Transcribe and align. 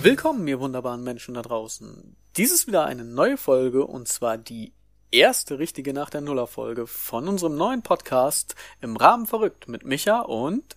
Willkommen, 0.00 0.46
ihr 0.46 0.60
wunderbaren 0.60 1.02
Menschen 1.02 1.34
da 1.34 1.42
draußen. 1.42 2.16
Dies 2.36 2.52
ist 2.52 2.68
wieder 2.68 2.84
eine 2.86 3.04
neue 3.04 3.36
Folge 3.36 3.84
und 3.84 4.06
zwar 4.06 4.38
die 4.38 4.72
erste 5.10 5.58
richtige 5.58 5.92
nach 5.92 6.08
der 6.08 6.20
Nuller-Folge 6.20 6.86
von 6.86 7.26
unserem 7.26 7.56
neuen 7.56 7.82
Podcast 7.82 8.54
im 8.80 8.96
Rahmen 8.96 9.26
verrückt 9.26 9.66
mit 9.66 9.84
Micha 9.84 10.20
und 10.20 10.76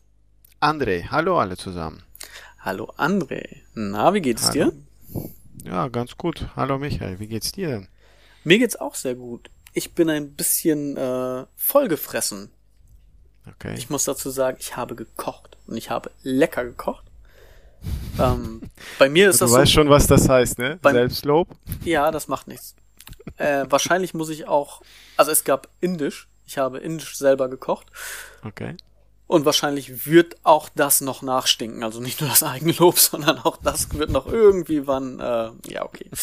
André. 0.60 1.10
Hallo 1.10 1.40
alle 1.40 1.56
zusammen. 1.56 2.02
Hallo 2.60 2.92
André. 2.98 3.58
Na, 3.76 4.14
wie 4.16 4.22
geht's 4.22 4.50
Hallo. 4.50 4.72
dir? 4.72 5.32
Ja, 5.66 5.88
ganz 5.90 6.18
gut. 6.18 6.48
Hallo 6.56 6.80
Michael, 6.80 7.20
wie 7.20 7.28
geht's 7.28 7.52
dir 7.52 7.68
denn? 7.70 7.88
Mir 8.44 8.58
geht's 8.58 8.76
auch 8.76 8.96
sehr 8.96 9.14
gut. 9.14 9.52
Ich 9.74 9.94
bin 9.94 10.10
ein 10.10 10.34
bisschen 10.34 10.98
äh, 10.98 11.46
vollgefressen. 11.56 12.50
Okay. 13.48 13.76
Ich 13.78 13.90
muss 13.92 14.06
dazu 14.06 14.32
sagen, 14.32 14.58
ich 14.60 14.76
habe 14.76 14.96
gekocht 14.96 15.58
und 15.68 15.78
ich 15.78 15.92
habe 15.92 16.10
lecker 16.24 16.64
gekocht. 16.64 17.06
Ähm, 18.20 18.62
bei 19.00 19.10
mir 19.10 19.30
ist 19.30 19.42
du 19.42 19.46
das 19.46 19.54
weißt 19.54 19.72
so, 19.72 19.76
schon, 19.82 19.90
was 19.90 20.08
das 20.08 20.28
heißt, 20.30 20.60
ne? 20.60 20.78
Beim- 20.82 20.94
Selbstlob. 20.96 21.48
ja, 21.84 22.12
das 22.12 22.28
macht 22.28 22.48
nichts. 22.48 22.76
Äh, 23.38 23.66
wahrscheinlich 23.70 24.14
muss 24.14 24.30
ich 24.30 24.48
auch, 24.48 24.82
also 25.18 25.32
es 25.32 25.44
gab 25.44 25.68
Indisch. 25.80 26.28
Ich 26.46 26.58
habe 26.58 26.80
Indisch 26.80 27.18
selber 27.18 27.48
gekocht. 27.50 27.88
Okay. 28.46 28.76
Und 29.28 29.46
wahrscheinlich 29.46 30.06
wird 30.06 30.36
auch 30.44 30.68
das 30.76 31.00
noch 31.00 31.22
nachstinken. 31.22 31.84
Also 31.86 32.02
nicht 32.02 32.20
nur 32.20 32.30
das 32.30 32.44
Eigenlob, 32.44 33.00
sondern 33.00 33.40
auch 33.40 33.56
das 33.64 33.94
wird 33.94 34.10
noch 34.10 34.28
irgendwie 34.28 34.86
wann, 34.88 35.20
äh, 35.22 35.52
ja, 35.72 35.86
okay. 35.86 36.10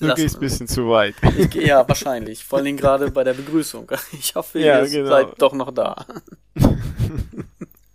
Du 0.00 0.06
Lass 0.08 0.16
gehst 0.16 0.36
ein 0.36 0.40
bisschen 0.40 0.66
zu 0.68 0.88
weit. 0.90 1.14
Ich, 1.38 1.54
ja, 1.54 1.86
wahrscheinlich. 1.88 2.44
Vor 2.44 2.56
allen 2.58 2.64
Dingen 2.66 2.78
gerade 2.78 3.10
bei 3.12 3.22
der 3.24 3.34
Begrüßung. 3.34 3.90
Ich 4.12 4.34
hoffe, 4.34 4.58
Ja, 4.58 4.80
ihr 4.82 4.88
genau. 4.90 5.08
seid 5.08 5.28
doch 5.40 5.52
noch 5.52 5.70
da. 5.72 6.04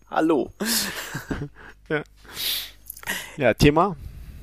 Hallo. 0.09 0.51
Ja, 3.37 3.53
Thema? 3.55 3.95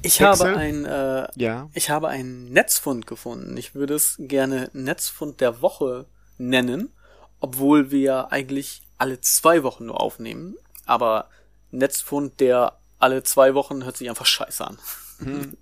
Ich 0.03 0.21
habe 0.23 0.57
ein, 0.57 0.85
äh, 0.85 1.29
Ja. 1.37 1.69
ich 1.75 1.91
habe 1.91 2.09
einen 2.09 2.47
Netzfund 2.53 3.07
gefunden. 3.07 3.57
Ich 3.57 3.75
würde 3.75 3.95
es 3.95 4.17
gerne 4.19 4.71
Netzfund 4.73 5.41
der 5.41 5.63
Woche 5.63 6.07
nennen, 6.39 6.93
obwohl 7.39 7.91
wir 7.93 8.33
eigentlich 8.33 8.83
alle 8.99 9.21
zwei 9.21 9.63
Wochen 9.63 9.87
nur 9.87 10.01
aufnehmen. 10.01 10.57
Aber 10.87 11.29
Netzfund 11.71 12.41
der 12.41 12.79
alle 12.99 13.23
zwei 13.23 13.55
Wochen 13.55 13.85
hört 13.85 13.97
sich 13.97 14.09
einfach 14.09 14.27
scheiße 14.27 14.67
an. 14.67 14.79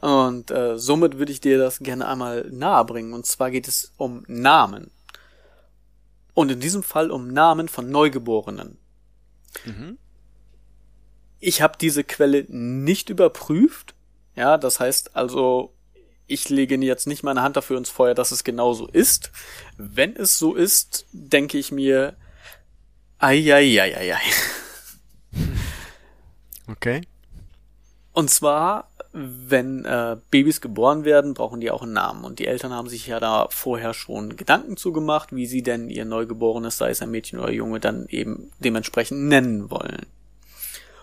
Und 0.00 0.50
äh, 0.50 0.78
somit 0.78 1.18
würde 1.18 1.32
ich 1.32 1.40
dir 1.40 1.58
das 1.58 1.80
gerne 1.80 2.06
einmal 2.06 2.48
nahe 2.50 2.84
bringen. 2.84 3.12
Und 3.12 3.26
zwar 3.26 3.50
geht 3.50 3.66
es 3.66 3.92
um 3.96 4.24
Namen. 4.28 4.90
Und 6.34 6.50
in 6.50 6.60
diesem 6.60 6.82
Fall 6.82 7.10
um 7.10 7.28
Namen 7.28 7.68
von 7.68 7.90
Neugeborenen. 7.90 8.78
Mhm. 9.64 9.98
Ich 11.38 11.62
habe 11.62 11.78
diese 11.80 12.04
Quelle 12.04 12.44
nicht 12.48 13.10
überprüft. 13.10 13.94
Ja, 14.36 14.58
das 14.58 14.78
heißt 14.80 15.16
also, 15.16 15.74
ich 16.26 16.48
lege 16.48 16.76
jetzt 16.76 17.06
nicht 17.06 17.22
meine 17.22 17.42
Hand 17.42 17.56
dafür 17.56 17.78
ins 17.78 17.90
Feuer, 17.90 18.14
dass 18.14 18.30
es 18.30 18.44
genau 18.44 18.72
so 18.72 18.86
ist. 18.86 19.32
Wenn 19.76 20.14
es 20.14 20.38
so 20.38 20.54
ist, 20.54 21.06
denke 21.12 21.58
ich 21.58 21.72
mir, 21.72 22.16
ei, 23.18 23.52
ei, 23.52 23.80
ei, 23.80 23.96
ei, 23.96 24.14
ei. 24.14 24.20
Okay. 26.68 27.00
Und 28.12 28.30
zwar, 28.30 28.89
wenn 29.12 29.84
äh, 29.84 30.16
Babys 30.30 30.60
geboren 30.60 31.04
werden, 31.04 31.34
brauchen 31.34 31.60
die 31.60 31.70
auch 31.70 31.82
einen 31.82 31.92
Namen. 31.92 32.24
Und 32.24 32.38
die 32.38 32.46
Eltern 32.46 32.72
haben 32.72 32.88
sich 32.88 33.06
ja 33.06 33.18
da 33.18 33.48
vorher 33.50 33.92
schon 33.92 34.36
Gedanken 34.36 34.76
zugemacht, 34.76 35.34
wie 35.34 35.46
sie 35.46 35.62
denn 35.62 35.88
ihr 35.88 36.04
Neugeborenes, 36.04 36.78
sei 36.78 36.90
es 36.90 37.02
ein 37.02 37.10
Mädchen 37.10 37.40
oder 37.40 37.52
Junge, 37.52 37.80
dann 37.80 38.06
eben 38.08 38.52
dementsprechend 38.60 39.22
nennen 39.22 39.70
wollen. 39.70 40.06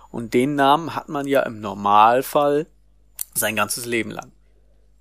Und 0.09 0.34
den 0.34 0.56
Namen 0.56 0.95
hat 0.95 1.09
man 1.09 1.28
ja 1.28 1.41
im 1.44 1.59
Normalfall 1.59 2.68
sein 3.34 3.56
ganzes 3.56 3.85
Leben 3.85 4.12
lang. 4.12 4.31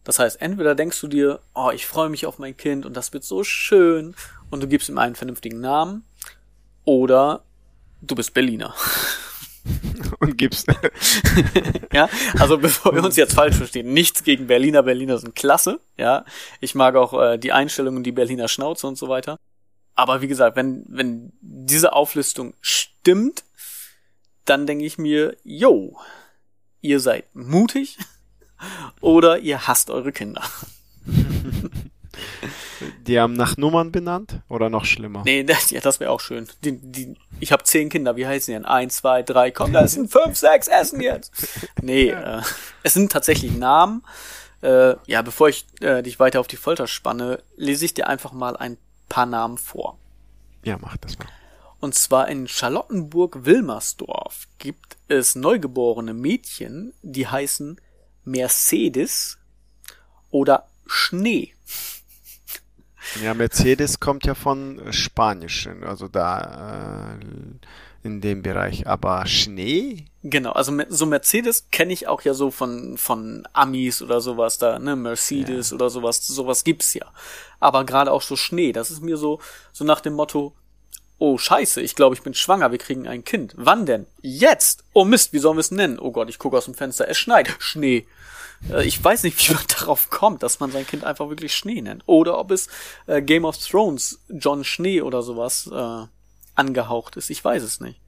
Das 0.03 0.19
heißt, 0.19 0.41
entweder 0.41 0.75
denkst 0.75 1.01
du 1.01 1.09
dir, 1.09 1.41
oh, 1.55 1.71
ich 1.73 1.87
freue 1.87 2.09
mich 2.09 2.27
auf 2.27 2.39
mein 2.39 2.57
Kind 2.57 2.87
und 2.87 2.97
das 2.97 3.13
wird 3.13 3.25
so 3.25 3.45
schön 3.45 4.15
und 4.51 4.63
du 4.63 4.69
gibst 4.69 4.89
ihm 4.89 4.99
einen 4.99 5.17
vernünftigen 5.17 5.61
Namen, 5.61 6.05
oder 6.87 7.43
du 8.01 8.15
bist 8.15 8.33
Berliner. 8.33 8.75
Und 10.21 10.39
gibst. 10.39 10.69
Ja, 11.93 12.11
also 12.39 12.59
bevor 12.59 12.95
wir 12.95 13.03
uns 13.03 13.17
jetzt 13.17 13.35
falsch 13.35 13.57
verstehen, 13.57 13.93
nichts 13.95 14.23
gegen 14.23 14.47
Berliner. 14.47 14.83
Berliner 14.83 15.19
sind 15.19 15.35
klasse, 15.35 15.81
ja. 15.97 16.25
Ich 16.61 16.75
mag 16.75 16.95
auch 16.95 17.15
äh, 17.19 17.39
die 17.39 17.53
Einstellungen, 17.53 18.03
die 18.03 18.13
Berliner 18.13 18.49
Schnauze 18.49 18.87
und 18.87 18.99
so 18.99 19.09
weiter. 19.09 19.39
Aber 19.95 20.21
wie 20.21 20.29
gesagt, 20.29 20.57
wenn, 20.57 20.85
wenn 20.89 21.33
diese 21.41 21.95
Auflistung 21.95 22.53
stimmt, 22.61 23.45
dann 24.45 24.67
denke 24.67 24.85
ich 24.85 24.99
mir, 24.99 25.37
yo, 25.43 25.97
ihr 26.83 27.01
seid 27.01 27.35
mutig 27.35 27.97
oder 29.01 29.39
ihr 29.39 29.67
hasst 29.67 29.91
eure 29.91 30.13
Kinder. 30.13 30.43
Die 33.07 33.21
haben 33.21 33.35
nach 33.35 33.57
Nummern 33.57 33.93
benannt? 33.93 34.41
Oder 34.49 34.69
noch 34.69 34.85
schlimmer? 34.85 35.23
Nee, 35.25 35.45
das, 35.45 35.71
ja, 35.71 35.81
das 35.81 36.01
wäre 36.01 36.11
auch 36.11 36.21
schön. 36.21 36.49
Die, 36.65 36.77
die, 36.77 37.15
ich 37.41 37.53
habe 37.53 37.65
zehn 37.65 37.89
Kinder, 37.89 38.17
wie 38.17 38.27
heißen 38.27 38.53
die 38.53 38.59
denn? 38.59 38.65
Eins, 38.65 38.97
zwei, 38.97 39.23
drei, 39.23 39.51
komm, 39.51 39.73
das 39.73 39.93
sind 39.93 40.11
fünf, 40.11 40.37
sechs, 40.37 40.69
essen 40.69 41.01
jetzt. 41.01 41.33
Nee, 41.81 42.09
äh, 42.09 42.43
es 42.83 42.95
sind 42.95 43.13
tatsächlich 43.13 43.57
Namen. 43.57 44.03
Äh, 44.63 44.95
ja, 45.07 45.23
bevor 45.23 45.49
ich 45.49 45.67
äh, 45.81 46.03
dich 46.03 46.19
weiter 46.19 46.41
auf 46.41 46.49
die 46.49 46.57
Folter 46.57 46.87
spanne, 46.87 47.43
lese 47.57 47.85
ich 47.85 47.95
dir 47.95 48.09
einfach 48.09 48.33
mal 48.33 48.57
ein 48.57 48.79
paar 49.09 49.27
Namen 49.27 49.59
vor. 49.59 49.99
Ja, 50.65 50.79
mach 50.81 50.97
das 50.97 51.19
mal. 51.19 51.29
Und 51.79 51.95
zwar 51.95 52.29
in 52.29 52.49
Charlottenburg-Wilmersdorf 52.49 54.49
gibt 54.59 54.97
es 55.09 55.37
neugeborene 55.37 56.15
Mädchen, 56.15 56.95
die 57.03 57.29
heißen 57.29 57.79
Mercedes 58.25 59.37
oder 60.31 60.67
Schnee. 60.87 61.53
Ja, 63.23 63.35
Mercedes 63.35 64.01
kommt 64.01 64.27
ja 64.27 64.35
von 64.35 64.81
Spanischen, 64.91 65.85
also 65.85 66.09
da 66.09 67.19
äh, 67.19 68.07
in 68.07 68.21
dem 68.21 68.43
Bereich. 68.43 68.87
Aber 68.87 69.27
Schnee? 69.27 70.07
Genau, 70.23 70.53
also 70.53 70.73
so 70.89 71.07
Mercedes 71.07 71.67
kenne 71.71 71.93
ich 71.93 72.09
auch 72.09 72.23
ja 72.23 72.35
so 72.35 72.51
von 72.51 72.99
von 72.99 73.47
Amis 73.53 74.03
oder 74.03 74.21
sowas 74.21 74.59
da, 74.59 74.79
ne, 74.79 74.97
Mercedes 74.97 75.73
oder 75.73 75.91
sowas, 75.91 76.27
sowas 76.27 76.65
gibt's 76.65 76.95
ja. 76.95 77.07
Aber 77.61 77.85
gerade 77.85 78.13
auch 78.13 78.23
so 78.23 78.37
Schnee, 78.37 78.73
das 78.73 78.91
ist 78.91 79.03
mir 79.03 79.17
so 79.17 79.41
so 79.73 79.85
nach 79.85 80.01
dem 80.01 80.15
Motto, 80.15 80.55
oh 81.19 81.39
Scheiße, 81.39 81.81
ich 81.81 81.95
glaube, 81.95 82.15
ich 82.15 82.23
bin 82.23 82.35
schwanger, 82.35 82.73
wir 82.73 82.79
kriegen 82.79 83.07
ein 83.09 83.25
Kind. 83.25 83.55
Wann 83.57 83.87
denn? 83.87 84.07
Jetzt. 84.21 84.85
Oh 84.93 85.05
Mist, 85.05 85.33
wie 85.33 85.39
sollen 85.39 85.57
wir 85.57 85.61
es 85.61 85.71
nennen? 85.71 85.99
Oh 85.99 86.11
Gott, 86.11 86.29
ich 86.29 86.39
gucke 86.39 86.57
aus 86.57 86.67
dem 86.67 86.75
Fenster, 86.75 87.09
es 87.09 87.19
schneit. 87.19 87.55
Schnee. 87.59 88.07
Äh, 88.71 88.87
Ich 88.87 89.03
weiß 89.03 89.23
nicht, 89.25 89.49
wie 89.49 89.55
man 89.55 89.65
darauf 89.79 90.11
kommt, 90.11 90.43
dass 90.43 90.61
man 90.61 90.71
sein 90.71 90.87
Kind 90.87 91.05
einfach 91.05 91.29
wirklich 91.29 91.55
Schnee 91.55 91.81
nennt. 91.81 92.03
Oder 92.07 92.39
ob 92.39 92.51
es 92.51 92.69
äh, 93.07 93.23
Game 93.23 93.45
of 93.45 93.59
Thrones 93.59 94.21
John 94.29 94.65
Schnee 94.65 95.03
oder 95.03 95.23
sowas 95.23 95.71
äh, 95.73 96.07
angehaucht 96.55 97.17
ist. 97.17 97.31
Ich 97.31 97.45
weiß 97.45 97.63
es 97.63 97.81
nicht. 97.81 98.01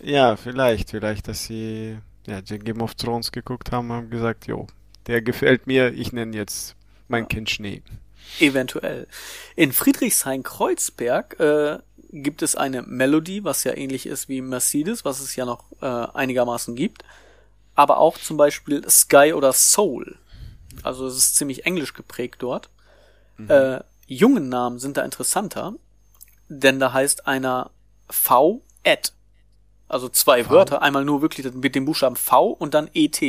Ja, 0.00 0.36
vielleicht, 0.36 0.90
vielleicht, 0.90 1.28
dass 1.28 1.44
sie 1.44 1.98
ja, 2.26 2.40
Game 2.40 2.82
of 2.82 2.94
Thrones 2.94 3.32
geguckt 3.32 3.72
haben 3.72 3.90
und 3.90 3.96
haben 3.96 4.10
gesagt, 4.10 4.46
jo, 4.46 4.66
der 5.06 5.22
gefällt 5.22 5.66
mir, 5.66 5.92
ich 5.92 6.12
nenne 6.12 6.36
jetzt 6.36 6.74
mein 7.08 7.28
Kind 7.28 7.50
Schnee. 7.50 7.82
Eventuell. 8.40 9.06
In 9.54 9.72
Friedrichshain-Kreuzberg 9.72 11.38
äh, 11.38 11.78
gibt 12.10 12.42
es 12.42 12.56
eine 12.56 12.82
Melodie, 12.82 13.44
was 13.44 13.64
ja 13.64 13.76
ähnlich 13.76 14.06
ist 14.06 14.28
wie 14.28 14.40
Mercedes, 14.40 15.04
was 15.04 15.20
es 15.20 15.36
ja 15.36 15.44
noch 15.44 15.64
äh, 15.80 15.86
einigermaßen 15.86 16.74
gibt. 16.74 17.04
Aber 17.74 17.98
auch 17.98 18.18
zum 18.18 18.36
Beispiel 18.36 18.88
Sky 18.88 19.32
oder 19.34 19.52
Soul. 19.52 20.16
Also 20.82 21.06
es 21.06 21.16
ist 21.16 21.36
ziemlich 21.36 21.66
englisch 21.66 21.94
geprägt 21.94 22.36
dort. 22.40 22.70
Äh, 23.48 23.80
jungen 24.06 24.48
Namen 24.48 24.78
sind 24.78 24.96
da 24.96 25.02
interessanter, 25.02 25.74
denn 26.48 26.78
da 26.78 26.92
heißt 26.92 27.26
einer 27.26 27.70
V. 28.08 28.62
Ed. 28.82 29.12
Also 29.88 30.08
zwei 30.08 30.44
V. 30.44 30.50
Wörter, 30.50 30.82
einmal 30.82 31.04
nur 31.04 31.22
wirklich 31.22 31.52
mit 31.52 31.74
dem 31.74 31.84
Buchstaben 31.84 32.16
V 32.16 32.48
und 32.48 32.74
dann 32.74 32.90
ET. 32.94 33.20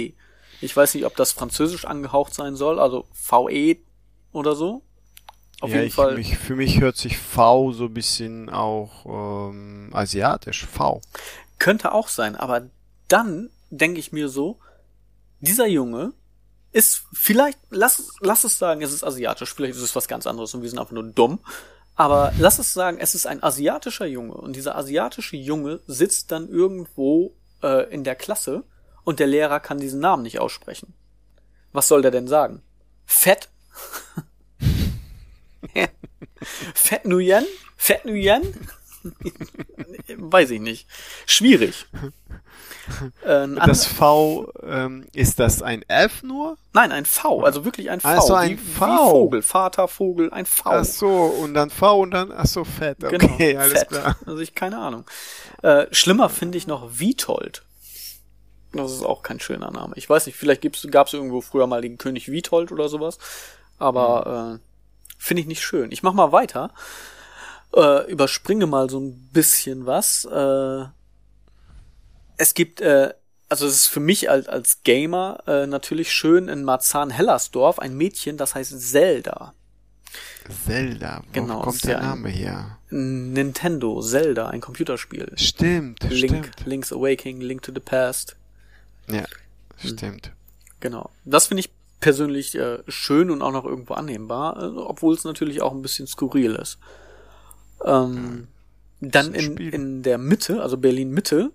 Ich 0.62 0.76
weiß 0.76 0.94
nicht, 0.96 1.06
ob 1.06 1.16
das 1.16 1.32
französisch 1.32 1.86
angehaucht 1.86 2.34
sein 2.34 2.56
soll, 2.56 2.80
also 2.80 3.06
VE 3.14 3.78
oder 4.32 4.56
so. 4.56 4.82
Auf 5.62 5.70
ja, 5.70 5.78
jeden 5.78 5.88
ich, 5.88 5.94
Fall. 5.94 6.16
Mich, 6.16 6.38
für 6.38 6.56
mich 6.56 6.82
hört 6.82 6.98
sich 6.98 7.18
V 7.18 7.72
so 7.72 7.86
ein 7.86 7.94
bisschen 7.94 8.50
auch 8.50 9.06
ähm, 9.06 9.90
asiatisch, 9.94 10.66
V. 10.66 11.02
Könnte 11.60 11.94
auch 11.94 12.10
sein, 12.10 12.36
aber 12.36 12.64
dann 13.08 13.50
denke 13.70 14.00
ich 14.00 14.12
mir 14.12 14.30
so, 14.30 14.60
dieser 15.40 15.68
Junge 15.68 16.14
ist 16.72 17.04
vielleicht, 17.14 17.60
lass, 17.70 18.12
lass 18.20 18.44
es 18.44 18.60
sagen, 18.60 18.82
es 18.82 18.92
ist 18.92 19.04
asiatisch, 19.04 19.54
vielleicht 19.54 19.76
ist 19.76 19.82
es 19.82 19.96
was 19.96 20.08
ganz 20.08 20.28
anderes 20.28 20.54
und 20.54 20.62
wir 20.62 20.70
sind 20.70 20.80
einfach 20.80 20.92
nur 20.92 21.04
dumm. 21.04 21.40
Aber 21.96 22.34
lass 22.38 22.60
es 22.60 22.74
sagen, 22.74 22.98
es 23.00 23.16
ist 23.16 23.26
ein 23.26 23.42
asiatischer 23.42 24.06
Junge 24.06 24.34
und 24.34 24.56
dieser 24.56 24.76
asiatische 24.76 25.38
Junge 25.38 25.80
sitzt 25.88 26.32
dann 26.32 26.50
irgendwo 26.50 27.34
äh, 27.64 27.90
in 27.94 28.04
der 28.04 28.16
Klasse 28.16 28.66
und 29.06 29.20
der 29.20 29.28
Lehrer 29.28 29.62
kann 29.62 29.78
diesen 29.78 30.02
Namen 30.02 30.24
nicht 30.24 30.40
aussprechen. 30.40 30.94
Was 31.72 31.88
soll 31.88 32.02
der 32.02 32.12
denn 32.12 32.28
sagen? 32.28 32.62
Fett? 33.06 33.48
Fett 36.74 37.06
Nguyen? 37.06 37.46
Fett 37.78 38.04
Nguyen? 38.04 38.42
Weiß 40.18 40.52
ich 40.52 40.60
nicht. 40.60 40.88
Schwierig. 41.26 41.86
Äh, 43.24 43.48
das 43.66 43.86
V, 43.86 44.52
ähm, 44.64 45.08
ist 45.14 45.40
das 45.40 45.62
ein 45.62 45.84
F 45.88 46.24
nur? 46.24 46.58
Nein, 46.74 46.92
ein 46.92 47.06
V, 47.06 47.42
also 47.42 47.66
wirklich 47.66 47.90
ein 47.90 48.00
V. 48.00 48.08
Also 48.08 48.34
ein 48.36 48.52
wie, 48.52 48.58
V. 48.58 48.86
Wie 48.86 49.10
Vogel, 49.10 49.42
Vater, 49.42 49.88
Vogel, 49.88 50.32
ein 50.32 50.46
V. 50.46 50.70
Ach 50.70 50.86
so, 50.86 51.10
und 51.10 51.54
dann 51.54 51.70
V 51.70 52.00
und 52.00 52.12
dann, 52.12 52.32
ach 52.32 52.46
so, 52.46 52.64
fett. 52.64 53.04
Okay, 53.04 53.54
genau, 53.54 53.60
alles 53.62 53.80
fett. 53.80 53.90
klar. 53.90 54.18
Also 54.26 54.40
ich, 54.40 54.54
keine 54.54 54.78
Ahnung. 54.78 55.06
Äh, 55.64 55.88
schlimmer 55.92 56.30
finde 56.30 56.58
ich 56.58 56.68
noch 56.68 57.00
Witold. 57.00 57.64
Das 58.74 58.92
ist 58.92 59.04
auch 59.04 59.24
kein 59.24 59.40
schöner 59.40 59.72
Name. 59.72 59.94
Ich 59.96 60.10
weiß 60.10 60.26
nicht, 60.26 60.36
vielleicht 60.36 60.62
gab 60.92 61.08
es 61.08 61.14
irgendwo 61.14 61.42
früher 61.42 61.66
mal 61.66 61.82
den 61.82 61.98
König 61.98 62.30
Witold 62.32 62.72
oder 62.72 62.90
sowas. 62.90 63.18
Aber 63.80 64.50
mhm. 64.50 64.56
äh, 64.56 64.60
finde 65.18 65.42
ich 65.42 65.48
nicht 65.48 65.64
schön. 65.64 65.92
Ich 65.92 66.04
mach 66.04 66.14
mal 66.14 66.32
weiter. 66.32 66.72
Äh, 67.76 68.10
überspringe 68.10 68.68
mal 68.68 68.90
so 68.90 69.00
ein 69.00 69.30
bisschen 69.34 69.86
was. 69.86 70.26
Äh, 70.26 70.86
es 72.38 72.54
gibt, 72.54 72.82
äh, 72.82 73.14
also 73.50 73.68
es 73.68 73.76
ist 73.76 73.88
für 73.88 74.00
mich 74.00 74.30
als, 74.30 74.48
als 74.48 74.84
Gamer 74.84 75.44
äh, 75.46 75.68
natürlich 75.68 76.14
schön 76.14 76.48
in 76.48 76.64
Marzahn-Hellersdorf 76.64 77.80
ein 77.80 77.96
Mädchen, 77.96 78.38
das 78.38 78.56
heißt 78.56 78.80
Zelda. 78.80 79.54
Zelda, 80.66 81.22
wo 81.28 81.32
genau, 81.34 81.62
kommt 81.62 81.84
der 81.84 82.00
Name 82.00 82.30
her? 82.30 82.78
Nintendo, 82.90 84.02
Zelda, 84.02 84.48
ein 84.48 84.62
Computerspiel. 84.62 85.34
Stimmt, 85.36 86.04
Link, 86.04 86.46
stimmt. 86.46 86.66
Link's 86.66 86.94
Awakening, 86.94 87.42
Link 87.42 87.62
to 87.64 87.72
the 87.74 87.80
Past. 87.80 88.36
Ja, 89.10 89.26
stimmt. 89.78 90.32
Genau. 90.80 91.10
Das 91.26 91.48
finde 91.48 91.62
ich 91.62 91.72
persönlich 92.00 92.56
äh, 92.56 92.80
schön 92.88 93.32
und 93.32 93.42
auch 93.42 93.52
noch 93.52 93.66
irgendwo 93.66 93.96
annehmbar, 93.96 94.62
äh, 94.62 94.78
obwohl 94.78 95.16
es 95.16 95.24
natürlich 95.24 95.62
auch 95.62 95.74
ein 95.74 95.82
bisschen 95.82 96.08
skurril 96.08 96.56
ist. 96.56 96.78
Ähm, 97.84 98.48
dann 99.02 99.34
in, 99.34 99.58
in 99.58 100.04
der 100.04 100.18
Mitte, 100.18 100.62
also 100.62 100.78
Berlin 100.78 101.12
Mitte, 101.12 101.52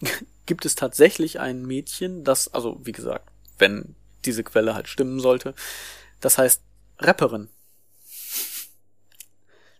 gibt 0.46 0.64
es 0.64 0.74
tatsächlich 0.74 1.40
ein 1.40 1.66
Mädchen, 1.66 2.24
das, 2.24 2.52
also 2.52 2.80
wie 2.84 2.92
gesagt, 2.92 3.30
wenn 3.58 3.94
diese 4.24 4.44
Quelle 4.44 4.74
halt 4.74 4.88
stimmen 4.88 5.20
sollte, 5.20 5.54
das 6.20 6.38
heißt 6.38 6.62
Rapperin. 6.98 7.48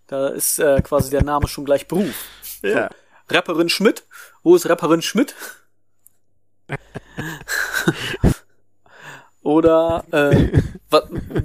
Da 0.06 0.28
ist 0.28 0.58
äh, 0.58 0.82
quasi 0.82 1.10
der 1.10 1.24
Name 1.24 1.48
schon 1.48 1.64
gleich 1.64 1.88
Beruf. 1.88 2.28
Ja. 2.62 2.90
Rapperin 3.28 3.68
Schmidt. 3.70 4.04
Wo 4.42 4.54
ist 4.54 4.68
Rapperin 4.68 5.00
Schmidt? 5.02 5.34
Oder 9.42 10.04
äh, 10.10 10.60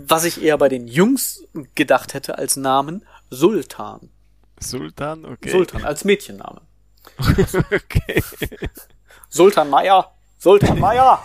was 0.07 0.25
ich 0.25 0.41
eher 0.41 0.57
bei 0.57 0.69
den 0.69 0.87
Jungs 0.87 1.43
gedacht 1.75 2.13
hätte 2.13 2.37
als 2.37 2.55
Namen, 2.55 3.05
Sultan. 3.29 4.09
Sultan, 4.59 5.25
okay. 5.25 5.49
Sultan 5.49 5.83
als 5.83 6.05
Mädchenname. 6.05 6.61
okay. 7.19 8.21
Sultan 9.29 9.69
Meier. 9.69 10.13
Sultan 10.37 10.79
Meier. 10.79 11.23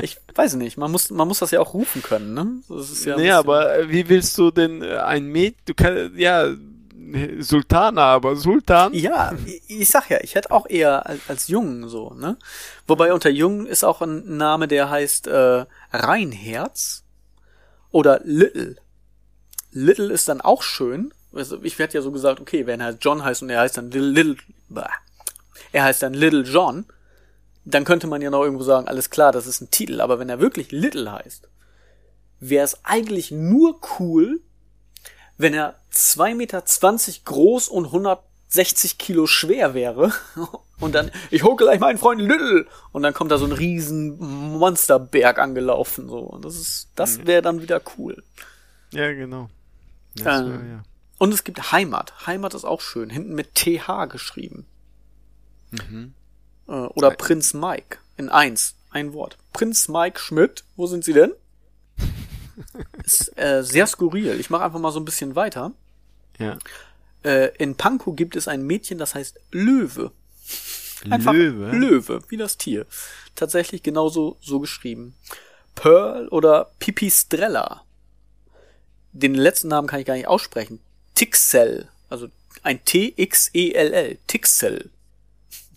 Ich 0.00 0.18
weiß 0.34 0.54
nicht, 0.54 0.76
man 0.76 0.90
muss, 0.90 1.10
man 1.10 1.28
muss 1.28 1.38
das 1.38 1.50
ja 1.50 1.60
auch 1.60 1.74
rufen 1.74 2.02
können, 2.02 2.34
ne? 2.34 2.60
Das 2.68 2.90
ist 2.90 3.04
ja 3.04 3.16
nee, 3.16 3.30
aber 3.30 3.88
wie 3.88 4.08
willst 4.08 4.36
du 4.38 4.50
denn 4.50 4.82
äh, 4.82 4.96
ein 4.98 5.26
Mädchen, 5.26 5.60
du 5.66 5.74
kannst, 5.74 6.16
ja, 6.16 6.48
Sultana, 7.38 8.02
aber 8.06 8.36
Sultan? 8.36 8.94
Ja, 8.94 9.32
ich 9.68 9.88
sag 9.88 10.08
ja, 10.10 10.18
ich 10.22 10.34
hätte 10.34 10.50
auch 10.50 10.68
eher 10.68 11.06
als, 11.06 11.20
als 11.28 11.48
Jungen 11.48 11.88
so, 11.88 12.14
ne? 12.14 12.38
Wobei 12.86 13.12
unter 13.12 13.30
Jungen 13.30 13.66
ist 13.66 13.84
auch 13.84 14.00
ein 14.00 14.36
Name, 14.36 14.66
der 14.68 14.90
heißt 14.90 15.26
äh, 15.26 15.66
Reinherz 15.92 17.04
oder 17.90 18.20
Little. 18.24 18.76
Little 19.74 20.12
ist 20.12 20.28
dann 20.28 20.40
auch 20.40 20.62
schön, 20.62 21.12
also 21.34 21.58
ich 21.62 21.78
werde 21.78 21.94
ja 21.94 22.02
so 22.02 22.12
gesagt, 22.12 22.40
okay, 22.40 22.66
wenn 22.66 22.80
er 22.80 22.96
John 23.00 23.24
heißt 23.24 23.42
und 23.42 23.50
er 23.50 23.60
heißt 23.60 23.76
dann 23.76 23.90
Little, 23.90 24.10
Little 24.10 24.36
bah, 24.68 24.90
er 25.72 25.84
heißt 25.84 26.02
dann 26.02 26.14
Little 26.14 26.42
John, 26.42 26.86
dann 27.64 27.84
könnte 27.84 28.06
man 28.06 28.22
ja 28.22 28.30
noch 28.30 28.42
irgendwo 28.42 28.62
sagen, 28.62 28.88
alles 28.88 29.10
klar, 29.10 29.32
das 29.32 29.46
ist 29.46 29.60
ein 29.60 29.70
Titel, 29.70 30.00
aber 30.00 30.18
wenn 30.18 30.28
er 30.28 30.40
wirklich 30.40 30.70
Little 30.70 31.10
heißt, 31.10 31.48
wäre 32.40 32.64
es 32.64 32.84
eigentlich 32.84 33.30
nur 33.30 33.80
cool, 33.98 34.40
wenn 35.36 35.54
er 35.54 35.74
2,20 35.92 36.34
Meter 36.34 36.62
groß 37.24 37.68
und 37.68 37.86
160 37.86 38.98
Kilo 38.98 39.26
schwer 39.26 39.74
wäre 39.74 40.12
und 40.80 40.94
dann, 40.94 41.10
ich 41.30 41.42
hole 41.42 41.56
gleich 41.56 41.80
meinen 41.80 41.98
Freund 41.98 42.20
Little 42.20 42.66
und 42.92 43.02
dann 43.02 43.14
kommt 43.14 43.32
da 43.32 43.38
so 43.38 43.46
ein 43.46 43.52
riesen 43.52 44.18
Monsterberg 44.18 45.38
angelaufen, 45.38 46.08
so. 46.08 46.38
Das 46.42 46.54
ist, 46.54 46.90
das 46.94 47.18
mhm. 47.18 47.26
wäre 47.26 47.42
dann 47.42 47.62
wieder 47.62 47.80
cool. 47.98 48.22
Ja, 48.92 49.12
genau. 49.12 49.48
Ähm, 50.20 50.24
wär, 50.24 50.66
ja. 50.66 50.82
Und 51.18 51.32
es 51.32 51.44
gibt 51.44 51.72
Heimat. 51.72 52.26
Heimat 52.26 52.54
ist 52.54 52.64
auch 52.64 52.80
schön. 52.80 53.10
Hinten 53.10 53.34
mit 53.34 53.54
TH 53.54 54.06
geschrieben. 54.10 54.66
Mhm. 55.70 56.14
Äh, 56.68 56.72
oder 56.72 57.08
Nein. 57.08 57.18
Prinz 57.18 57.54
Mike. 57.54 57.98
In 58.16 58.28
eins. 58.28 58.76
Ein 58.90 59.12
Wort. 59.12 59.38
Prinz 59.52 59.88
Mike 59.88 60.18
Schmidt. 60.20 60.64
Wo 60.76 60.86
sind 60.86 61.04
Sie 61.04 61.12
denn? 61.12 61.32
ist 63.04 63.36
äh, 63.38 63.62
sehr 63.62 63.86
skurril. 63.86 64.38
Ich 64.38 64.50
mache 64.50 64.64
einfach 64.64 64.78
mal 64.78 64.92
so 64.92 65.00
ein 65.00 65.04
bisschen 65.04 65.34
weiter. 65.34 65.72
Ja. 66.38 66.58
Äh, 67.24 67.56
in 67.56 67.76
Pankow 67.76 68.14
gibt 68.14 68.36
es 68.36 68.48
ein 68.48 68.62
Mädchen, 68.62 68.98
das 68.98 69.14
heißt 69.14 69.40
Löwe. 69.50 70.12
Einfach 71.10 71.32
Löwe? 71.32 71.70
Löwe, 71.70 72.22
wie 72.28 72.36
das 72.36 72.56
Tier. 72.56 72.86
Tatsächlich 73.34 73.82
genauso 73.82 74.36
so 74.40 74.60
geschrieben. 74.60 75.14
Pearl 75.74 76.28
oder 76.28 76.70
Pipistrella. 76.78 77.83
Den 79.14 79.34
letzten 79.34 79.68
Namen 79.68 79.86
kann 79.86 80.00
ich 80.00 80.06
gar 80.06 80.14
nicht 80.14 80.26
aussprechen. 80.26 80.80
Tixel. 81.14 81.88
Also 82.10 82.28
ein 82.64 82.84
T-X-E-L-L. 82.84 84.18
Tixel. 84.26 84.90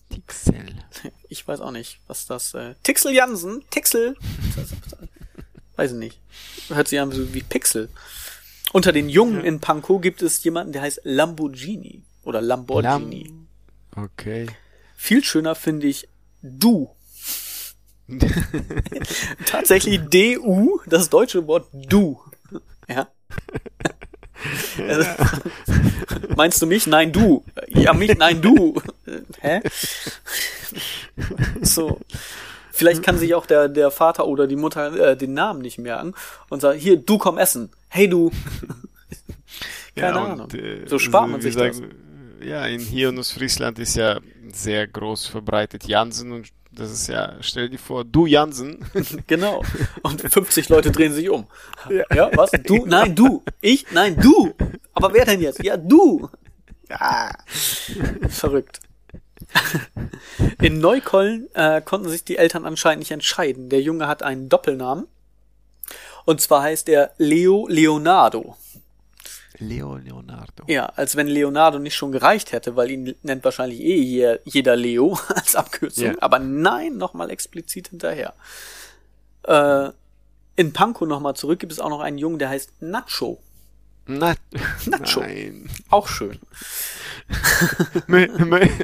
Tixel. 0.09 0.65
Ich 1.29 1.45
weiß 1.45 1.59
auch 1.59 1.71
nicht, 1.71 1.99
was 2.07 2.25
das. 2.25 2.53
Äh, 2.53 2.75
Tixel 2.83 3.13
Jansen. 3.13 3.63
Tixel. 3.69 4.15
weiß 5.75 5.91
ich 5.91 5.97
nicht. 5.97 6.19
Hört 6.69 6.87
sich 6.87 6.99
an 6.99 7.33
wie 7.33 7.41
Pixel. 7.41 7.89
Unter 8.71 8.93
den 8.93 9.09
Jungen 9.09 9.39
ja. 9.39 9.43
in 9.43 9.59
Pankow 9.59 10.01
gibt 10.01 10.21
es 10.21 10.41
jemanden, 10.43 10.71
der 10.71 10.83
heißt 10.83 11.01
Lamborghini. 11.03 12.03
Oder 12.23 12.41
Lamborghini. 12.41 13.23
Lam 13.23 13.47
okay. 13.95 14.47
Viel 14.95 15.23
schöner 15.23 15.53
finde 15.53 15.87
ich 15.87 16.07
Du. 16.41 16.89
Tatsächlich 19.45 19.99
D-U, 20.09 20.79
das 20.85 21.09
deutsche 21.09 21.45
Wort 21.45 21.67
Du. 21.73 22.21
Ja. 22.87 23.09
Also, 24.87 25.09
meinst 26.35 26.61
du 26.61 26.67
mich? 26.67 26.85
Nein, 26.87 27.11
du. 27.11 27.43
Ja, 27.69 27.93
mich? 27.93 28.15
Nein, 28.17 28.41
du. 28.41 28.79
Hä? 29.41 29.61
So. 31.61 31.99
Vielleicht 32.71 33.01
kann 33.01 33.17
sich 33.17 33.33
auch 33.33 33.47
der, 33.47 33.69
der 33.69 33.89
Vater 33.89 34.27
oder 34.27 34.45
die 34.45 34.55
Mutter 34.55 35.11
äh, 35.11 35.17
den 35.17 35.33
Namen 35.33 35.61
nicht 35.61 35.79
merken 35.79 36.13
und 36.49 36.61
sagt, 36.61 36.79
hier, 36.79 36.97
du 36.97 37.17
komm 37.17 37.39
essen. 37.39 37.71
Hey, 37.87 38.07
du. 38.07 38.31
Keine 39.95 40.17
ja, 40.17 40.23
Ahnung. 40.23 40.41
Und, 40.41 40.53
äh, 40.53 40.85
so 40.85 40.99
spart 40.99 41.29
man 41.29 41.41
sich 41.41 41.55
sagen, 41.55 41.89
das. 42.39 42.47
Ja, 42.47 42.67
in 42.67 42.79
hier 42.79 43.09
und 43.09 43.25
Friesland 43.25 43.79
ist 43.79 43.95
ja 43.95 44.19
sehr 44.53 44.87
groß 44.87 45.25
verbreitet 45.25 45.85
Jansen 45.85 46.31
und 46.31 46.49
das 46.77 46.91
ist 46.91 47.07
ja, 47.07 47.33
stell 47.41 47.69
dir 47.69 47.79
vor, 47.79 48.05
du 48.05 48.25
Jansen. 48.25 48.85
Genau. 49.27 49.63
Und 50.03 50.21
50 50.21 50.69
Leute 50.69 50.91
drehen 50.91 51.13
sich 51.13 51.29
um. 51.29 51.47
Ja. 51.89 52.03
ja, 52.13 52.31
was? 52.35 52.51
Du? 52.51 52.85
Nein, 52.87 53.15
du. 53.15 53.43
Ich? 53.61 53.85
Nein, 53.91 54.15
du. 54.19 54.53
Aber 54.93 55.13
wer 55.13 55.25
denn 55.25 55.41
jetzt? 55.41 55.63
Ja, 55.63 55.75
du. 55.75 56.29
Ja. 56.89 57.31
Verrückt. 58.29 58.79
In 60.61 60.79
Neukollen 60.79 61.47
äh, 61.53 61.81
konnten 61.81 62.09
sich 62.09 62.23
die 62.23 62.37
Eltern 62.37 62.65
anscheinend 62.65 62.99
nicht 62.99 63.11
entscheiden. 63.11 63.69
Der 63.69 63.81
Junge 63.81 64.07
hat 64.07 64.23
einen 64.23 64.49
Doppelnamen. 64.49 65.07
Und 66.25 66.41
zwar 66.41 66.63
heißt 66.63 66.89
er 66.89 67.11
Leo 67.17 67.67
Leonardo. 67.69 68.55
Leo 69.59 69.97
Leonardo. 69.97 70.63
Ja, 70.67 70.85
als 70.85 71.15
wenn 71.15 71.27
Leonardo 71.27 71.79
nicht 71.79 71.95
schon 71.95 72.11
gereicht 72.11 72.51
hätte, 72.51 72.75
weil 72.75 72.91
ihn 72.91 73.15
nennt 73.23 73.43
wahrscheinlich 73.43 73.79
eh 73.79 74.37
jeder 74.43 74.75
Leo 74.75 75.17
als 75.35 75.55
Abkürzung. 75.55 76.05
Yeah. 76.05 76.17
Aber 76.21 76.39
nein, 76.39 76.97
nochmal 76.97 77.29
explizit 77.31 77.89
hinterher. 77.89 78.33
Äh, 79.43 79.89
in 80.55 80.73
Pankow 80.73 81.07
nochmal 81.07 81.35
zurück 81.35 81.59
gibt 81.59 81.71
es 81.71 81.79
auch 81.79 81.89
noch 81.89 82.01
einen 82.01 82.17
Jungen, 82.17 82.39
der 82.39 82.49
heißt 82.49 82.81
Nacho. 82.81 83.39
Na 84.07 84.35
Nacho. 84.85 85.19
Nein. 85.19 85.69
Auch 85.89 86.07
schön. 86.07 86.39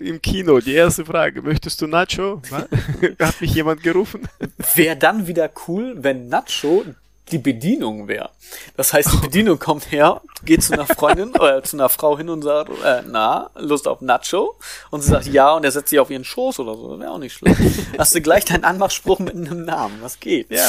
Im 0.00 0.20
Kino, 0.22 0.60
die 0.60 0.74
erste 0.74 1.04
Frage, 1.04 1.42
möchtest 1.42 1.80
du 1.80 1.86
Nacho? 1.86 2.42
Hat 3.18 3.40
mich 3.40 3.54
jemand 3.54 3.82
gerufen? 3.82 4.28
Wäre 4.74 4.96
dann 4.96 5.26
wieder 5.26 5.50
cool, 5.66 5.94
wenn 5.98 6.28
Nacho 6.28 6.84
die 7.32 7.38
Bedienung 7.38 8.06
wäre. 8.06 8.30
Das 8.76 8.92
heißt, 8.92 9.12
die 9.12 9.16
Bedienung 9.16 9.58
kommt 9.58 9.90
her, 9.90 10.20
geht 10.44 10.62
zu 10.62 10.72
einer 10.72 10.86
Freundin 10.86 11.30
oder 11.30 11.62
zu 11.62 11.76
einer 11.76 11.88
Frau 11.88 12.16
hin 12.16 12.28
und 12.28 12.42
sagt, 12.42 12.70
äh, 12.84 13.02
na, 13.06 13.50
Lust 13.56 13.88
auf 13.88 14.00
Nacho? 14.00 14.58
Und 14.90 15.02
sie 15.02 15.10
sagt 15.10 15.26
ja 15.26 15.52
und 15.52 15.64
er 15.64 15.72
setzt 15.72 15.90
sich 15.90 15.98
auf 15.98 16.10
ihren 16.10 16.24
Schoß 16.24 16.60
oder 16.60 16.76
so. 16.76 16.90
Das 16.92 17.00
wäre 17.00 17.10
auch 17.10 17.18
nicht 17.18 17.32
schlecht. 17.32 17.58
Hast 17.98 18.14
du 18.14 18.20
gleich 18.20 18.44
deinen 18.44 18.64
Anmachspruch 18.64 19.18
mit 19.18 19.34
einem 19.34 19.64
Namen. 19.64 20.00
Was 20.02 20.20
geht? 20.20 20.50
Ja. 20.50 20.68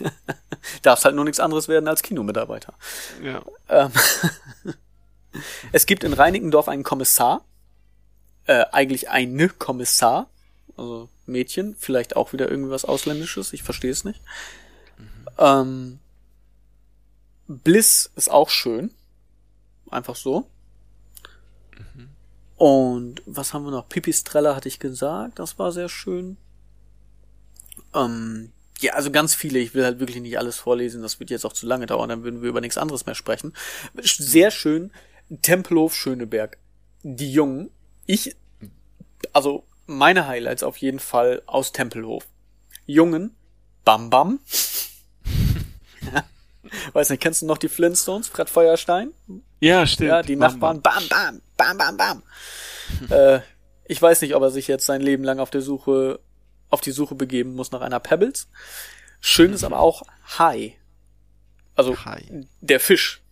Darfst 0.82 1.04
halt 1.04 1.16
nur 1.16 1.24
nichts 1.24 1.40
anderes 1.40 1.66
werden 1.66 1.88
als 1.88 2.02
Kinomitarbeiter. 2.02 2.74
Ja. 3.22 3.42
Ähm, 3.68 3.90
es 5.72 5.86
gibt 5.86 6.04
in 6.04 6.12
Reinickendorf 6.12 6.68
einen 6.68 6.84
Kommissar, 6.84 7.44
äh, 8.46 8.64
eigentlich 8.70 9.10
eine 9.10 9.48
Kommissar, 9.48 10.28
also 10.76 11.08
Mädchen, 11.26 11.74
vielleicht 11.78 12.16
auch 12.16 12.32
wieder 12.32 12.48
irgendwas 12.48 12.84
Ausländisches, 12.84 13.52
ich 13.52 13.62
verstehe 13.62 13.90
es 13.90 14.04
nicht. 14.04 14.20
Ähm, 15.38 15.98
Bliss 17.46 18.10
ist 18.16 18.30
auch 18.30 18.50
schön. 18.50 18.90
Einfach 19.90 20.16
so. 20.16 20.48
Und 22.56 23.22
was 23.26 23.52
haben 23.52 23.64
wir 23.64 23.70
noch? 23.70 23.88
Pipistrella 23.88 24.54
hatte 24.54 24.68
ich 24.68 24.78
gesagt, 24.78 25.38
das 25.38 25.58
war 25.58 25.72
sehr 25.72 25.88
schön. 25.88 26.36
Ähm, 27.94 28.52
ja, 28.80 28.94
also 28.94 29.10
ganz 29.10 29.34
viele. 29.34 29.58
Ich 29.58 29.74
will 29.74 29.84
halt 29.84 29.98
wirklich 29.98 30.20
nicht 30.20 30.38
alles 30.38 30.58
vorlesen. 30.58 31.02
Das 31.02 31.20
wird 31.20 31.30
jetzt 31.30 31.44
auch 31.44 31.52
zu 31.52 31.66
lange 31.66 31.86
dauern. 31.86 32.08
Dann 32.08 32.22
würden 32.22 32.42
wir 32.42 32.48
über 32.48 32.60
nichts 32.60 32.78
anderes 32.78 33.06
mehr 33.06 33.14
sprechen. 33.14 33.52
Sehr 34.02 34.50
schön. 34.50 34.92
Tempelhof 35.42 35.94
Schöneberg. 35.94 36.58
Die 37.02 37.32
Jungen. 37.32 37.70
Ich, 38.06 38.36
also 39.32 39.64
meine 39.86 40.26
Highlights 40.26 40.62
auf 40.62 40.76
jeden 40.78 41.00
Fall 41.00 41.42
aus 41.46 41.72
Tempelhof. 41.72 42.26
Jungen. 42.86 43.34
Bam 43.84 44.10
Bam. 44.10 44.40
Weiß 46.92 47.10
nicht, 47.10 47.22
kennst 47.22 47.42
du 47.42 47.46
noch 47.46 47.58
die 47.58 47.68
Flintstones? 47.68 48.28
Fred 48.28 48.50
Feuerstein? 48.50 49.12
Ja, 49.60 49.86
stimmt. 49.86 50.08
Ja, 50.08 50.22
die 50.22 50.36
Nachbarn. 50.36 50.80
Bam 50.80 51.08
Bam. 51.08 51.40
Bam 51.56 51.78
Bam 51.78 51.96
Bam. 51.96 52.22
äh, 53.10 53.40
ich 53.86 54.00
weiß 54.00 54.22
nicht, 54.22 54.34
ob 54.34 54.42
er 54.42 54.50
sich 54.50 54.68
jetzt 54.68 54.86
sein 54.86 55.00
Leben 55.00 55.24
lang 55.24 55.38
auf 55.38 55.50
der 55.50 55.62
Suche 55.62 56.20
auf 56.70 56.80
die 56.80 56.90
Suche 56.90 57.14
begeben 57.14 57.54
muss 57.54 57.70
nach 57.70 57.82
einer 57.82 58.00
Pebbles. 58.00 58.48
Schön 59.20 59.52
ist 59.52 59.64
aber 59.64 59.78
auch 59.78 60.02
Hai. 60.38 60.76
Also 61.76 62.04
Hai. 62.04 62.46
der 62.60 62.80
Fisch. 62.80 63.22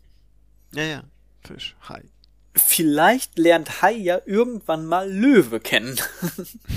Ja, 0.73 0.85
ja. 0.85 1.05
Fisch. 1.45 1.75
Hai. 1.89 2.03
Vielleicht 2.55 3.39
lernt 3.39 3.83
Hai 3.83 3.93
ja 3.93 4.21
irgendwann 4.27 4.87
mal 4.87 5.11
Löwe 5.11 5.61
kennen. 5.61 5.99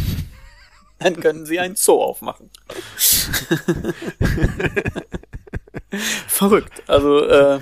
Dann 0.99 1.19
können 1.19 1.45
sie 1.45 1.59
einen 1.59 1.75
Zoo 1.75 2.01
aufmachen. 2.01 2.49
Verrückt. 6.27 6.83
Also, 6.87 7.25
äh, 7.25 7.59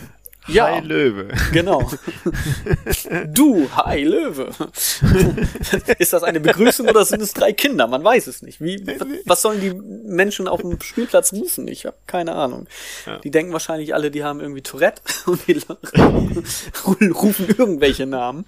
ja. 0.47 0.65
Hai 0.65 0.79
Löwe. 0.81 1.29
Genau. 1.53 1.89
Du, 3.27 3.69
Hai 3.75 4.03
Löwe. 4.03 4.49
Ist 5.99 6.11
das 6.11 6.23
eine 6.23 6.41
Begrüßung 6.41 6.87
oder 6.87 7.05
sind 7.05 7.21
es 7.21 7.33
drei 7.33 7.53
Kinder? 7.53 7.87
Man 7.87 8.03
weiß 8.03 8.27
es 8.27 8.41
nicht. 8.41 8.59
Wie, 8.59 8.85
was 9.25 9.41
sollen 9.41 9.61
die 9.61 9.73
Menschen 9.73 10.49
auf 10.49 10.61
dem 10.61 10.81
Spielplatz 10.81 11.31
rufen? 11.31 11.67
Ich 11.67 11.85
habe 11.85 11.95
keine 12.07 12.33
Ahnung. 12.33 12.67
Ja. 13.05 13.19
Die 13.19 13.31
denken 13.31 13.53
wahrscheinlich 13.53 13.93
alle, 13.93 14.11
die 14.11 14.23
haben 14.23 14.41
irgendwie 14.41 14.61
Tourette 14.61 15.01
und 15.25 15.47
die 15.47 15.61
rufen 17.07 17.47
irgendwelche 17.47 18.05
Namen. 18.05 18.45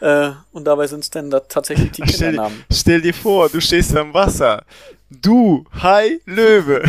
Äh, 0.00 0.32
und 0.52 0.64
dabei 0.66 0.86
sind 0.86 1.00
es 1.00 1.10
dann 1.10 1.30
da 1.30 1.40
tatsächlich 1.40 1.92
die 1.92 2.02
Stell, 2.06 2.28
Kindernamen. 2.30 2.64
stell 2.70 3.00
dir 3.00 3.14
vor, 3.14 3.48
du 3.48 3.60
stehst 3.60 3.96
am 3.96 4.12
Wasser. 4.12 4.64
Du, 5.10 5.64
Hai 5.72 6.20
Löwe. 6.26 6.82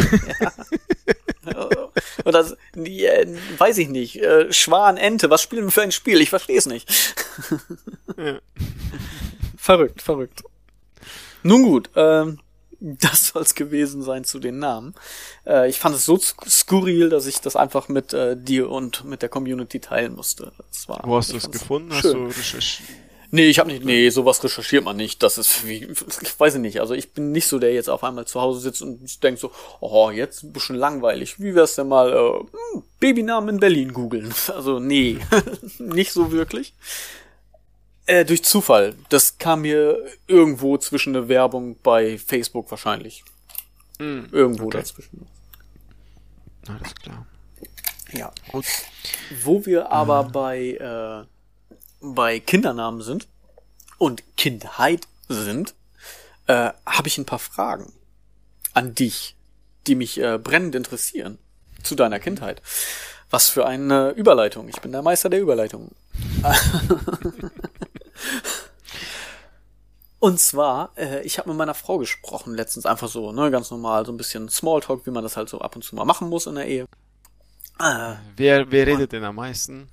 Und 2.26 2.34
das, 2.34 2.56
die, 2.76 3.06
äh, 3.06 3.28
weiß 3.58 3.78
ich 3.78 3.90
nicht. 3.90 4.18
Äh, 4.18 4.52
Schwan, 4.54 4.98
Ente, 4.98 5.30
was 5.30 5.42
spielen 5.42 5.66
wir 5.66 5.72
für 5.72 5.82
ein 5.82 5.92
Spiel? 5.92 6.22
Ich 6.22 6.30
verstehe 6.30 6.58
es 6.58 6.66
nicht. 6.66 7.16
Ja. 8.18 8.40
Verrückt, 9.58 10.02
verrückt. 10.02 10.44
Nun 11.44 11.64
gut, 11.64 11.90
ähm, 11.96 12.40
das 12.82 13.28
soll 13.28 13.42
es 13.42 13.56
gewesen 13.56 14.02
sein 14.02 14.24
zu 14.26 14.40
den 14.40 14.60
Namen. 14.60 14.94
Äh, 15.46 15.70
ich 15.70 15.80
fand 15.80 15.96
es 15.96 16.06
so 16.06 16.16
sk- 16.16 16.50
skurril, 16.50 17.10
dass 17.10 17.26
ich 17.26 17.40
das 17.42 17.56
einfach 17.56 17.88
mit 17.88 18.14
äh, 18.14 18.36
dir 18.38 18.70
und 18.70 19.06
mit 19.06 19.22
der 19.22 19.30
Community 19.30 19.80
teilen 19.80 20.16
musste. 20.16 20.52
Das 20.70 20.88
war, 20.90 21.02
Wo 21.06 21.18
hast 21.18 21.32
du 21.32 21.38
es 21.38 21.50
gefunden? 21.50 21.92
Hast 21.94 22.02
Schön. 22.02 22.14
du 22.14 22.26
recherchiert? 22.28 22.90
Nee, 23.32 23.48
ich 23.48 23.60
habe 23.60 23.72
nicht, 23.72 23.86
nee, 23.86 24.10
sowas 24.10 24.44
recherchiert 24.44 24.84
man 24.84 24.98
nicht. 24.98 25.22
Das 25.22 25.38
ist 25.38 25.68
wie, 25.68 25.86
ich 25.86 26.40
weiß 26.40 26.56
ich 26.56 26.62
nicht. 26.62 26.80
Also 26.82 26.94
ich 26.94 27.14
bin 27.14 27.32
nicht 27.32 27.48
so, 27.48 27.60
der 27.60 27.74
jetzt 27.74 27.90
auf 27.90 28.04
einmal 28.04 28.26
zu 28.26 28.42
Hause 28.42 28.60
sitzt 28.60 28.82
und 28.82 29.24
denkt 29.24 29.40
so, 29.40 29.52
oh, 29.82 30.10
jetzt 30.10 30.44
ein 30.44 30.52
bisschen 30.54 30.76
langweilig. 30.76 31.40
Wie 31.40 31.54
wär's 31.54 31.76
denn 31.76 31.88
mal, 31.88 32.12
äh, 32.12 32.40
hm, 32.76 32.84
Babynamen 33.00 33.56
in 33.56 33.60
Berlin 33.60 33.94
googeln? 33.94 34.34
Also 34.50 34.80
nee, 34.80 35.20
nicht 35.78 36.12
so 36.12 36.32
wirklich. 36.32 36.74
Äh, 38.08 38.26
durch 38.26 38.44
Zufall. 38.44 38.96
Das 39.10 39.38
kam 39.38 39.62
mir 39.62 40.04
irgendwo 40.28 40.78
zwischen 40.78 41.16
eine 41.16 41.30
Werbung 41.30 41.78
bei 41.84 42.18
Facebook 42.18 42.70
wahrscheinlich. 42.72 43.24
Irgendwo 44.00 44.66
okay. 44.66 44.78
dazwischen. 44.78 45.28
Alles 46.68 46.96
klar. 46.96 47.26
Ja. 48.14 48.32
Gut. 48.52 48.66
Wo 49.44 49.66
wir 49.66 49.92
aber 49.92 50.24
bei, 50.24 50.72
äh, 50.72 51.26
bei 52.02 52.40
Kindernamen 52.40 53.02
sind 53.02 53.28
und 53.98 54.24
Kindheit 54.38 55.08
sind, 55.28 55.76
äh, 56.48 56.72
habe 56.86 57.08
ich 57.08 57.18
ein 57.18 57.26
paar 57.26 57.40
Fragen 57.40 57.94
an 58.74 58.96
dich, 58.96 59.36
die 59.88 59.96
mich 59.96 60.20
äh, 60.20 60.38
brennend 60.38 60.76
interessieren 60.76 61.38
zu 61.84 61.96
deiner 61.96 62.20
Kindheit. 62.20 62.62
Was 63.30 63.50
für 63.50 63.66
eine 63.66 64.12
Überleitung. 64.12 64.70
Ich 64.70 64.82
bin 64.82 64.92
der 64.92 65.02
Meister 65.02 65.30
der 65.30 65.42
Überleitung. 65.42 65.92
Und 70.20 70.40
zwar, 70.40 70.92
äh, 70.98 71.22
ich 71.22 71.38
habe 71.40 71.50
mit 71.50 71.58
meiner 71.58 71.74
Frau 71.74 71.98
gesprochen 71.98 72.54
letztens 72.54 72.86
einfach 72.86 73.08
so, 73.08 73.32
ne, 73.32 73.50
ganz 73.52 73.72
normal, 73.72 74.06
so 74.06 74.12
ein 74.12 74.18
bisschen 74.18 74.50
Smalltalk, 74.50 75.06
wie 75.06 75.12
man 75.12 75.24
das 75.24 75.38
halt 75.38 75.48
so 75.48 75.62
ab 75.62 75.76
und 75.76 75.84
zu 75.84 75.96
mal 75.96 76.04
machen 76.04 76.28
muss 76.28 76.46
in 76.46 76.56
der 76.56 76.66
Ehe. 76.66 76.88
Äh, 77.80 78.16
Wer, 78.36 78.70
wer 78.72 78.88
redet 78.88 79.14
denn 79.14 79.24
am 79.24 79.36
meisten? 79.36 79.88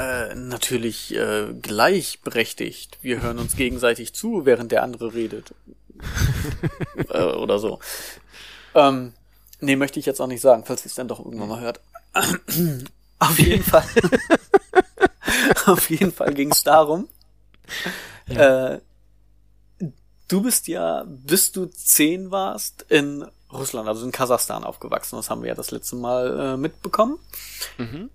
Äh, 0.00 0.34
natürlich 0.34 1.14
äh, 1.14 1.52
gleichberechtigt. 1.60 2.98
Wir 3.02 3.20
hören 3.20 3.38
uns 3.38 3.54
gegenseitig 3.54 4.14
zu, 4.14 4.46
während 4.46 4.72
der 4.72 4.82
andere 4.82 5.12
redet. 5.12 5.54
äh, 7.10 7.22
oder 7.22 7.58
so. 7.58 7.80
Ähm, 8.74 9.12
nee, 9.60 9.76
möchte 9.76 10.00
ich 10.00 10.06
jetzt 10.06 10.20
auch 10.20 10.26
nicht 10.26 10.40
sagen, 10.40 10.64
falls 10.64 10.82
ihr 10.82 10.86
es 10.86 10.94
dann 10.94 11.08
doch 11.08 11.18
irgendwann 11.18 11.50
mal 11.50 11.60
hört. 11.60 11.80
Auf 13.18 13.38
jeden 13.38 13.62
Fall. 13.62 13.84
Auf 15.66 15.90
jeden 15.90 16.12
Fall 16.12 16.32
ging 16.32 16.50
es 16.50 16.62
darum. 16.64 17.08
Äh, 18.26 18.78
du 20.28 20.42
bist 20.42 20.66
ja, 20.68 21.04
bis 21.06 21.52
du 21.52 21.66
zehn 21.66 22.30
warst, 22.30 22.86
in 22.88 23.26
Russland, 23.52 23.86
also 23.86 24.06
in 24.06 24.12
Kasachstan 24.12 24.64
aufgewachsen. 24.64 25.16
Das 25.16 25.28
haben 25.28 25.42
wir 25.42 25.48
ja 25.48 25.54
das 25.54 25.72
letzte 25.72 25.96
Mal 25.96 26.54
äh, 26.54 26.56
mitbekommen. 26.56 27.18
Mhm. 27.76 28.08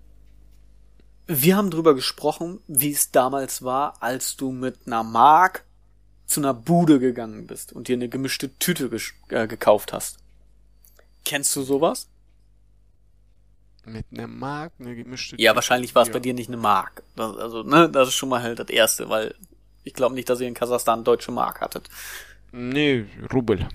Wir 1.26 1.56
haben 1.56 1.70
drüber 1.70 1.94
gesprochen, 1.94 2.60
wie 2.68 2.92
es 2.92 3.10
damals 3.10 3.62
war, 3.62 4.00
als 4.02 4.36
du 4.36 4.52
mit 4.52 4.86
einer 4.86 5.02
Mark 5.02 5.64
zu 6.26 6.40
einer 6.40 6.54
Bude 6.54 6.98
gegangen 7.00 7.46
bist 7.46 7.72
und 7.72 7.88
dir 7.88 7.94
eine 7.96 8.08
gemischte 8.08 8.56
Tüte 8.58 8.88
gesch- 8.88 9.14
äh, 9.30 9.46
gekauft 9.46 9.92
hast. 9.92 10.18
Kennst 11.24 11.54
du 11.56 11.62
sowas? 11.62 12.08
Mit 13.84 14.06
einer 14.12 14.26
Mark, 14.26 14.72
eine 14.78 14.94
gemischte 14.96 15.36
Ja, 15.40 15.50
Tüte? 15.50 15.56
wahrscheinlich 15.56 15.94
war 15.94 16.02
es 16.02 16.08
Ja. 16.08 16.14
bei 16.14 16.20
dir 16.20 16.34
nicht 16.34 16.48
eine 16.48 16.56
Mark. 16.56 17.02
Das, 17.16 17.36
also, 17.36 17.62
ne, 17.62 17.88
das 17.88 18.08
ist 18.08 18.14
schon 18.14 18.28
mal 18.28 18.42
halt 18.42 18.58
das 18.58 18.68
Erste, 18.68 19.08
weil 19.08 19.34
ich 19.84 19.94
glaube 19.94 20.14
nicht, 20.14 20.28
dass 20.28 20.40
ihr 20.40 20.48
in 20.48 20.54
Kasachstan 20.54 21.04
deutsche 21.04 21.30
Mark 21.32 21.60
hattet. 21.60 21.88
Nee, 22.52 23.06
Rubel. 23.32 23.68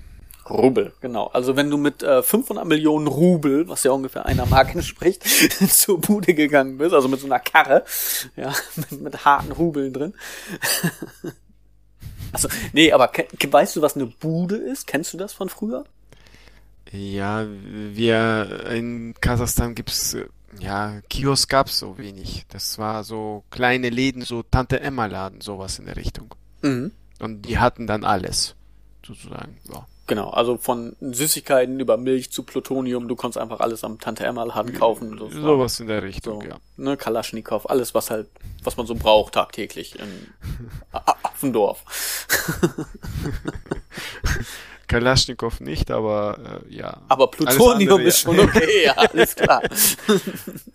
Rubel, 0.48 0.92
genau. 1.00 1.28
Also 1.28 1.56
wenn 1.56 1.70
du 1.70 1.76
mit 1.76 2.02
äh, 2.02 2.22
500 2.22 2.66
Millionen 2.66 3.06
Rubel, 3.06 3.68
was 3.68 3.84
ja 3.84 3.92
ungefähr 3.92 4.26
einer 4.26 4.46
Mark 4.46 4.74
entspricht, 4.74 5.24
zur 5.68 6.00
Bude 6.00 6.34
gegangen 6.34 6.78
bist, 6.78 6.94
also 6.94 7.08
mit 7.08 7.20
so 7.20 7.26
einer 7.26 7.38
Karre, 7.38 7.84
ja, 8.36 8.52
mit, 8.76 9.00
mit 9.00 9.24
harten 9.24 9.52
Rubeln 9.52 9.92
drin. 9.92 10.14
also, 12.32 12.48
nee, 12.72 12.92
aber 12.92 13.10
weißt 13.48 13.76
du, 13.76 13.82
was 13.82 13.94
eine 13.94 14.06
Bude 14.06 14.56
ist? 14.56 14.86
Kennst 14.86 15.12
du 15.12 15.18
das 15.18 15.32
von 15.32 15.48
früher? 15.48 15.84
Ja, 16.90 17.46
wir 17.46 18.66
in 18.70 19.14
Kasachstan 19.20 19.74
gibt's 19.74 20.16
ja 20.58 21.00
Kiosk 21.08 21.48
gab's 21.48 21.78
so 21.78 21.96
wenig. 21.96 22.44
Das 22.48 22.78
war 22.78 23.04
so 23.04 23.44
kleine 23.50 23.88
Läden, 23.88 24.22
so 24.22 24.42
Tante 24.42 24.80
Emma 24.80 25.06
Laden, 25.06 25.40
sowas 25.40 25.78
in 25.78 25.86
der 25.86 25.96
Richtung. 25.96 26.34
Mhm. 26.60 26.92
Und 27.18 27.42
die 27.42 27.58
hatten 27.58 27.86
dann 27.86 28.04
alles, 28.04 28.56
sozusagen. 29.06 29.56
Ja. 29.72 29.86
Genau, 30.08 30.30
also 30.30 30.56
von 30.56 30.96
Süßigkeiten 31.00 31.78
über 31.78 31.96
Milch 31.96 32.32
zu 32.32 32.42
Plutonium, 32.42 33.06
du 33.06 33.14
konntest 33.14 33.40
einfach 33.40 33.60
alles 33.60 33.84
am 33.84 34.00
Tante 34.00 34.24
Emma 34.24 34.42
Laden 34.42 34.74
kaufen. 34.74 35.18
War 35.18 35.30
Sowas 35.30 35.78
in 35.78 35.86
der 35.86 36.02
Richtung, 36.02 36.42
so, 36.42 36.48
ja. 36.48 36.56
ne, 36.76 36.96
Kalaschnikow, 36.96 37.70
alles 37.70 37.94
was 37.94 38.10
halt, 38.10 38.26
was 38.64 38.76
man 38.76 38.86
so 38.86 38.96
braucht 38.96 39.34
tagtäglich 39.34 39.96
in 39.98 40.08
Affendorf. 41.22 41.84
Kalaschnikow 44.92 45.58
nicht, 45.60 45.90
aber 45.90 46.60
äh, 46.68 46.74
ja. 46.74 46.98
Aber 47.08 47.30
Plutonium 47.30 47.92
andere, 47.92 48.02
ist 48.02 48.18
schon 48.18 48.38
okay, 48.38 48.84
ja, 48.84 48.92
alles 48.92 49.34
klar. 49.34 49.62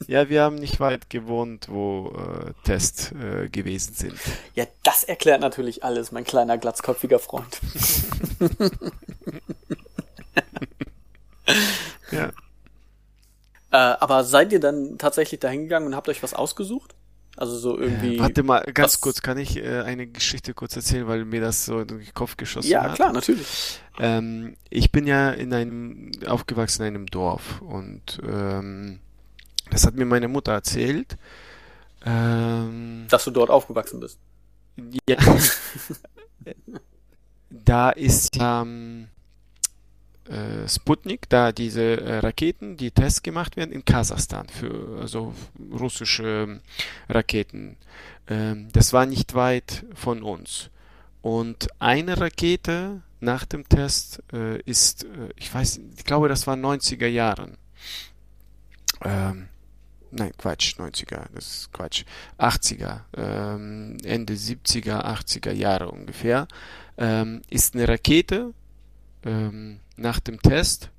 Ja, 0.07 0.29
wir 0.29 0.41
haben 0.41 0.55
nicht 0.55 0.79
weit 0.79 1.09
gewohnt, 1.09 1.67
wo 1.69 2.13
äh, 2.15 2.53
Tests 2.63 3.11
äh, 3.11 3.49
gewesen 3.49 3.93
sind. 3.93 4.17
Ja, 4.55 4.65
das 4.83 5.03
erklärt 5.03 5.41
natürlich 5.41 5.83
alles, 5.83 6.13
mein 6.13 6.23
kleiner 6.23 6.57
glatzkopfiger 6.57 7.19
Freund. 7.19 7.59
Ja. 12.11 12.29
Äh, 13.69 13.97
aber 13.99 14.23
seid 14.23 14.53
ihr 14.53 14.61
dann 14.61 14.97
tatsächlich 14.97 15.39
dahin 15.41 15.63
gegangen 15.63 15.87
und 15.87 15.95
habt 15.95 16.07
euch 16.07 16.23
was 16.23 16.33
ausgesucht? 16.33 16.95
Also 17.35 17.57
so 17.57 17.77
irgendwie. 17.77 18.15
Äh, 18.15 18.19
warte 18.19 18.41
mal, 18.43 18.63
ganz 18.73 18.93
was- 18.93 19.01
kurz, 19.01 19.21
kann 19.21 19.37
ich 19.37 19.57
äh, 19.57 19.81
eine 19.81 20.07
Geschichte 20.07 20.53
kurz 20.53 20.75
erzählen, 20.75 21.07
weil 21.07 21.25
mir 21.25 21.41
das 21.41 21.65
so 21.65 21.81
in 21.81 21.87
den 21.87 22.13
Kopf 22.13 22.37
geschossen 22.37 22.69
Ja, 22.69 22.83
hat? 22.83 22.95
klar, 22.95 23.11
natürlich. 23.13 23.79
Ähm, 23.99 24.55
ich 24.69 24.91
bin 24.91 25.05
ja 25.05 25.31
in 25.31 25.53
einem, 25.53 26.11
aufgewachsen 26.25 26.83
in 26.83 26.95
einem 26.95 27.05
Dorf 27.07 27.61
und 27.61 28.19
ähm, 28.27 28.99
das 29.69 29.85
hat 29.85 29.95
mir 29.95 30.05
meine 30.05 30.29
Mutter 30.29 30.53
erzählt. 30.53 31.17
Ähm, 32.05 33.05
Dass 33.09 33.25
du 33.25 33.31
dort 33.31 33.49
aufgewachsen 33.49 33.99
bist. 33.99 34.17
ja. 35.09 35.17
da 37.49 37.89
ist 37.91 38.35
ja 38.35 38.61
ähm, 38.61 39.09
äh, 40.29 40.67
Sputnik, 40.67 41.29
da 41.29 41.51
diese 41.51 42.01
äh, 42.01 42.19
Raketen, 42.19 42.77
die 42.77 42.91
Tests 42.91 43.23
gemacht 43.23 43.55
werden 43.57 43.71
in 43.71 43.85
Kasachstan 43.85 44.47
für 44.49 44.99
also 45.01 45.33
russische 45.71 46.43
ähm, 46.43 46.59
Raketen. 47.09 47.77
Ähm, 48.27 48.67
das 48.73 48.93
war 48.93 49.05
nicht 49.05 49.35
weit 49.35 49.85
von 49.93 50.23
uns. 50.23 50.69
Und 51.21 51.67
eine 51.79 52.19
Rakete 52.19 53.01
nach 53.19 53.45
dem 53.45 53.67
Test 53.67 54.23
äh, 54.33 54.61
ist, 54.61 55.05
äh, 55.05 55.29
ich 55.35 55.53
weiß, 55.53 55.79
ich 55.97 56.03
glaube, 56.05 56.29
das 56.29 56.47
war 56.47 56.55
90er 56.55 57.07
Jahren. 57.07 57.57
Ähm, 59.03 59.47
nein, 60.11 60.31
Quatsch, 60.37 60.75
90er, 60.77 61.25
das 61.33 61.47
ist 61.47 61.73
Quatsch. 61.73 62.05
80er, 62.37 63.01
ähm, 63.15 63.97
Ende 64.03 64.33
70er, 64.33 65.03
80er 65.05 65.51
Jahre 65.51 65.89
ungefähr, 65.89 66.47
ähm, 66.97 67.41
ist 67.49 67.75
eine 67.75 67.87
Rakete 67.87 68.53
ähm, 69.23 69.79
nach 69.97 70.19
dem 70.19 70.41
Test 70.41 70.89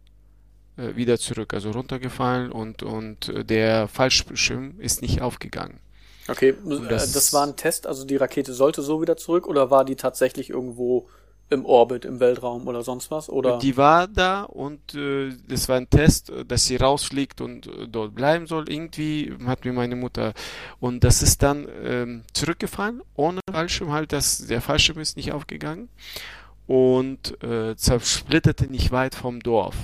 äh, 0.77 0.95
wieder 0.97 1.19
zurück, 1.19 1.55
also 1.55 1.71
runtergefallen 1.71 2.53
und, 2.53 2.83
und 2.83 3.29
äh, 3.29 3.45
der 3.45 3.89
Fallschirm 3.89 4.81
ist 4.81 5.03
nicht 5.03 5.23
aufgegangen. 5.23 5.79
Okay, 6.29 6.51
äh, 6.51 6.89
das- 6.89 7.13
das, 7.13 7.33
war 7.33 7.47
ein 7.47 7.57
Test, 7.57 7.87
also 7.87 8.05
die 8.05 8.17
Rakete 8.17 8.53
sollte 8.53 8.83
so 8.83 9.01
wieder 9.01 9.17
zurück 9.17 9.47
oder 9.47 9.71
war 9.71 9.85
die 9.85 9.97
tatsächlich 9.97 10.51
irgendwo 10.51 11.09
im 11.51 11.65
Orbit, 11.65 12.05
im 12.05 12.21
Weltraum 12.21 12.67
oder 12.69 12.83
sonst 12.83 13.11
was? 13.11 13.31
Oder? 13.31 13.59
Die 13.59 13.79
war 13.79 14.07
da 14.07 14.43
und 14.43 14.95
äh, 14.95 15.31
das 15.49 15.67
war 15.71 15.77
ein 15.79 15.89
Test, 15.89 16.29
äh, 16.29 16.45
dass 16.45 16.67
sie 16.67 16.77
rausfliegt 16.77 17.41
und 17.41 17.67
äh, 17.67 17.89
dort 17.89 18.15
bleiben 18.15 18.47
soll. 18.47 18.69
Irgendwie 18.69 19.35
hat 19.47 19.65
mir 19.65 19.73
meine 19.73 19.97
Mutter 19.97 20.35
und 20.79 21.03
das 21.05 21.23
ist 21.23 21.43
dann 21.43 21.67
ähm, 21.83 22.23
zurückgefallen 22.35 23.01
ohne 23.15 23.41
Fallschirm 23.51 23.93
halt, 23.93 24.13
das, 24.13 24.47
der 24.47 24.61
Fallschirm 24.61 24.99
ist 25.01 25.17
nicht 25.17 25.33
aufgegangen 25.33 25.89
und 26.69 27.43
äh, 27.43 27.75
zersplitterte 27.77 28.71
nicht 28.71 28.93
weit 28.93 29.17
vom 29.17 29.41
Dorf 29.41 29.75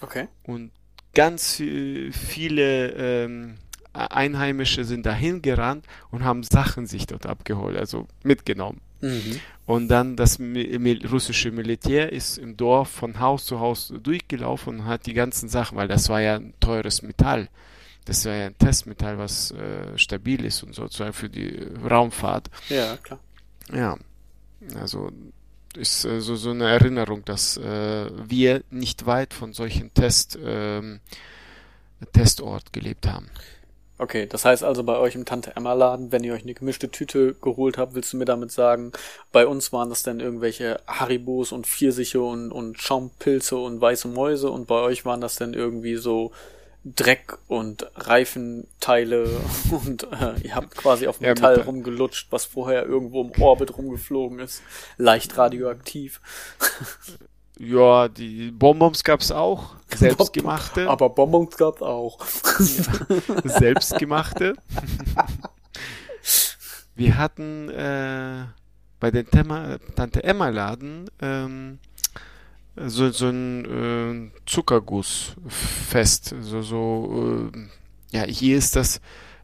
Okay. 0.00 0.26
und 0.42 0.72
ganz 1.14 1.60
äh, 1.60 2.10
viele 2.10 2.88
ähm, 2.92 3.58
Einheimische 3.92 4.84
sind 4.84 5.04
dahin 5.04 5.42
gerannt 5.42 5.84
und 6.10 6.24
haben 6.24 6.42
Sachen 6.42 6.86
sich 6.86 7.06
dort 7.06 7.26
abgeholt, 7.26 7.76
also 7.76 8.06
mitgenommen. 8.22 8.80
Mhm. 9.00 9.40
Und 9.66 9.88
dann 9.88 10.16
das 10.16 10.38
russische 10.40 11.50
Militär 11.50 12.12
ist 12.12 12.38
im 12.38 12.56
Dorf 12.56 12.88
von 12.88 13.18
Haus 13.18 13.44
zu 13.46 13.60
Haus 13.60 13.92
durchgelaufen 14.02 14.80
und 14.80 14.84
hat 14.86 15.06
die 15.06 15.14
ganzen 15.14 15.48
Sachen, 15.48 15.76
weil 15.76 15.88
das 15.88 16.08
war 16.08 16.20
ja 16.20 16.36
ein 16.36 16.54
teures 16.60 17.02
Metall. 17.02 17.48
Das 18.04 18.24
war 18.24 18.34
ja 18.34 18.46
ein 18.46 18.58
Testmetall, 18.58 19.18
was 19.18 19.50
äh, 19.52 19.96
stabil 19.98 20.44
ist 20.44 20.62
und 20.62 20.74
sozusagen 20.74 21.12
für 21.12 21.28
die 21.28 21.66
Raumfahrt. 21.88 22.50
Ja, 22.68 22.96
klar. 22.96 23.20
Ja, 23.72 23.96
also 24.76 25.10
ist 25.76 26.04
äh, 26.04 26.20
so, 26.20 26.36
so 26.36 26.50
eine 26.50 26.68
Erinnerung, 26.68 27.24
dass 27.24 27.56
äh, 27.56 28.10
wir 28.28 28.62
nicht 28.70 29.06
weit 29.06 29.34
von 29.34 29.52
solchen 29.52 29.92
Test, 29.94 30.38
ähm, 30.42 31.00
Testort 32.12 32.72
gelebt 32.72 33.06
haben. 33.06 33.30
Okay, 33.98 34.26
das 34.26 34.46
heißt 34.46 34.64
also 34.64 34.82
bei 34.82 34.96
euch 34.96 35.14
im 35.14 35.26
Tante 35.26 35.54
Emma 35.56 35.74
Laden, 35.74 36.10
wenn 36.10 36.24
ihr 36.24 36.32
euch 36.32 36.42
eine 36.42 36.54
gemischte 36.54 36.90
Tüte 36.90 37.34
geholt 37.34 37.76
habt, 37.76 37.94
willst 37.94 38.14
du 38.14 38.16
mir 38.16 38.24
damit 38.24 38.50
sagen, 38.50 38.92
bei 39.30 39.46
uns 39.46 39.74
waren 39.74 39.90
das 39.90 40.02
dann 40.02 40.20
irgendwelche 40.20 40.80
Haribos 40.86 41.52
und 41.52 41.66
Pfirsiche 41.66 42.22
und, 42.22 42.50
und 42.50 42.80
Schaumpilze 42.80 43.58
und 43.58 43.78
weiße 43.78 44.08
Mäuse 44.08 44.50
und 44.50 44.66
bei 44.66 44.80
euch 44.80 45.04
waren 45.04 45.20
das 45.20 45.36
dann 45.36 45.52
irgendwie 45.52 45.96
so 45.96 46.32
Dreck 46.84 47.36
und 47.46 47.86
Reifenteile 47.94 49.28
und 49.70 50.04
äh, 50.12 50.40
ihr 50.42 50.54
habt 50.54 50.74
quasi 50.76 51.06
auf 51.06 51.20
Ja, 51.20 51.28
Metall 51.30 51.58
mit- 51.58 51.66
rumgelutscht, 51.66 52.28
was 52.30 52.44
vorher 52.46 52.86
irgendwo 52.86 53.22
im 53.22 53.32
Orbit 53.42 53.76
rumgeflogen 53.76 54.38
ist. 54.38 54.62
Leicht 54.96 55.36
radioaktiv. 55.38 56.20
Ja, 57.62 58.08
die 58.08 58.52
Bonbons 58.52 59.04
gab's 59.04 59.30
auch, 59.30 59.74
selbstgemachte. 59.94 60.88
Aber 60.88 61.10
Bonbons 61.10 61.58
gab's 61.58 61.82
auch. 61.82 62.24
selbstgemachte. 63.44 64.54
Wir 66.94 67.18
hatten 67.18 67.68
äh, 67.68 68.44
bei 68.98 69.10
den 69.10 69.26
Tante 69.30 70.24
Emma 70.24 70.48
Laden 70.48 71.10
ähm, 71.20 71.78
so, 72.88 73.10
so 73.10 73.28
ein 73.28 74.30
äh, 74.32 74.40
Zuckergussfest. 74.46 76.34
So, 76.40 76.62
so, 76.62 77.50
äh, 77.52 78.16
ja, 78.16 78.24
hier 78.24 78.56
ist 78.56 78.76
das, 78.76 79.00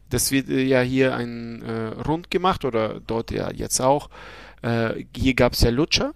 das 0.09 0.31
wird 0.31 0.49
äh, 0.49 0.63
ja 0.63 0.81
hier 0.81 1.15
ein 1.15 1.61
äh, 1.61 1.87
rund 2.07 2.31
gemacht 2.31 2.65
oder 2.65 2.99
dort 2.99 3.31
ja 3.31 3.51
jetzt 3.51 3.79
auch. 3.81 4.09
Äh, 4.61 5.05
hier 5.15 5.33
gab's 5.33 5.61
ja 5.61 5.69
Lutscher. 5.69 6.13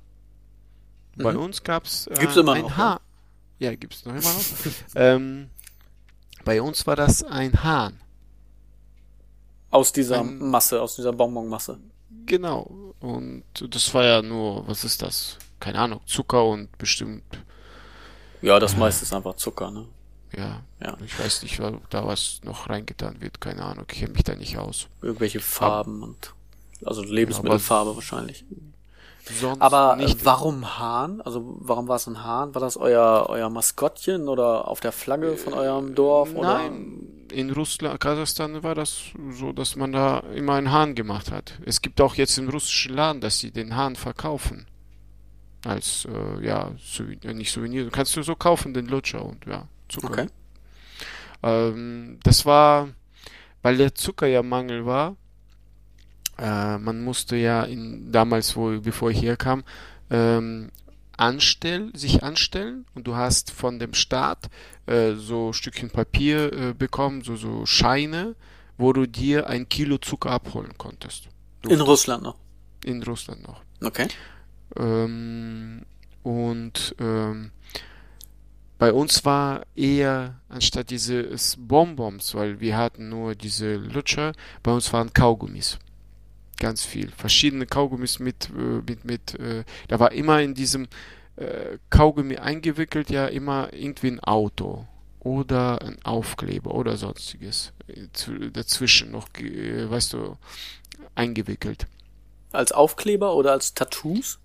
Bei 1.18 1.34
Mhm. 1.34 1.40
uns 1.40 1.64
gab's 1.64 2.08
äh, 2.08 2.16
Gibt's 2.20 2.38
immer 2.38 2.54
ein 2.54 2.62
noch, 2.64 2.78
Haar. 2.78 3.02
Ja, 3.60 3.76
gibt's 3.76 4.06
noch 4.06 4.14
immer 4.14 4.22
noch. 4.24 4.44
ähm, 4.96 5.50
bei 6.46 6.62
uns 6.62 6.88
war 6.88 6.96
das 6.96 7.24
ein 7.24 7.64
Hahn. 7.64 8.00
Aus 9.70 9.94
dieser 9.94 10.20
Ein- 10.22 10.40
Masse, 10.40 10.82
aus 10.82 10.96
dieser 10.96 11.14
Bonbonmasse. 11.14 11.78
Genau. 12.26 12.94
Und 13.00 13.44
das 13.70 13.94
war 13.94 14.04
ja 14.04 14.22
nur, 14.22 14.68
was 14.68 14.84
ist 14.84 15.02
das? 15.02 15.38
Keine 15.62 15.80
Ahnung, 15.80 16.02
Zucker 16.06 16.44
und 16.46 16.78
bestimmt, 16.78 17.24
Ja, 18.42 18.60
das 18.60 18.76
meiste 18.76 19.04
ist 19.06 19.14
einfach 19.14 19.36
Zucker, 19.36 19.72
ne? 19.72 19.86
ja, 20.36 20.62
Ja. 20.84 20.98
ich 21.06 21.18
weiß 21.18 21.44
nicht, 21.44 21.60
ob 21.62 21.90
da 21.90 22.06
was 22.06 22.42
noch 22.44 22.70
reingetan 22.70 23.22
wird, 23.22 23.40
keine 23.40 23.64
Ahnung, 23.64 23.86
ich 23.90 24.00
kenne 24.00 24.14
mich 24.14 24.24
da 24.24 24.36
nicht 24.36 24.58
aus. 24.58 24.88
Irgendwelche 25.02 25.40
Farben 25.40 26.04
und 26.04 26.34
also 26.84 27.04
Lebensmittelfarbe 27.04 27.96
wahrscheinlich. 27.96 28.44
Sonst 29.40 29.62
Aber 29.62 29.98
äh, 30.00 30.06
nicht. 30.06 30.26
warum 30.26 30.80
Hahn? 30.80 31.22
Also 31.22 31.56
warum 31.60 31.88
war 31.88 31.98
es 31.98 32.08
ein 32.08 32.24
Hahn? 32.24 32.56
War 32.56 32.60
das 32.62 32.76
euer 32.76 33.28
euer 33.30 33.52
Maskottchen 33.52 34.28
oder 34.28 34.68
auf 34.68 34.80
der 34.80 34.92
Flagge 34.92 35.38
von 35.38 35.54
eurem 35.54 35.94
Dorf? 35.94 36.34
Oder? 36.34 36.56
Nein, 36.56 37.28
in 37.32 37.52
Russland, 37.52 38.00
Kasachstan 38.00 38.64
war 38.64 38.74
das 38.74 38.98
so, 39.32 39.54
dass 39.54 39.76
man 39.76 39.92
da 39.92 40.22
immer 40.36 40.56
einen 40.56 40.72
Hahn 40.72 40.96
gemacht 40.96 41.32
hat. 41.32 41.54
Es 41.66 41.82
gibt 41.84 42.02
auch 42.02 42.16
jetzt 42.16 42.36
im 42.40 42.50
russischen 42.50 42.96
Laden, 42.96 43.22
dass 43.22 43.38
sie 43.38 43.52
den 43.52 43.76
Hahn 43.76 43.96
verkaufen. 43.96 44.66
Als, 45.66 46.06
äh, 46.06 46.46
ja, 46.46 46.72
Souvenir, 46.80 47.34
nicht 47.34 47.52
Souvenir, 47.52 47.90
kannst 47.92 48.16
du 48.16 48.24
so 48.24 48.36
kaufen, 48.36 48.74
den 48.74 48.88
Lutscher 48.88 49.24
und 49.24 49.46
ja, 49.46 49.68
Zucker. 49.90 50.10
Okay. 50.10 50.28
Ähm, 51.44 52.20
das 52.24 52.46
war, 52.46 52.90
weil 53.62 53.78
der 53.78 53.94
Zucker 53.94 54.28
ja 54.28 54.42
Mangel 54.42 54.86
war. 54.86 55.16
Äh, 56.38 56.78
man 56.78 57.04
musste 57.04 57.36
ja 57.36 57.64
in, 57.64 58.12
damals, 58.12 58.56
wo, 58.56 58.80
bevor 58.80 59.12
ich 59.12 59.20
hier 59.20 59.38
kam, 59.38 59.64
ähm, 60.10 60.72
anstell, 61.18 61.92
sich 61.96 62.24
anstellen 62.24 62.86
und 62.96 63.06
du 63.06 63.16
hast 63.16 63.52
von 63.52 63.78
dem 63.78 63.94
Staat 63.94 64.50
äh, 64.88 65.14
so 65.14 65.54
Stückchen 65.54 65.92
Papier 65.92 66.52
äh, 66.52 66.74
bekommen, 66.74 67.22
so, 67.22 67.36
so 67.36 67.66
Scheine, 67.68 68.36
wo 68.78 68.94
du 68.94 69.08
dir 69.08 69.48
ein 69.48 69.70
Kilo 69.70 70.00
Zucker 70.00 70.32
abholen 70.32 70.74
konntest. 70.78 71.28
In 71.68 71.82
Russland 71.82 72.24
noch. 72.24 72.38
In 72.84 73.04
Russland 73.04 73.44
noch. 73.44 73.62
Okay. 73.84 74.08
Ähm, 74.78 75.86
und 76.24 76.96
ähm, 77.00 77.52
bei 78.78 78.94
uns 78.94 79.26
war 79.26 79.64
eher, 79.76 80.40
anstatt 80.50 80.90
dieses 80.90 81.56
Bonbons, 81.60 82.34
weil 82.36 82.60
wir 82.60 82.78
hatten 82.78 83.10
nur 83.10 83.36
diese 83.36 83.76
Lutscher, 83.76 84.34
bei 84.64 84.72
uns 84.72 84.92
waren 84.92 85.14
Kaugummis. 85.14 85.78
Ganz 86.58 86.84
viel. 86.84 87.10
Verschiedene 87.12 87.66
Kaugummis 87.66 88.20
mit, 88.20 88.50
äh, 88.50 88.82
mit, 88.88 89.06
mit, 89.06 89.40
äh, 89.40 89.64
da 89.88 90.00
war 90.00 90.12
immer 90.12 90.42
in 90.42 90.54
diesem 90.54 90.88
äh, 91.36 91.78
Kaugummi 91.90 92.38
eingewickelt, 92.38 93.10
ja, 93.10 93.28
immer 93.28 93.74
irgendwie 93.74 94.08
ein 94.12 94.20
Auto 94.20 94.88
oder 95.20 95.82
ein 95.82 95.98
Aufkleber 96.04 96.74
oder 96.74 96.98
sonstiges. 96.98 97.74
Äh, 97.88 98.08
zw- 98.16 98.52
Dazwischen 98.52 99.12
noch, 99.12 99.28
äh, 99.40 99.90
weißt 99.90 100.14
du, 100.14 100.38
eingewickelt. 101.16 101.88
Als 102.52 102.72
Aufkleber 102.72 103.36
oder 103.36 103.54
als 103.54 103.74
Tattoos? 103.74 104.40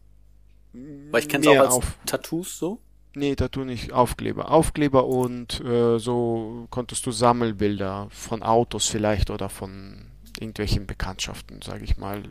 Weil 1.11 1.21
ich 1.23 1.29
kenne 1.29 1.45
es 1.45 1.57
auch 1.57 1.61
als 1.65 1.75
auf, 1.75 1.99
Tattoos 2.07 2.59
so. 2.59 2.81
Nee, 3.15 3.35
Tattoo 3.35 3.65
nicht. 3.65 3.93
Aufkleber. 3.93 4.51
Aufkleber 4.51 5.07
und 5.07 5.61
äh, 5.65 5.99
so 5.99 6.67
konntest 6.71 7.07
du 7.07 7.13
Sammelbilder 7.13 8.09
von 8.11 8.43
Autos 8.43 8.87
vielleicht 8.89 9.31
oder 9.31 9.49
von 9.49 10.07
irgendwelchen 10.39 10.87
Bekanntschaften, 10.87 11.63
sage 11.63 11.85
ich 11.85 11.97
mal, 11.97 12.25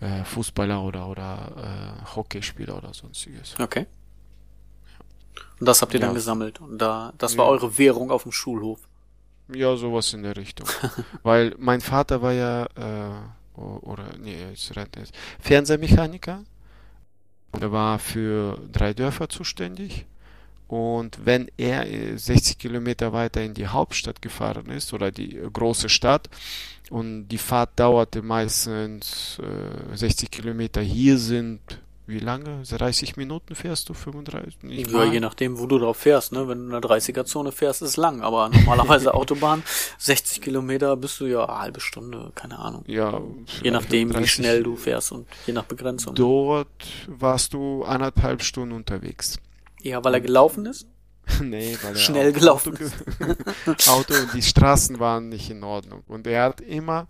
äh, 0.00 0.24
Fußballer 0.24 0.82
oder 0.82 1.08
oder 1.08 1.98
äh, 2.02 2.16
Hockeyspieler 2.16 2.78
oder 2.78 2.94
sonstiges. 2.94 3.54
Okay. 3.60 3.86
Und 5.58 5.66
das 5.66 5.82
habt 5.82 5.92
ihr 5.92 6.00
dann 6.00 6.10
Ja. 6.10 6.14
gesammelt. 6.14 6.60
Und 6.60 6.78
da, 6.78 7.12
das 7.18 7.36
war 7.36 7.44
Ja. 7.44 7.50
eure 7.50 7.76
Währung 7.76 8.10
auf 8.10 8.22
dem 8.22 8.32
Schulhof. 8.32 8.80
Ja, 9.54 9.76
sowas 9.76 10.14
in 10.14 10.22
der 10.22 10.36
Richtung. 10.36 10.66
Weil 11.22 11.54
mein 11.58 11.82
Vater 11.82 12.22
war 12.22 12.32
ja, 12.32 12.64
äh, 12.74 13.60
oder, 13.60 14.16
nee, 14.18 14.36
jetzt 14.50 14.72
Fernsehmechaniker. 15.40 16.44
Er 17.58 17.72
war 17.72 17.98
für 17.98 18.60
drei 18.70 18.94
Dörfer 18.94 19.28
zuständig. 19.28 20.06
Und 20.68 21.18
wenn 21.24 21.50
er 21.56 21.84
60 22.16 22.58
Kilometer 22.58 23.12
weiter 23.12 23.42
in 23.42 23.54
die 23.54 23.66
Hauptstadt 23.66 24.22
gefahren 24.22 24.70
ist 24.70 24.92
oder 24.92 25.10
die 25.10 25.36
große 25.52 25.88
Stadt 25.88 26.30
und 26.90 27.26
die 27.26 27.38
Fahrt 27.38 27.70
dauerte 27.74 28.22
meistens 28.22 29.40
äh, 29.40 29.96
60 29.96 30.30
Kilometer, 30.30 30.80
hier 30.80 31.18
sind 31.18 31.60
wie 32.10 32.18
lange? 32.18 32.62
30 32.62 33.16
Minuten 33.16 33.54
fährst 33.54 33.88
du? 33.88 33.94
35? 33.94 34.58
ja, 34.62 34.86
mal. 34.90 35.12
je 35.12 35.20
nachdem, 35.20 35.58
wo 35.58 35.66
du 35.66 35.78
drauf 35.78 35.96
fährst. 35.96 36.32
Ne? 36.32 36.46
Wenn 36.48 36.58
du 36.58 36.76
in 36.76 36.80
der 36.80 36.80
30er-Zone 36.80 37.52
fährst, 37.52 37.82
ist 37.82 37.96
lang. 37.96 38.20
Aber 38.22 38.48
normalerweise 38.48 39.14
Autobahn, 39.14 39.62
60 39.98 40.42
Kilometer 40.42 40.96
bist 40.96 41.20
du 41.20 41.26
ja 41.26 41.44
eine 41.44 41.58
halbe 41.58 41.80
Stunde, 41.80 42.32
keine 42.34 42.58
Ahnung. 42.58 42.84
Ja. 42.86 43.20
Je 43.62 43.70
nachdem, 43.70 44.14
wie 44.16 44.26
schnell 44.26 44.62
du 44.62 44.76
fährst 44.76 45.12
und 45.12 45.26
je 45.46 45.52
nach 45.52 45.64
Begrenzung. 45.64 46.14
Dort 46.14 46.68
warst 47.06 47.54
du 47.54 47.84
anderthalb 47.84 48.42
Stunden 48.42 48.74
unterwegs. 48.74 49.38
Ja, 49.82 50.04
weil 50.04 50.14
er 50.14 50.20
gelaufen 50.20 50.66
ist? 50.66 50.86
nee, 51.42 51.76
weil 51.82 51.92
er 51.92 51.98
schnell 51.98 52.32
gelaufen 52.32 52.74
Auto, 52.74 52.84
ist. 52.84 53.88
Auto 53.88 54.14
und 54.14 54.34
die 54.34 54.42
Straßen 54.42 54.98
waren 54.98 55.28
nicht 55.28 55.50
in 55.50 55.62
Ordnung. 55.62 56.02
Und 56.06 56.26
er 56.26 56.44
hat 56.44 56.60
immer, 56.60 57.08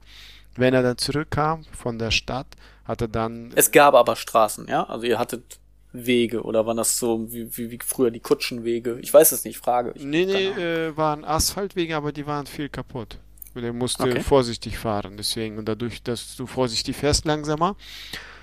wenn 0.56 0.74
er 0.74 0.82
dann 0.82 0.98
zurückkam 0.98 1.64
von 1.72 1.98
der 1.98 2.10
Stadt, 2.10 2.46
hatte 2.90 3.08
dann. 3.08 3.52
Es 3.54 3.70
gab 3.70 3.94
aber 3.94 4.16
Straßen, 4.16 4.68
ja? 4.68 4.84
Also 4.84 5.06
ihr 5.06 5.18
hattet 5.18 5.58
Wege 5.92 6.42
oder 6.42 6.66
waren 6.66 6.76
das 6.76 6.98
so 6.98 7.32
wie, 7.32 7.56
wie, 7.56 7.70
wie 7.70 7.78
früher 7.84 8.10
die 8.10 8.20
Kutschenwege? 8.20 8.98
Ich 9.00 9.12
weiß 9.12 9.32
es 9.32 9.44
nicht, 9.44 9.58
frage. 9.58 9.92
Ich, 9.94 10.04
nee, 10.04 10.26
nee, 10.26 10.48
äh, 10.48 10.96
waren 10.96 11.24
Asphaltwege, 11.24 11.96
aber 11.96 12.12
die 12.12 12.26
waren 12.26 12.46
viel 12.46 12.68
kaputt. 12.68 13.18
Und 13.54 13.64
er 13.64 13.72
musste 13.72 14.04
okay. 14.04 14.20
vorsichtig 14.20 14.78
fahren, 14.78 15.16
deswegen. 15.16 15.58
Und 15.58 15.66
dadurch, 15.66 16.02
dass 16.02 16.36
du 16.36 16.46
vorsichtig 16.46 16.96
fährst, 16.96 17.24
langsamer. 17.24 17.74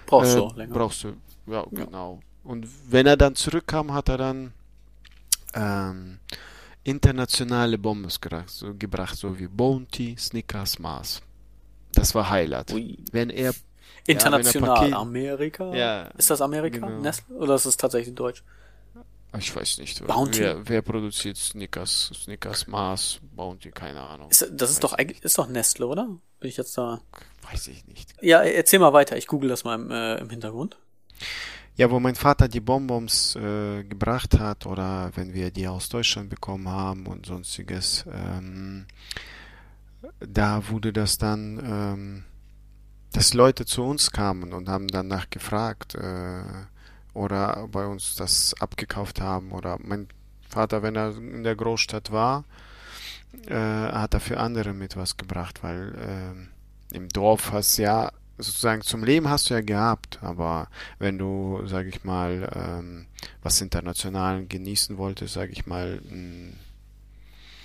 Brauchst 0.06 0.36
äh, 0.36 0.40
du 0.40 0.50
länger. 0.56 0.74
Brauchst 0.74 1.04
du, 1.04 1.08
ja, 1.46 1.54
ja, 1.54 1.66
genau. 1.72 2.20
Und 2.44 2.68
wenn 2.90 3.06
er 3.06 3.16
dann 3.16 3.36
zurückkam, 3.36 3.94
hat 3.94 4.10
er 4.10 4.18
dann 4.18 4.54
ähm, 5.54 6.20
internationale 6.84 7.78
Bombes 7.78 8.20
gebracht, 8.20 8.50
so, 8.50 8.74
gebracht, 8.74 9.18
so 9.18 9.38
wie 9.40 9.48
Bounty, 9.48 10.16
Snickers, 10.18 10.80
Mars. 10.80 11.22
Das 11.94 12.14
war 12.14 12.30
Highlight. 12.30 12.74
Ui. 12.74 12.98
Wenn 13.12 13.30
er 13.30 13.54
International. 14.08 14.90
Ja, 14.90 14.98
Amerika? 14.98 15.74
Ja. 15.74 16.02
Ist 16.18 16.30
das 16.30 16.42
Amerika? 16.42 16.80
Genau. 16.88 17.02
Nestle? 17.02 17.36
Oder 17.36 17.56
ist 17.56 17.66
es 17.66 17.78
tatsächlich 17.78 18.16
Deutsch? 18.16 18.44
Ich 19.38 19.56
weiß 19.56 19.78
nicht. 19.80 20.06
Bounty. 20.08 20.40
Wer, 20.40 20.68
wer 20.68 20.82
produziert 20.82 21.38
Snickers? 21.38 22.12
Snickers, 22.16 22.68
Mars, 22.68 23.20
Bounty, 23.36 23.72
keine 23.72 24.02
Ahnung. 24.02 24.30
Ist, 24.32 24.50
das 24.52 24.72
ist 24.72 24.84
doch 24.84 24.94
eigentlich, 24.94 25.24
ist 25.24 25.38
doch 25.38 25.48
Nestle, 25.48 25.86
oder? 25.86 26.08
Bin 26.40 26.50
ich 26.50 26.58
jetzt 26.58 26.78
da? 26.78 27.02
Weiß 27.52 27.68
ich 27.68 27.86
nicht. 27.88 28.14
Ja, 28.22 28.42
erzähl 28.42 28.80
mal 28.80 28.94
weiter. 28.94 29.18
Ich 29.18 29.28
google 29.28 29.50
das 29.50 29.64
mal 29.64 29.76
im, 29.76 29.92
äh, 29.92 30.16
im 30.16 30.30
Hintergrund. 30.30 30.78
Ja, 31.76 31.92
wo 31.92 32.00
mein 32.00 32.16
Vater 32.16 32.48
die 32.48 32.60
Bonbons 32.60 33.36
äh, 33.36 33.84
gebracht 33.84 34.40
hat 34.40 34.66
oder 34.66 35.12
wenn 35.16 35.34
wir 35.34 35.52
die 35.52 35.68
aus 35.68 35.90
Deutschland 35.90 36.30
bekommen 36.30 36.70
haben 36.70 37.06
und 37.06 37.28
sonstiges, 37.28 38.06
ähm, 38.12 38.88
da 40.20 40.70
wurde 40.70 40.92
das 40.94 41.20
dann 41.20 41.60
ähm, 41.64 42.24
dass 43.18 43.34
Leute 43.34 43.66
zu 43.66 43.82
uns 43.82 44.12
kamen 44.12 44.54
und 44.54 44.70
haben 44.70 44.88
danach 44.88 45.32
gefragt 45.32 45.96
äh, 45.96 46.44
oder 47.16 47.68
bei 47.72 47.88
uns 47.88 48.14
das 48.14 48.54
abgekauft 48.60 49.22
haben 49.22 49.54
oder 49.54 49.80
mein 49.82 50.08
Vater, 50.48 50.84
wenn 50.84 50.96
er 50.96 51.18
in 51.18 51.44
der 51.44 51.56
Großstadt 51.56 52.12
war, 52.12 52.44
äh, 53.48 53.56
hat 53.56 54.14
er 54.14 54.20
für 54.20 54.40
andere 54.40 54.76
mit 54.76 54.98
was 54.98 55.18
gebracht, 55.18 55.64
weil 55.64 55.96
äh, 56.94 56.96
im 56.96 57.10
Dorf 57.10 57.54
hast 57.54 57.78
ja 57.78 58.12
sozusagen 58.38 58.84
zum 58.84 59.04
Leben 59.04 59.28
hast 59.28 59.50
du 59.50 59.56
ja 59.56 59.62
gehabt, 59.62 60.20
aber 60.22 60.68
wenn 61.00 61.18
du, 61.18 61.64
sag 61.66 61.88
ich 61.88 62.04
mal, 62.04 62.48
ähm, 62.54 63.08
was 63.42 63.62
international 63.62 64.46
genießen 64.46 65.00
wolltest, 65.00 65.34
sag 65.34 65.50
ich 65.50 65.66
mal, 65.66 66.04
ein, 66.12 66.60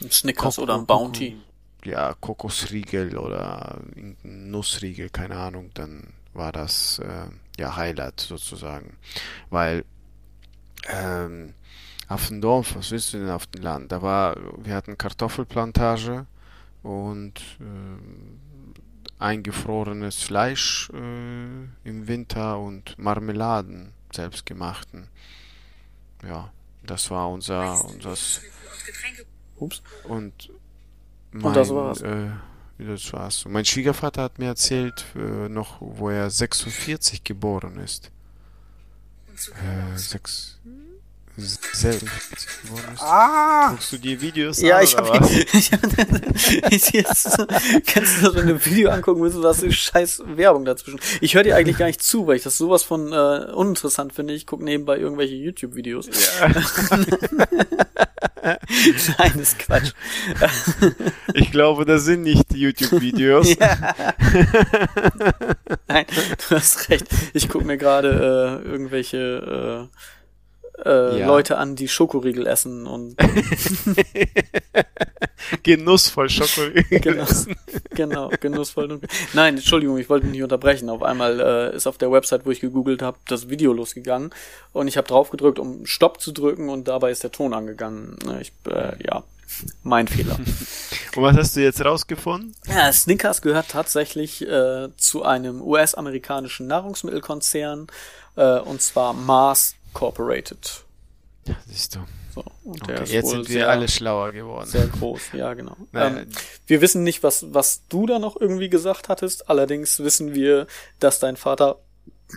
ein 0.00 0.10
Snickers 0.10 0.56
Kok 0.56 0.62
oder 0.62 0.76
ein 0.76 0.86
Bounty 0.86 1.36
ja, 1.84 2.14
Kokosriegel 2.20 3.16
oder 3.18 3.80
Nussriegel, 4.22 5.10
keine 5.10 5.36
Ahnung, 5.36 5.70
dann 5.74 6.12
war 6.34 6.52
das 6.52 6.98
äh, 6.98 7.26
ja 7.58 7.76
Highlight 7.76 8.20
sozusagen. 8.20 8.96
Weil 9.50 9.84
ähm, 10.88 11.54
auf 12.08 12.28
dem 12.28 12.40
Dorf, 12.40 12.76
was 12.76 12.90
willst 12.90 13.12
du 13.12 13.18
denn 13.18 13.30
auf 13.30 13.46
dem 13.46 13.62
Land? 13.62 13.92
Da 13.92 14.02
war, 14.02 14.36
wir 14.58 14.74
hatten 14.74 14.98
Kartoffelplantage 14.98 16.26
und 16.82 17.40
äh, 17.60 19.22
eingefrorenes 19.22 20.22
Fleisch 20.22 20.90
äh, 20.90 21.88
im 21.88 22.08
Winter 22.08 22.58
und 22.58 22.98
Marmeladen, 22.98 23.92
selbstgemachten. 24.12 25.08
Ja, 26.24 26.52
das 26.82 27.10
war 27.10 27.30
unser, 27.30 27.84
unser 27.84 28.14
Ups. 29.56 29.82
Und 30.04 30.50
mein, 31.32 31.44
Und 31.44 31.56
das 31.56 31.70
war's. 31.70 32.00
Äh, 32.02 32.28
das 32.78 33.12
war's. 33.12 33.44
Mein 33.46 33.64
Schwiegervater 33.64 34.22
hat 34.22 34.38
mir 34.38 34.46
erzählt, 34.46 35.04
äh, 35.14 35.48
noch, 35.48 35.76
wo 35.80 36.10
er 36.10 36.30
46 36.30 37.24
geboren 37.24 37.78
ist. 37.78 38.10
Äh, 39.34 39.96
6, 39.96 40.60
selbst 41.36 42.06
ah! 43.00 43.70
Guckst 43.70 43.92
du 43.92 43.98
dir 43.98 44.20
Videos 44.20 44.60
ja, 44.60 44.76
an? 44.76 44.82
Ja, 44.82 44.84
ich 44.84 45.72
habe 45.72 45.88
jetzt 46.70 46.92
kennst 47.86 48.18
du 48.18 48.22
das 48.26 48.34
wenn 48.34 48.48
du 48.48 48.54
ein 48.54 48.64
Video 48.64 48.90
angucken 48.90 49.20
müssen, 49.20 49.42
was 49.42 49.60
für 49.60 49.72
scheiß 49.72 50.22
Werbung 50.26 50.66
dazwischen. 50.66 51.00
Ich 51.20 51.34
höre 51.34 51.44
dir 51.44 51.56
eigentlich 51.56 51.78
gar 51.78 51.86
nicht 51.86 52.02
zu, 52.02 52.26
weil 52.26 52.36
ich 52.36 52.42
das 52.42 52.58
sowas 52.58 52.82
von 52.82 53.12
äh, 53.12 53.50
uninteressant 53.52 54.12
finde. 54.12 54.34
Ich 54.34 54.46
gucke 54.46 54.62
nebenbei 54.62 54.98
irgendwelche 54.98 55.34
YouTube-Videos. 55.34 56.06
Ja. 56.06 56.48
Nein, 58.42 59.38
ist 59.38 59.58
Quatsch. 59.58 59.92
ich 61.34 61.50
glaube, 61.50 61.84
das 61.84 62.04
sind 62.04 62.22
nicht 62.22 62.52
YouTube-Videos. 62.52 63.56
Nein, 65.88 66.06
du 66.08 66.54
hast 66.54 66.90
recht. 66.90 67.06
Ich 67.32 67.48
gucke 67.48 67.64
mir 67.64 67.78
gerade 67.78 68.60
äh, 68.64 68.68
irgendwelche 68.68 69.88
äh, 69.90 69.96
äh, 70.84 71.20
ja. 71.20 71.26
Leute 71.26 71.58
an, 71.58 71.76
die 71.76 71.88
Schokoriegel 71.88 72.46
essen 72.46 72.86
und 72.86 73.16
genussvoll 75.62 76.28
Schokoriegel 76.28 76.84
genau, 77.00 77.22
essen. 77.22 77.56
genau, 77.90 78.30
genussvoll. 78.40 79.00
Nein, 79.32 79.56
Entschuldigung, 79.56 79.98
ich 79.98 80.08
wollte 80.08 80.26
mich 80.26 80.32
nicht 80.32 80.42
unterbrechen. 80.42 80.88
Auf 80.88 81.02
einmal 81.02 81.40
äh, 81.40 81.76
ist 81.76 81.86
auf 81.86 81.98
der 81.98 82.10
Website, 82.10 82.46
wo 82.46 82.50
ich 82.50 82.60
gegoogelt 82.60 83.02
habe, 83.02 83.18
das 83.28 83.48
Video 83.48 83.72
losgegangen 83.72 84.30
und 84.72 84.88
ich 84.88 84.96
habe 84.96 85.06
drauf 85.06 85.30
gedrückt, 85.30 85.58
um 85.58 85.86
Stopp 85.86 86.20
zu 86.20 86.32
drücken 86.32 86.68
und 86.68 86.88
dabei 86.88 87.10
ist 87.10 87.22
der 87.22 87.32
Ton 87.32 87.54
angegangen. 87.54 88.16
Ich, 88.40 88.52
äh, 88.70 88.92
ja, 89.04 89.22
mein 89.82 90.08
Fehler. 90.08 90.34
Und 91.14 91.22
was 91.22 91.36
hast 91.36 91.56
du 91.56 91.60
jetzt 91.60 91.84
rausgefunden? 91.84 92.54
Ja, 92.66 92.90
Snickers 92.90 93.42
gehört 93.42 93.68
tatsächlich 93.68 94.40
äh, 94.48 94.88
zu 94.96 95.24
einem 95.24 95.60
US-amerikanischen 95.60 96.66
Nahrungsmittelkonzern 96.68 97.88
äh, 98.36 98.60
und 98.60 98.80
zwar 98.80 99.12
Mars 99.12 99.74
Corporated. 99.92 100.84
Ja, 101.46 101.56
siehst 101.66 101.96
du. 101.96 102.00
So, 102.34 102.44
und 102.64 102.82
okay, 102.82 103.04
jetzt 103.04 103.28
sind 103.28 103.48
wir 103.48 103.54
sehr, 103.54 103.68
alle 103.68 103.88
schlauer 103.88 104.32
geworden. 104.32 104.66
Sehr 104.66 104.86
groß, 104.86 105.32
ja, 105.34 105.52
genau. 105.52 105.76
Ähm, 105.94 106.26
wir 106.66 106.80
wissen 106.80 107.02
nicht, 107.02 107.22
was, 107.22 107.52
was 107.52 107.86
du 107.88 108.06
da 108.06 108.18
noch 108.18 108.40
irgendwie 108.40 108.70
gesagt 108.70 109.10
hattest, 109.10 109.50
allerdings 109.50 109.98
wissen 109.98 110.34
wir, 110.34 110.66
dass 110.98 111.18
dein 111.18 111.36
Vater 111.36 111.80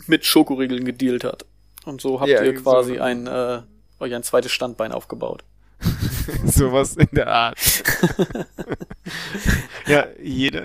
mit 0.08 0.26
Schokoriegeln 0.26 0.84
gedealt 0.84 1.24
hat. 1.24 1.46
Und 1.86 2.02
so 2.02 2.20
habt 2.20 2.30
ja, 2.30 2.44
ihr 2.44 2.56
quasi 2.56 2.96
so. 2.96 3.02
ein, 3.02 3.28
äh, 3.28 3.62
euch 4.00 4.13
ein 4.13 4.24
zweites 4.24 4.52
Standbein 4.52 4.91
aufgebaut. 4.91 5.46
Sowas 6.46 6.96
in 6.98 7.08
der 7.13 7.28
Art. 7.28 7.58
ja, 9.88 10.08
jeder, 10.21 10.63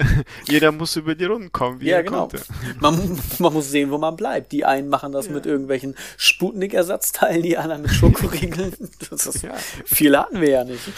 jeder 0.48 0.72
muss 0.72 0.96
über 0.96 1.14
die 1.14 1.24
Runden 1.24 1.52
kommen, 1.52 1.80
wie 1.80 1.88
ja, 1.88 1.98
er 1.98 2.04
genau. 2.04 2.28
konnte. 2.28 2.42
Man, 2.80 3.18
man 3.38 3.52
muss 3.52 3.70
sehen, 3.70 3.90
wo 3.90 3.98
man 3.98 4.16
bleibt. 4.16 4.52
Die 4.52 4.64
einen 4.64 4.88
machen 4.88 5.12
das 5.12 5.26
ja. 5.26 5.33
mit 5.33 5.46
irgendwelchen 5.46 5.94
Sputnik-Ersatzteilen, 6.16 7.42
die 7.42 7.56
anderen 7.56 7.83
mit 7.83 7.92
Schokoriegeln. 7.92 8.74
Das 9.11 9.26
ist, 9.26 9.42
ja. 9.42 9.54
Viel 9.85 10.16
hatten 10.16 10.40
wir 10.40 10.50
ja 10.50 10.64
nicht. 10.64 10.80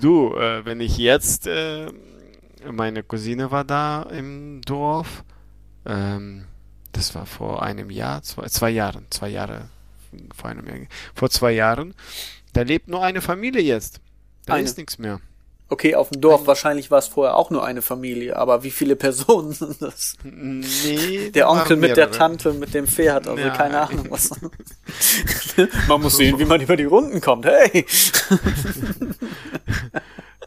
du, 0.00 0.34
äh, 0.34 0.64
wenn 0.64 0.80
ich 0.80 0.98
jetzt, 0.98 1.46
äh, 1.46 1.86
meine 2.70 3.02
Cousine 3.02 3.50
war 3.50 3.64
da 3.64 4.02
im 4.02 4.60
Dorf, 4.62 5.24
ähm, 5.86 6.44
das 6.92 7.14
war 7.14 7.26
vor 7.26 7.62
einem 7.62 7.90
Jahr, 7.90 8.22
zwei, 8.22 8.46
zwei 8.46 8.70
Jahren, 8.70 9.06
zwei 9.10 9.28
Jahre 9.28 9.68
vor 10.34 10.50
einem 10.50 10.66
Jahr, 10.66 10.78
vor 11.14 11.30
zwei 11.30 11.52
Jahren. 11.52 11.94
Da 12.52 12.62
lebt 12.62 12.88
nur 12.88 13.04
eine 13.04 13.20
Familie 13.20 13.62
jetzt. 13.62 14.00
Da 14.46 14.54
eine. 14.54 14.64
ist 14.64 14.78
nichts 14.78 14.98
mehr. 14.98 15.20
Okay, 15.70 15.94
auf 15.94 16.08
dem 16.08 16.22
Dorf, 16.22 16.46
wahrscheinlich 16.46 16.90
war 16.90 16.98
es 16.98 17.08
vorher 17.08 17.36
auch 17.36 17.50
nur 17.50 17.62
eine 17.64 17.82
Familie, 17.82 18.36
aber 18.36 18.62
wie 18.64 18.70
viele 18.70 18.96
Personen 19.04 19.52
sind 19.52 19.82
das? 19.82 20.14
Nee, 20.24 21.30
Der 21.34 21.50
Onkel 21.50 21.76
mit 21.76 21.96
der. 21.96 22.10
Tante 22.10 22.52
mit 22.54 22.72
dem 22.72 22.86
Pferd, 22.86 23.28
also 23.28 23.42
Ja. 23.42 23.50
keine 23.50 23.80
Ahnung 23.80 24.06
was. 24.10 24.30
man 25.88 26.00
muss 26.00 26.16
sehen, 26.16 26.38
wie 26.38 26.46
man 26.46 26.60
über 26.60 26.76
die 26.76 26.84
Runden 26.84 27.20
kommt. 27.20 27.44
Hey! 27.44 27.84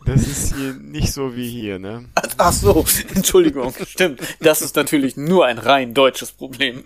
Das 0.04 0.24
ist 0.24 0.56
hier 0.56 0.74
nicht 0.74 1.14
so 1.14 1.36
wie 1.36 1.48
hier, 1.48 1.78
ne? 1.78 2.06
Ach 2.38 2.52
so, 2.52 2.84
Entschuldigung, 3.14 3.72
stimmt. 3.86 4.20
Das 4.40 4.64
ist 4.64 4.76
natürlich 4.76 5.16
nur 5.16 5.46
ein 5.46 5.60
rein 5.60 5.94
deutsches 5.94 6.32
Problem. 6.32 6.84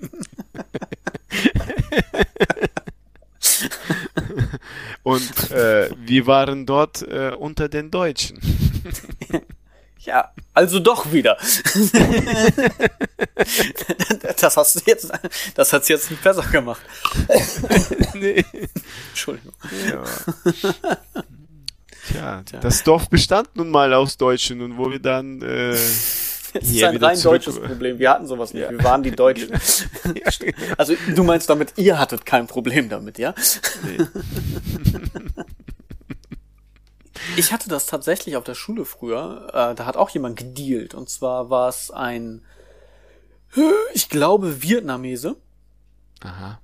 Und 5.04 5.52
äh, 5.52 5.90
wir 5.98 6.28
waren 6.28 6.66
dort 6.66 7.02
äh, 7.04 7.32
unter 7.38 7.70
den 7.70 7.92
Deutschen. 7.92 8.40
Ja, 10.06 10.32
also 10.54 10.80
doch 10.80 11.12
wieder. 11.12 11.36
Das 14.38 14.56
hast 14.56 14.76
du 14.76 14.82
jetzt, 14.86 15.12
das 15.56 15.74
hat's 15.74 15.88
jetzt 15.88 16.12
nicht 16.12 16.22
besser 16.22 16.44
gemacht. 16.44 16.82
nee. 18.14 18.46
Entschuldigung. 19.10 19.54
Ja. 19.90 20.04
Tja, 22.08 22.44
das 22.62 22.84
Dorf 22.84 23.10
bestand 23.10 23.56
nun 23.56 23.72
mal 23.72 23.94
aus 23.94 24.18
Deutschen 24.18 24.62
und 24.62 24.78
wo 24.78 24.92
wir 24.92 25.00
dann 25.00 25.42
äh, 25.42 25.76
Es 26.62 26.72
ist 26.72 26.84
ein 26.84 26.98
rein 26.98 27.22
deutsches 27.22 27.60
Problem. 27.60 28.00
Wir 28.00 28.10
hatten 28.10 28.28
sowas 28.28 28.54
nicht. 28.54 28.64
Ja. 28.64 28.72
Wir 28.72 28.84
waren 28.84 29.04
die 29.04 29.12
Deutschen. 29.12 29.50
Also 30.78 30.96
du 31.16 31.24
meinst 31.24 31.50
damit, 31.50 31.74
ihr 31.78 32.00
hattet 32.00 32.26
kein 32.26 32.48
Problem 32.48 32.90
damit, 32.90 33.18
ja? 33.18 33.34
Nee. 33.84 34.06
Ich 37.38 37.52
hatte 37.52 37.70
das 37.70 37.86
tatsächlich 37.86 38.38
auf 38.38 38.44
der 38.44 38.56
Schule 38.56 38.86
früher. 38.86 39.48
Äh, 39.50 39.76
da 39.76 39.86
hat 39.86 39.98
auch 39.98 40.10
jemand 40.10 40.38
gedealt. 40.38 40.94
Und 40.94 41.10
zwar 41.10 41.50
war 41.50 41.70
es 41.70 41.92
ein, 41.92 42.42
ich 43.94 44.10
glaube, 44.10 44.62
Vietnamese. 44.62 45.36
Aha. 46.22 46.60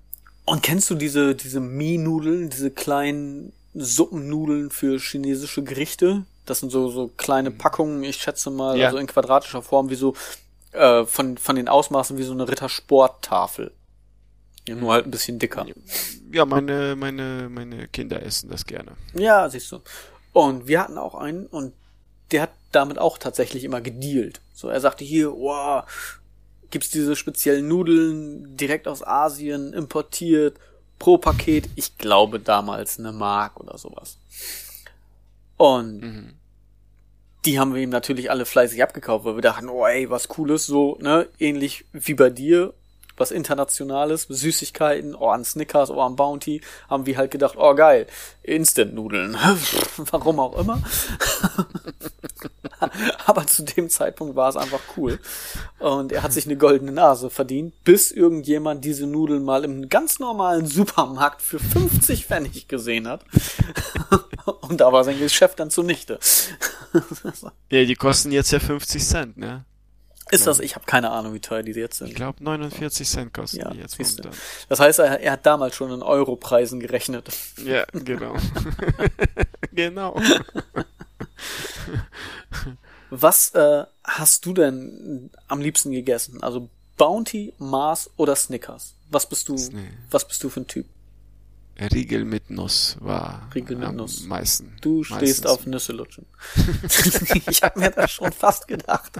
Und 0.45 0.63
kennst 0.63 0.89
du 0.89 0.95
diese, 0.95 1.35
diese 1.35 1.59
Mie-Nudeln, 1.59 2.49
diese 2.49 2.71
kleinen 2.71 3.53
Suppennudeln 3.73 4.69
für 4.69 4.99
chinesische 4.99 5.63
Gerichte? 5.63 6.25
Das 6.45 6.59
sind 6.59 6.71
so, 6.71 6.89
so 6.89 7.07
kleine 7.17 7.51
Packungen, 7.51 8.03
ich 8.03 8.17
schätze 8.17 8.49
mal, 8.49 8.77
Ja. 8.77 8.87
also 8.87 8.97
in 8.97 9.07
quadratischer 9.07 9.61
Form, 9.61 9.89
wie 9.89 9.95
so, 9.95 10.15
äh, 10.71 11.05
von, 11.05 11.37
von 11.37 11.55
den 11.55 11.67
Ausmaßen 11.67 12.17
wie 12.17 12.23
so 12.23 12.33
eine 12.33 12.47
Rittersporttafel. 12.47 13.71
Ja, 14.67 14.75
nur 14.75 14.93
halt 14.93 15.05
ein 15.05 15.11
bisschen 15.11 15.39
dicker. 15.39 15.65
Ja, 16.31 16.45
meine, 16.45 16.95
meine, 16.95 17.49
meine 17.49 17.87
Kinder 17.87 18.21
essen 18.23 18.49
das 18.49 18.65
gerne. 18.65 18.91
Ja, 19.13 19.49
siehst 19.49 19.71
du. 19.71 19.79
Und 20.33 20.67
wir 20.67 20.81
hatten 20.81 20.97
auch 20.97 21.15
einen 21.15 21.45
und 21.47 21.73
der 22.31 22.43
hat 22.43 22.51
damit 22.71 22.97
auch 22.97 23.17
tatsächlich 23.17 23.63
immer 23.63 23.81
gedealt. 23.81 24.39
So, 24.53 24.69
er 24.69 24.79
sagte 24.79 25.03
hier, 25.03 25.31
wow, 25.31 25.83
gibt's 26.69 26.89
diese 26.89 27.15
speziellen 27.15 27.67
Nudeln 27.67 28.55
direkt 28.55 28.87
aus 28.87 29.05
Asien 29.05 29.73
importiert 29.73 30.57
pro 30.99 31.17
Paket. 31.17 31.67
Ich 31.75 31.97
glaube 31.97 32.39
damals 32.39 32.99
eine 32.99 33.11
Mark 33.11 33.59
oder 33.59 33.77
sowas. 33.77 34.17
Und 35.61 36.01
Mhm. 36.01 36.33
die 37.45 37.59
haben 37.59 37.75
wir 37.75 37.83
ihm 37.83 37.91
natürlich 37.91 38.31
alle 38.31 38.45
fleißig 38.45 38.81
abgekauft, 38.81 39.25
weil 39.25 39.35
wir 39.35 39.43
dachten, 39.43 39.69
oh 39.69 39.85
ey, 39.85 40.09
was 40.09 40.27
cooles, 40.27 40.65
so, 40.65 40.97
ne, 41.01 41.27
ähnlich 41.37 41.85
wie 41.93 42.15
bei 42.15 42.31
dir, 42.31 42.73
was 43.15 43.29
Internationales, 43.29 44.23
Süßigkeiten, 44.27 45.13
oh, 45.13 45.29
an 45.29 45.45
Snickers, 45.45 45.91
oh, 45.91 46.01
an 46.01 46.15
Bounty, 46.15 46.61
haben 46.89 47.05
wir 47.05 47.15
halt 47.15 47.29
gedacht, 47.29 47.57
oh 47.59 47.75
geil, 47.75 48.07
Instant-Nudeln, 48.41 49.37
warum 49.97 50.39
auch 50.39 50.57
immer. 50.57 50.81
Aber 53.27 53.45
zu 53.45 53.61
dem 53.63 53.87
Zeitpunkt 53.91 54.35
war 54.35 54.49
es 54.49 54.55
einfach 54.55 54.81
cool. 54.97 55.19
Und 55.77 56.11
er 56.11 56.23
hat 56.23 56.33
sich 56.33 56.45
eine 56.47 56.57
goldene 56.57 56.91
Nase 56.91 57.29
verdient, 57.29 57.83
bis 57.83 58.09
irgendjemand 58.09 58.83
diese 58.83 59.05
Nudeln 59.05 59.43
mal 59.43 59.63
im 59.63 59.89
ganz 59.89 60.17
normalen 60.17 60.65
Supermarkt 60.65 61.43
für 61.43 61.59
50 61.59 62.25
Pfennig 62.25 62.67
gesehen 62.67 63.07
hat. 63.07 63.23
Und 64.61 64.79
da 64.81 64.91
war 64.91 65.03
sein 65.03 65.19
Geschäft 65.19 65.59
dann 65.59 65.69
zunichte. 65.71 66.19
Ja, 67.69 67.85
die 67.85 67.95
kosten 67.95 68.31
jetzt 68.33 68.51
ja 68.51 68.59
50 68.59 69.01
Cent, 69.01 69.37
ne? 69.37 69.63
Ist 70.29 70.45
das? 70.47 70.59
Ich 70.59 70.75
habe 70.75 70.85
keine 70.85 71.09
Ahnung, 71.11 71.33
wie 71.33 71.39
teuer 71.39 71.63
die 71.63 71.71
jetzt 71.71 72.01
Ich 72.01 72.07
sind. 72.07 72.15
glaube 72.15 72.43
49 72.43 73.07
Cent 73.07 73.33
kosten 73.33 73.59
Ja, 73.59 73.69
die 73.69 73.79
jetzt 73.79 73.97
momentan. 73.97 74.31
Das 74.69 74.79
heißt, 74.81 74.99
er, 74.99 75.19
er 75.21 75.31
hat 75.33 75.45
damals 75.45 75.75
schon 75.75 75.91
in 75.91 76.01
Europreisen 76.01 76.79
gerechnet. 76.81 77.29
Ja, 77.63 77.85
genau. 77.93 78.35
genau. 79.71 80.17
Was 83.09 83.49
äh, 83.55 83.85
hast 84.03 84.45
du 84.45 84.53
denn 84.53 85.29
am 85.47 85.61
liebsten 85.61 85.91
gegessen? 85.91 86.41
Also 86.43 86.69
Bounty, 86.97 87.53
Mars 87.57 88.09
oder 88.17 88.35
Snickers? 88.35 88.93
Was 89.09 89.27
bist 89.27 89.49
du? 89.49 89.55
Sni- 89.55 89.89
Was 90.09 90.27
bist 90.27 90.43
du 90.43 90.49
für 90.49 90.61
ein 90.61 90.67
Typ? 90.67 90.85
Riegel 91.79 92.25
mit 92.25 92.49
Nuss 92.51 92.97
war 92.99 93.49
Riegel 93.55 93.77
mit 93.77 93.87
am 93.87 93.95
Nuss. 93.95 94.23
meisten. 94.25 94.75
Du 94.81 95.03
stehst 95.03 95.21
Meistens. 95.43 95.45
auf 95.47 95.65
Nüsse 95.65 95.93
lutschen. 95.93 96.25
ich 97.47 97.63
habe 97.63 97.79
mir 97.79 97.89
das 97.91 98.11
schon 98.11 98.31
fast 98.31 98.67
gedacht. 98.67 99.13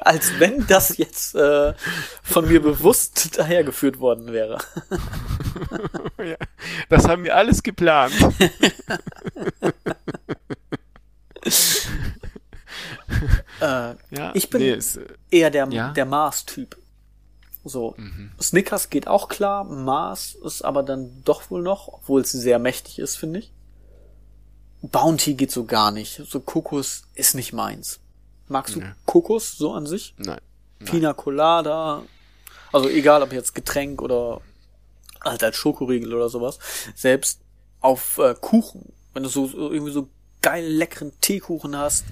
Als 0.00 0.30
wenn 0.38 0.66
das 0.66 0.96
jetzt 0.98 1.34
äh, 1.34 1.74
von 2.22 2.46
mir 2.48 2.62
bewusst 2.62 3.36
dahergeführt 3.38 3.98
worden 3.98 4.32
wäre. 4.32 4.58
ja, 6.18 6.36
das 6.88 7.06
haben 7.08 7.24
wir 7.24 7.36
alles 7.36 7.62
geplant. 7.62 8.14
Äh, 13.60 13.94
Ja, 14.10 14.32
Ich 14.34 14.48
bin- 14.50 14.60
nee, 14.60 14.70
es, 14.70 14.96
äh, 14.96 15.04
eher 15.30 15.50
der, 15.50 15.68
Ja? 15.70 15.90
der 15.92 16.04
Mars-Typ. 16.06 16.76
So. 17.68 17.94
Mhm. 17.96 18.32
Snickers 18.40 18.90
geht 18.90 19.06
auch 19.06 19.28
klar, 19.28 19.64
Mars 19.64 20.36
ist 20.44 20.62
aber 20.62 20.82
dann 20.82 21.22
doch 21.24 21.50
wohl 21.50 21.62
noch, 21.62 21.88
obwohl 21.88 22.22
es 22.22 22.32
sehr 22.32 22.58
mächtig 22.58 22.98
ist, 22.98 23.16
finde 23.16 23.40
ich. 23.40 23.52
Bounty 24.82 25.34
geht 25.34 25.50
so 25.50 25.64
gar 25.64 25.90
nicht. 25.90 26.22
So 26.28 26.40
Kokos 26.40 27.02
ist 27.14 27.34
nicht 27.34 27.52
meins. 27.52 28.00
Magst 28.46 28.74
du 28.76 28.80
Nee. 28.80 28.92
Kokos 29.06 29.56
so 29.56 29.72
an 29.72 29.86
sich? 29.86 30.14
nein. 30.18 30.40
Pina 30.84 31.12
Colada. 31.12 32.04
Also 32.72 32.88
egal, 32.88 33.22
ob 33.22 33.32
jetzt 33.32 33.54
Getränk 33.54 34.00
oder 34.00 34.40
halt 35.24 35.42
als 35.42 35.56
Schokoriegel 35.56 36.14
oder 36.14 36.28
sowas. 36.28 36.60
Selbst 36.94 37.40
auf 37.80 38.18
äh, 38.18 38.36
Kuchen, 38.40 38.92
wenn 39.12 39.24
du 39.24 39.28
so, 39.28 39.46
so 39.48 39.72
irgendwie 39.72 39.92
so 39.92 40.08
geil 40.40 40.64
leckeren 40.64 41.12
Teekuchen 41.20 41.76
hast 41.76 42.04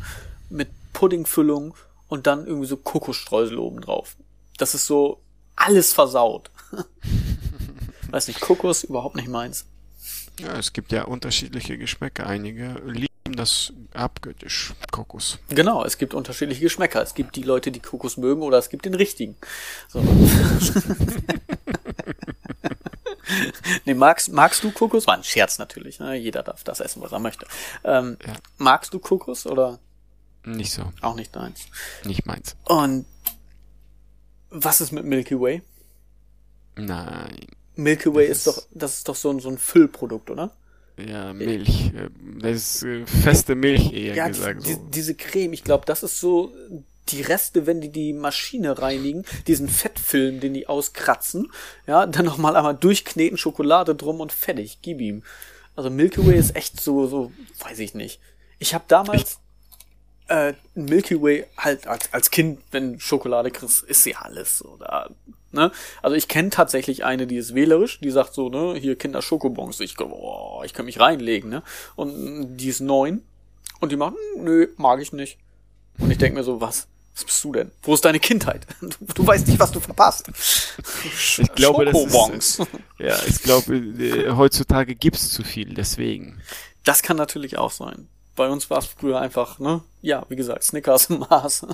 mit 0.51 0.69
Puddingfüllung 0.93 1.75
und 2.09 2.27
dann 2.27 2.47
irgendwie 2.47 2.67
so 2.67 2.77
Kokosstreusel 2.77 3.59
oben 3.59 3.81
drauf. 3.81 4.17
Das 4.59 4.75
ist 4.75 4.87
so 4.87 5.21
alles 5.57 5.93
versaut. 5.93 6.51
Weiß 8.11 8.29
nicht, 8.29 8.41
Kokos 8.41 8.85
überhaupt 8.85 9.17
nicht 9.17 9.29
meins. 9.29 9.65
Ja, 10.41 10.57
es 10.59 10.73
gibt 10.73 10.93
ja 10.93 11.05
unterschiedliche 11.05 11.77
Geschmäcker. 11.79 12.27
Einige 12.27 12.81
lieben 12.87 13.07
das 13.35 13.73
abgöttisch, 13.93 14.75
Kokos. 14.93 15.39
Genau, 15.49 15.85
es 15.85 15.99
gibt 15.99 16.15
unterschiedliche 16.15 16.61
Geschmäcker. 16.61 17.03
Es 17.03 17.15
gibt 17.15 17.35
die 17.37 17.43
Leute, 17.43 17.73
die 17.73 17.81
Kokos 17.81 18.17
mögen 18.17 18.43
oder 18.43 18.59
es 18.59 18.69
gibt 18.69 18.85
den 18.85 18.95
richtigen. 18.95 19.37
So. 19.89 20.03
nee, 23.85 23.95
magst, 23.95 24.33
magst 24.33 24.63
du 24.63 24.71
Kokos? 24.71 25.07
War 25.07 25.15
ein 25.15 25.25
Scherz 25.25 25.59
natürlich. 25.59 25.99
Ne? 25.99 26.15
Jeder 26.17 26.43
darf 26.43 26.65
das 26.65 26.81
essen, 26.81 27.03
was 27.03 27.13
er 27.13 27.19
möchte. 27.19 27.47
Ähm, 27.85 28.17
Ja. 28.27 28.35
Magst 28.59 28.93
du 28.95 28.99
Kokos 28.99 29.47
oder 29.47 29.79
Nicht 30.45 30.73
so, 30.73 30.93
auch 31.01 31.15
nicht 31.15 31.35
deins? 31.35 31.67
nicht 32.05 32.27
meins. 32.27 32.57
Und 32.65 33.07
was 34.51 34.81
ist 34.81 34.93
mit 34.93 35.05
Milky 35.05 35.39
Way? 35.41 35.63
Nein. 36.77 37.37
Milky 37.75 38.13
Way 38.15 38.27
ist, 38.27 38.39
ist- 38.39 38.47
doch, 38.47 38.63
das 38.73 38.95
ist 38.99 39.09
doch 39.09 39.17
so 39.17 39.31
ein, 39.31 39.41
so 39.41 39.49
ein 39.51 39.59
Füllprodukt, 39.59 40.31
oder? 40.31 40.51
Ja, 40.99 41.35
Milch. 41.35 41.93
Das 42.41 42.53
ist 42.77 42.83
äh, 42.85 43.05
feste 43.07 43.55
Milch 43.55 43.93
eher 43.93 44.15
Ja, 44.15 44.29
gesagt. 44.29 44.67
die, 44.67 44.73
So. 44.75 44.87
diese 44.91 45.15
Creme, 45.15 45.53
ich 45.53 45.63
glaube, 45.63 45.85
das 45.85 46.03
ist 46.03 46.19
so 46.21 46.55
die 47.11 47.21
Reste, 47.21 47.67
wenn 47.67 47.81
die 47.83 47.91
die 47.93 48.13
Maschine 48.15 48.79
reinigen, 48.81 49.25
diesen 49.47 49.69
Fettfilm, 49.69 50.41
den 50.41 50.55
die 50.55 50.67
auskratzen, 50.69 51.53
ja, 51.87 52.07
dann 52.07 52.25
nochmal 52.25 52.57
einmal 52.57 52.75
durchkneten, 52.75 53.37
Schokolade 53.37 53.95
drum 53.95 54.21
und 54.21 54.33
fertig, 54.33 54.79
gib 54.83 55.01
ihm. 55.01 55.23
Also 55.77 55.91
Milky 55.91 56.27
Way 56.27 56.39
ist 56.39 56.57
echt 56.57 56.81
so, 56.81 57.07
so, 57.07 57.31
weiß 57.61 57.79
ich 57.81 57.95
nicht. 57.95 58.19
Ich 58.59 58.73
habe 58.75 58.85
damals 58.89 59.39
äh, 60.29 60.55
Milky 60.75 61.21
Way 61.21 61.47
halt 61.57 61.87
als, 61.87 62.13
als 62.13 62.31
Kind, 62.31 62.61
wenn 62.71 62.99
Schokolade 63.01 63.51
kriegst, 63.51 63.83
ist 63.85 64.05
ja 64.07 64.19
alles 64.23 64.59
so 64.59 64.77
da. 64.79 65.09
Ne? 65.53 65.71
Also 66.03 66.17
ich 66.17 66.29
kenne 66.29 66.51
tatsächlich 66.51 67.05
eine, 67.05 67.27
die 67.27 67.37
ist 67.37 67.55
wählerisch, 67.55 68.01
die 68.01 68.11
sagt 68.11 68.35
so, 68.35 68.49
ne, 68.49 68.79
hier 68.79 68.97
Kinder 68.97 69.23
Schokobons, 69.23 69.81
ich 69.81 69.97
glaub, 69.97 70.13
oh, 70.13 70.63
ich 70.65 70.75
kann 70.75 70.85
mich 70.85 71.01
reinlegen, 71.01 71.49
ne? 71.49 71.63
Und 71.95 72.57
die 72.57 72.69
ist 72.69 72.81
neun 72.81 73.23
und 73.81 73.93
die 73.93 73.97
macht, 73.97 74.15
"Hm, 74.35 74.45
nö, 74.45 74.69
mag 74.77 75.01
ich 75.01 75.13
nicht. 75.13 75.39
Und 75.99 76.11
ich 76.11 76.19
denk 76.19 76.35
mir 76.35 76.45
so, 76.45 76.61
was? 76.61 76.89
Was 77.15 77.25
bist 77.25 77.43
du 77.45 77.53
denn? 77.53 77.71
Wo 77.83 77.95
ist 77.95 78.05
deine 78.05 78.21
Kindheit? 78.21 78.67
Du, 78.83 78.91
du 79.15 79.27
weißt 79.27 79.47
nicht, 79.47 79.59
was 79.59 79.71
du 79.73 79.81
verpasst. 79.81 80.29
Ich 81.03 81.41
glaube, 81.55 81.87
das 81.87 81.95
Schokobons. 81.95 82.59
ist, 82.59 82.69
äh, 82.99 83.07
ja, 83.09 83.19
ich 83.27 83.43
glaube, 83.43 83.75
äh, 83.75 84.33
heutzutage 84.33 84.95
gibt's 84.95 85.31
zu 85.31 85.43
viel, 85.43 85.73
deswegen. 85.73 86.43
Das 86.85 87.03
kann 87.03 87.17
natürlich 87.17 87.57
auch 87.57 87.71
sein. 87.71 88.09
Bei 88.37 88.49
uns 88.49 88.69
war 88.71 88.79
es 88.79 88.87
früher 88.87 89.21
einfach, 89.21 89.59
ne? 89.59 89.83
Ja, 90.03 90.25
wie 90.29 90.37
gesagt, 90.37 90.63
Snickers, 90.63 91.09
Mars, 91.09 91.67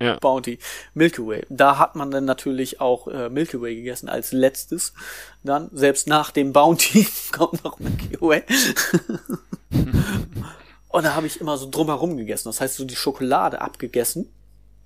Ja. 0.00 0.18
Bounty, 0.20 0.58
Milky 0.94 1.26
Way. 1.26 1.46
Da 1.48 1.78
hat 1.78 1.96
man 1.96 2.10
dann 2.10 2.24
natürlich 2.26 2.80
auch 2.80 3.08
äh, 3.08 3.28
Milky 3.28 3.60
Way 3.60 3.74
gegessen 3.76 4.08
als 4.08 4.32
letztes. 4.32 4.92
Dann, 5.42 5.70
selbst 5.72 6.06
nach 6.06 6.30
dem 6.30 6.52
Bounty, 6.52 7.06
kommt 7.32 7.64
noch 7.64 7.78
Milky 7.78 8.20
Way. 8.20 8.44
Und 10.88 11.04
da 11.04 11.14
habe 11.14 11.26
ich 11.26 11.40
immer 11.40 11.56
so 11.56 11.68
drumherum 11.70 12.16
gegessen. 12.16 12.48
Das 12.48 12.60
heißt, 12.60 12.76
so 12.76 12.84
die 12.84 12.96
Schokolade 12.96 13.60
abgegessen. 13.60 14.28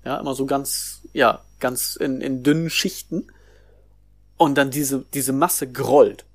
Ja, 0.03 0.17
immer 0.19 0.35
so 0.35 0.45
ganz, 0.45 1.01
ja, 1.13 1.41
ganz 1.59 1.95
in, 1.95 2.21
in 2.21 2.43
dünnen 2.43 2.69
Schichten. 2.69 3.27
Und 4.37 4.55
dann 4.55 4.69
diese, 4.69 5.03
diese 5.13 5.33
Masse 5.33 5.67
gerollt. 5.67 6.25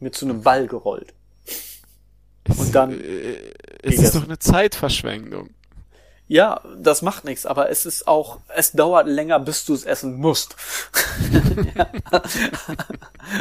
Mit 0.00 0.16
so 0.16 0.26
einem 0.26 0.42
Ball 0.42 0.66
gerollt. 0.66 1.14
Und 2.58 2.74
dann 2.74 3.00
Äh, 3.00 3.52
es 3.84 3.98
ist 3.98 4.14
doch 4.14 4.24
eine 4.24 4.38
Zeitverschwendung. 4.38 5.50
Ja, 6.26 6.62
das 6.78 7.02
macht 7.02 7.24
nichts, 7.24 7.44
aber 7.44 7.68
es 7.68 7.84
ist 7.84 8.08
auch, 8.08 8.38
es 8.56 8.72
dauert 8.72 9.06
länger, 9.06 9.38
bis 9.40 9.66
du 9.66 9.74
es 9.74 9.84
essen 9.84 10.16
musst. 10.16 10.56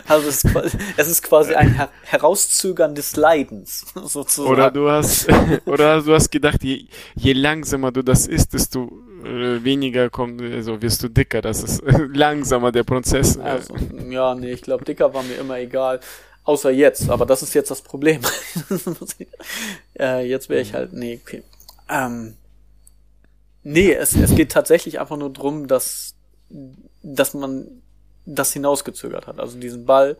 Also 0.07 0.29
es 0.29 0.43
ist, 0.43 0.51
quasi, 0.51 0.77
es 0.95 1.07
ist 1.09 1.23
quasi 1.23 1.55
ein 1.55 1.73
Her 1.73 1.89
Herauszögern 2.03 2.95
des 2.95 3.17
Leidens, 3.17 3.85
sozusagen. 3.95 4.49
Oder 4.49 4.71
du 4.71 4.89
hast, 4.89 5.27
oder 5.65 6.01
du 6.01 6.13
hast 6.13 6.31
gedacht, 6.31 6.63
je, 6.63 6.85
je 7.15 7.33
langsamer 7.33 7.91
du 7.91 8.01
das 8.01 8.27
isst, 8.27 8.53
desto 8.53 9.01
äh, 9.25 9.61
weniger 9.63 10.09
kommt, 10.09 10.41
also 10.41 10.81
wirst 10.81 11.03
du 11.03 11.09
dicker. 11.09 11.41
Das 11.41 11.63
ist 11.63 11.83
langsamer 12.13 12.71
der 12.71 12.83
Prozess. 12.83 13.35
äh. 13.35 13.41
Also, 13.41 13.75
ja, 14.09 14.35
nee, 14.35 14.53
ich 14.53 14.61
glaube, 14.61 14.85
dicker 14.85 15.13
war 15.13 15.23
mir 15.23 15.35
immer 15.35 15.59
egal. 15.59 15.99
Außer 16.45 16.71
jetzt, 16.71 17.09
aber 17.09 17.25
das 17.25 17.41
ist 17.41 17.53
jetzt 17.53 17.71
das 17.71 17.81
Problem. 17.81 18.21
äh, 19.99 20.27
jetzt 20.27 20.49
wäre 20.49 20.61
ich 20.61 20.73
halt, 20.73 20.91
nee, 20.91 21.19
okay. 21.23 21.41
Ähm, 21.89 22.35
nee, 23.63 23.93
es, 23.93 24.13
es 24.15 24.35
geht 24.35 24.51
tatsächlich 24.51 24.99
einfach 24.99 25.15
nur 25.15 25.31
drum, 25.31 25.67
dass, 25.67 26.15
dass 27.01 27.33
man 27.33 27.67
das 28.25 28.51
hinausgezögert 28.51 29.27
hat. 29.27 29.39
Also 29.39 29.57
diesen 29.57 29.85
Ball, 29.85 30.17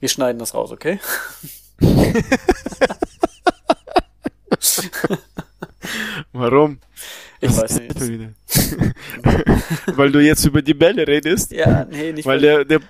wir 0.00 0.08
schneiden 0.08 0.38
das 0.38 0.54
raus, 0.54 0.72
okay? 0.72 0.98
Warum? 6.32 6.80
Ich 7.40 7.50
Was 7.50 7.62
weiß 7.62 7.80
nicht. 7.80 8.34
weil 9.96 10.10
du 10.10 10.20
jetzt 10.20 10.44
über 10.44 10.62
die 10.62 10.74
Bälle 10.74 11.06
redest, 11.06 11.52
Ja, 11.52 11.84
nee, 11.84 12.12
nicht 12.12 12.26
weil 12.26 12.40
der, 12.40 12.64
der, 12.64 12.80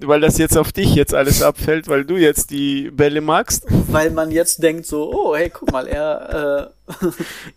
weil 0.00 0.20
das 0.20 0.38
jetzt 0.38 0.56
auf 0.56 0.72
dich 0.72 0.94
jetzt 0.94 1.14
alles 1.14 1.42
abfällt, 1.42 1.88
weil 1.88 2.04
du 2.04 2.16
jetzt 2.16 2.50
die 2.50 2.90
Bälle 2.90 3.20
magst. 3.20 3.64
weil 3.68 4.10
man 4.10 4.30
jetzt 4.30 4.62
denkt 4.62 4.86
so, 4.86 5.12
oh, 5.12 5.36
hey, 5.36 5.50
guck 5.50 5.72
mal, 5.72 5.86
er, 5.86 6.72
äh, 6.88 7.06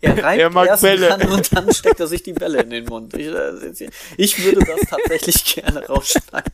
er 0.00 0.22
reibt 0.22 0.40
Er 0.40 0.50
mag 0.50 0.68
erst 0.68 0.82
Bälle. 0.82 1.08
Dran 1.08 1.28
und 1.28 1.54
dann 1.54 1.72
steckt 1.72 2.00
er 2.00 2.06
sich 2.06 2.22
die 2.22 2.32
Bälle 2.32 2.62
in 2.62 2.70
den 2.70 2.84
Mund. 2.84 3.14
Ich, 3.14 3.26
äh, 3.26 3.90
ich 4.16 4.44
würde 4.44 4.64
das 4.64 4.80
tatsächlich 4.88 5.44
gerne 5.54 5.86
rausschneiden. 5.86 6.52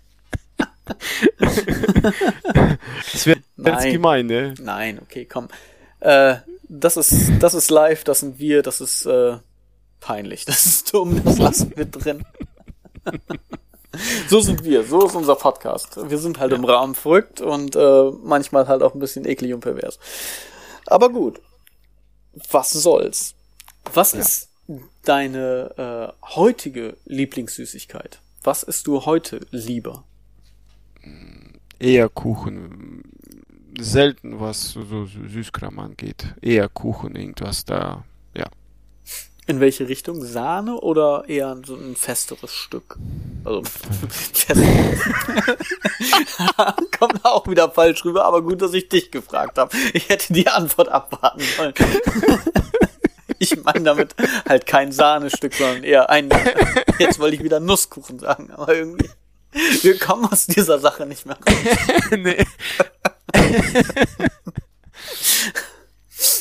Das 3.13 3.27
wäre 3.27 3.41
ganz 3.63 3.85
Nein. 3.85 3.93
gemein, 3.93 4.27
ne? 4.27 4.55
Nein, 4.61 4.99
okay, 5.03 5.25
komm. 5.25 5.49
Äh, 6.01 6.37
das 6.69 6.97
ist, 6.97 7.33
das 7.41 7.55
ist 7.55 7.71
live, 7.71 8.05
das 8.05 8.21
sind 8.21 8.39
wir, 8.39 8.63
das 8.63 8.81
ist 8.81 9.07
äh, 9.07 9.37
peinlich, 10.01 10.45
das 10.45 10.67
ist 10.67 10.93
dumm, 10.93 11.23
das 11.25 11.39
lassen 11.39 11.73
wir 11.77 11.85
drin. 11.87 12.25
so 14.29 14.41
sind 14.41 14.65
wir, 14.65 14.85
so 14.85 15.07
ist 15.07 15.15
unser 15.15 15.37
Podcast. 15.37 15.99
Wir 16.09 16.19
sind 16.19 16.39
halt 16.39 16.53
im 16.53 16.65
Rahmen 16.65 16.95
verrückt 16.95 17.41
und 17.41 17.77
äh, 17.77 18.11
manchmal 18.23 18.69
halt 18.69 18.83
auch 18.83 18.95
ein 18.95 19.01
bisschen 19.01 19.27
eklig 19.27 19.55
und 19.55 19.61
pervers. 19.61 19.99
Aber 20.87 21.11
gut, 21.11 21.41
was 22.51 22.71
soll's? 22.71 23.35
Was 23.93 24.15
ist 24.15 24.49
deine 25.05 26.13
äh, 26.23 26.27
heutige 26.35 26.97
Lieblingssüßigkeit? 27.05 28.21
Was 28.43 28.63
isst 28.63 28.87
du 28.87 29.07
heute 29.07 29.41
lieber? 29.51 30.05
Eher 31.79 32.09
Kuchen. 32.09 33.03
Selten 33.79 34.39
was 34.41 34.71
so 34.71 34.85
so 34.85 35.07
Süßkram 35.07 35.79
angeht. 35.79 36.35
Eher 36.41 36.69
Kuchen, 36.69 37.17
irgendwas 37.17 37.65
da. 37.65 38.05
Ja. 38.37 38.47
In 39.47 39.61
welche 39.61 39.89
Richtung? 39.89 40.23
Sahne 40.23 40.81
oder 40.81 41.25
eher 41.29 41.61
so 41.67 41.75
ein 41.75 41.97
festeres 41.97 42.53
Stück? 42.53 42.99
Also, 43.45 43.63
fest. 44.11 44.61
Kommt 46.99 47.25
auch 47.25 47.47
wieder 47.47 47.71
falsch 47.71 48.05
rüber, 48.05 48.25
aber 48.25 48.43
gut, 48.43 48.63
dass 48.63 48.73
ich 48.73 48.89
dich 48.89 49.11
gefragt 49.11 49.59
habe. 49.59 49.77
Ich 49.93 50.09
hätte 50.09 50.33
die 50.33 50.49
Antwort 50.49 50.89
abwarten 50.89 51.43
sollen. 51.57 51.75
Ich 53.39 53.63
meine 53.63 53.83
damit 53.83 54.15
halt 54.49 54.65
kein 54.65 54.93
Sahnestück, 54.93 55.55
sondern 55.55 55.83
eher 55.83 56.09
ein, 56.09 56.31
jetzt 56.99 57.19
wollte 57.19 57.37
ich 57.37 57.43
wieder 57.43 57.59
Nusskuchen 57.59 58.19
sagen, 58.19 58.51
aber 58.53 58.75
irgendwie, 58.75 59.11
wir 59.83 59.99
kommen 59.99 60.25
aus 60.27 60.47
dieser 60.47 60.79
Sache 60.79 61.05
nicht 61.05 61.27
mehr 61.27 61.37
raus. 61.37 62.11
nee. 62.17 62.47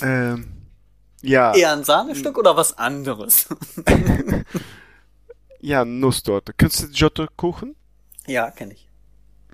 ähm, 0.02 0.52
ja, 1.22 1.56
Eher 1.56 1.74
ein 1.74 1.84
Sahnestück 1.84 2.38
oder 2.38 2.56
was 2.56 2.78
anderes? 2.78 3.48
Ja, 5.64 5.86
Nusstorte. 5.86 6.54
Kennst 6.54 6.84
du 6.84 6.88
Giotto-Kuchen? 6.90 7.76
Ja, 8.28 8.52
kenne 8.52 8.74
ich. 8.74 8.88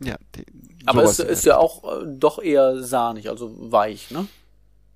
Ja, 0.03 0.15
die, 0.35 0.45
Aber 0.85 1.03
es 1.03 1.19
ist 1.19 1.45
der 1.45 1.53
ja 1.53 1.59
auch 1.59 2.01
äh, 2.01 2.05
doch 2.07 2.39
eher 2.39 2.81
sahnig, 2.83 3.29
also 3.29 3.53
weich, 3.71 4.11
ne? 4.11 4.27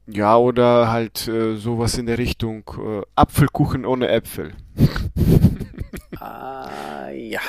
Ja, 0.08 0.38
oder 0.38 0.91
halt 0.91 1.28
äh, 1.28 1.56
sowas 1.56 1.97
in 1.97 2.08
der 2.08 2.17
Richtung 2.17 2.63
äh, 2.78 3.02
Apfelkuchen 3.15 3.86
ohne 3.86 4.10
Äpfel. 4.10 4.54
Ah, 6.19 7.10
ja. 7.10 7.41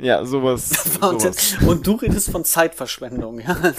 Ja, 0.00 0.24
sowas. 0.26 0.98
Und, 1.00 1.22
sowas. 1.22 1.56
und 1.66 1.86
du 1.86 1.92
redest 1.92 2.30
von 2.30 2.44
Zeitverschwendung, 2.44 3.40
ja. 3.40 3.56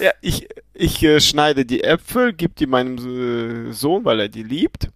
Ja, 0.00 0.12
ich, 0.22 0.48
ich 0.72 1.02
äh, 1.02 1.20
schneide 1.20 1.66
die 1.66 1.84
Äpfel, 1.84 2.32
gebe 2.32 2.54
die 2.54 2.66
meinem 2.66 3.68
äh, 3.68 3.72
Sohn, 3.72 4.04
weil 4.04 4.20
er 4.20 4.28
die 4.28 4.44
liebt, 4.44 4.88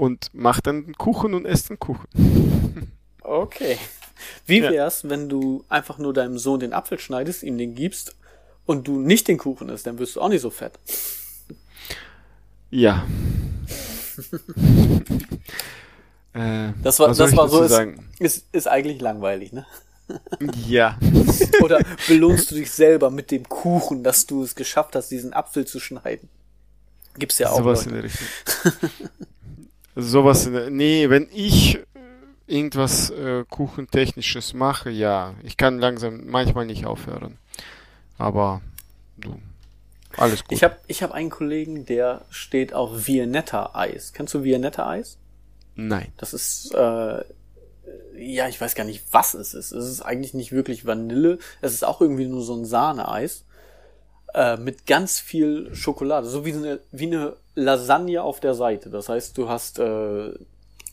und 0.00 0.30
mache 0.32 0.62
dann 0.62 0.76
einen 0.84 0.94
Kuchen 0.94 1.34
und 1.34 1.44
esse 1.44 1.68
den 1.68 1.78
Kuchen. 1.78 2.90
Okay. 3.20 3.76
Wie 4.46 4.60
Ja. 4.60 4.70
wär's, 4.70 5.06
wenn 5.10 5.28
du 5.28 5.62
einfach 5.68 5.98
nur 5.98 6.14
deinem 6.14 6.38
Sohn 6.38 6.58
den 6.58 6.72
Apfel 6.72 6.98
schneidest, 6.98 7.42
ihm 7.42 7.58
den 7.58 7.74
gibst 7.74 8.16
und 8.64 8.88
du 8.88 8.98
nicht 8.98 9.28
den 9.28 9.36
Kuchen 9.36 9.68
isst, 9.68 9.86
dann 9.86 9.98
wirst 9.98 10.16
du 10.16 10.22
auch 10.22 10.30
nicht 10.30 10.40
so 10.40 10.48
fett. 10.48 10.72
Ja. 12.70 13.06
äh, 16.32 16.72
Das 16.82 16.98
war, 16.98 17.10
was 17.10 17.18
das 17.18 17.36
war 17.36 17.48
so, 17.50 17.62
ist, 17.62 17.78
ist, 18.18 18.46
ist 18.52 18.68
eigentlich 18.68 19.02
langweilig, 19.02 19.52
ne? 19.52 19.66
Ja. 20.66 20.98
Oder 21.62 21.80
belohnst 22.08 22.50
du 22.50 22.54
dich 22.54 22.70
selber 22.70 23.10
mit 23.10 23.30
dem 23.30 23.46
Kuchen, 23.48 24.02
dass 24.02 24.24
du 24.26 24.42
es 24.44 24.54
geschafft 24.54 24.96
hast, 24.96 25.10
diesen 25.10 25.34
Apfel 25.34 25.66
zu 25.66 25.78
schneiden? 25.78 26.28
Gibt's 27.18 27.38
ja 27.38 27.50
auch. 27.50 27.58
sowas 27.58 27.84
in 27.86 27.92
Leute. 27.92 28.08
der 28.08 28.10
Richtung. 28.10 28.90
Sowas 29.96 30.48
nee, 30.70 31.10
wenn 31.10 31.28
ich 31.32 31.76
äh, 31.76 31.82
irgendwas 32.46 33.10
äh, 33.10 33.44
Kuchentechnisches 33.48 34.54
mache, 34.54 34.90
ja, 34.90 35.34
ich 35.42 35.56
kann 35.56 35.78
langsam 35.78 36.26
manchmal 36.26 36.66
nicht 36.66 36.86
aufhören. 36.86 37.38
Aber 38.18 38.60
du, 39.16 39.36
alles 40.16 40.44
gut. 40.44 40.52
Ich 40.52 40.64
habe 40.64 40.76
ich 40.86 41.02
hab 41.02 41.12
einen 41.12 41.30
Kollegen, 41.30 41.86
der 41.86 42.24
steht 42.30 42.74
auf 42.74 43.06
Viennetta-Eis. 43.06 44.12
Kennst 44.12 44.34
du 44.34 44.42
Viennetta-Eis? 44.42 45.18
Nein. 45.76 46.12
Das 46.16 46.34
ist, 46.34 46.74
äh, 46.74 47.24
ja, 48.16 48.48
ich 48.48 48.60
weiß 48.60 48.74
gar 48.74 48.84
nicht, 48.84 49.04
was 49.12 49.34
es 49.34 49.54
ist. 49.54 49.72
Es 49.72 49.88
ist 49.88 50.02
eigentlich 50.02 50.34
nicht 50.34 50.52
wirklich 50.52 50.84
Vanille. 50.84 51.38
Es 51.60 51.72
ist 51.72 51.84
auch 51.84 52.00
irgendwie 52.00 52.26
nur 52.26 52.42
so 52.42 52.54
ein 52.54 52.64
Sahneeis. 52.64 53.44
Äh, 54.34 54.56
mit 54.58 54.86
ganz 54.86 55.18
viel 55.20 55.74
Schokolade. 55.74 56.28
So 56.28 56.44
wie 56.44 56.52
eine, 56.52 56.80
wie 56.92 57.06
eine 57.06 57.36
Lasagne 57.54 58.22
auf 58.22 58.38
der 58.40 58.54
Seite. 58.54 58.88
Das 58.90 59.08
heißt, 59.08 59.36
du 59.36 59.48
hast 59.48 59.78
äh, 59.78 60.32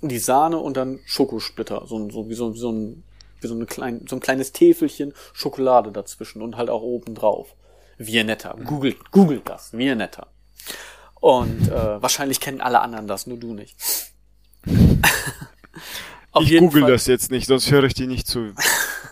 die 0.01 0.19
Sahne 0.19 0.57
und 0.57 0.75
dann 0.77 0.99
Schokosplitter. 1.05 1.83
So, 1.85 1.97
ein- 1.99 2.09
so 2.09 2.29
wie 2.29 2.33
so, 2.35 2.53
wie 2.53 2.59
so 2.59 2.71
ein 2.71 3.03
wie 3.39 3.47
so, 3.47 3.53
eine 3.53 3.67
klein, 3.67 4.03
so 4.09 4.15
ein 4.15 4.19
kleines 4.19 4.51
Täfelchen 4.51 5.13
Schokolade 5.33 5.91
dazwischen 5.91 6.41
und 6.41 6.57
halt 6.57 6.71
auch 6.71 6.81
oben 6.81 7.13
drauf. 7.13 7.53
Viennetta. 7.99 8.53
Googelt, 8.65 9.11
googelt 9.11 9.47
das. 9.47 9.73
Viennetta. 9.77 10.25
Und 11.19 11.67
äh, 11.69 12.01
wahrscheinlich 12.01 12.39
kennen 12.39 12.61
alle 12.61 12.79
anderen 12.81 13.07
das, 13.07 13.27
nur 13.27 13.37
du 13.37 13.53
nicht. 13.53 13.75
Ich 16.39 16.57
google 16.59 16.81
Fall- 16.81 16.91
das 16.91 17.07
jetzt 17.07 17.31
nicht, 17.31 17.47
sonst 17.47 17.69
höre 17.71 17.83
ich 17.85 17.93
dir 17.93 18.07
nicht 18.07 18.27
zu. 18.27 18.53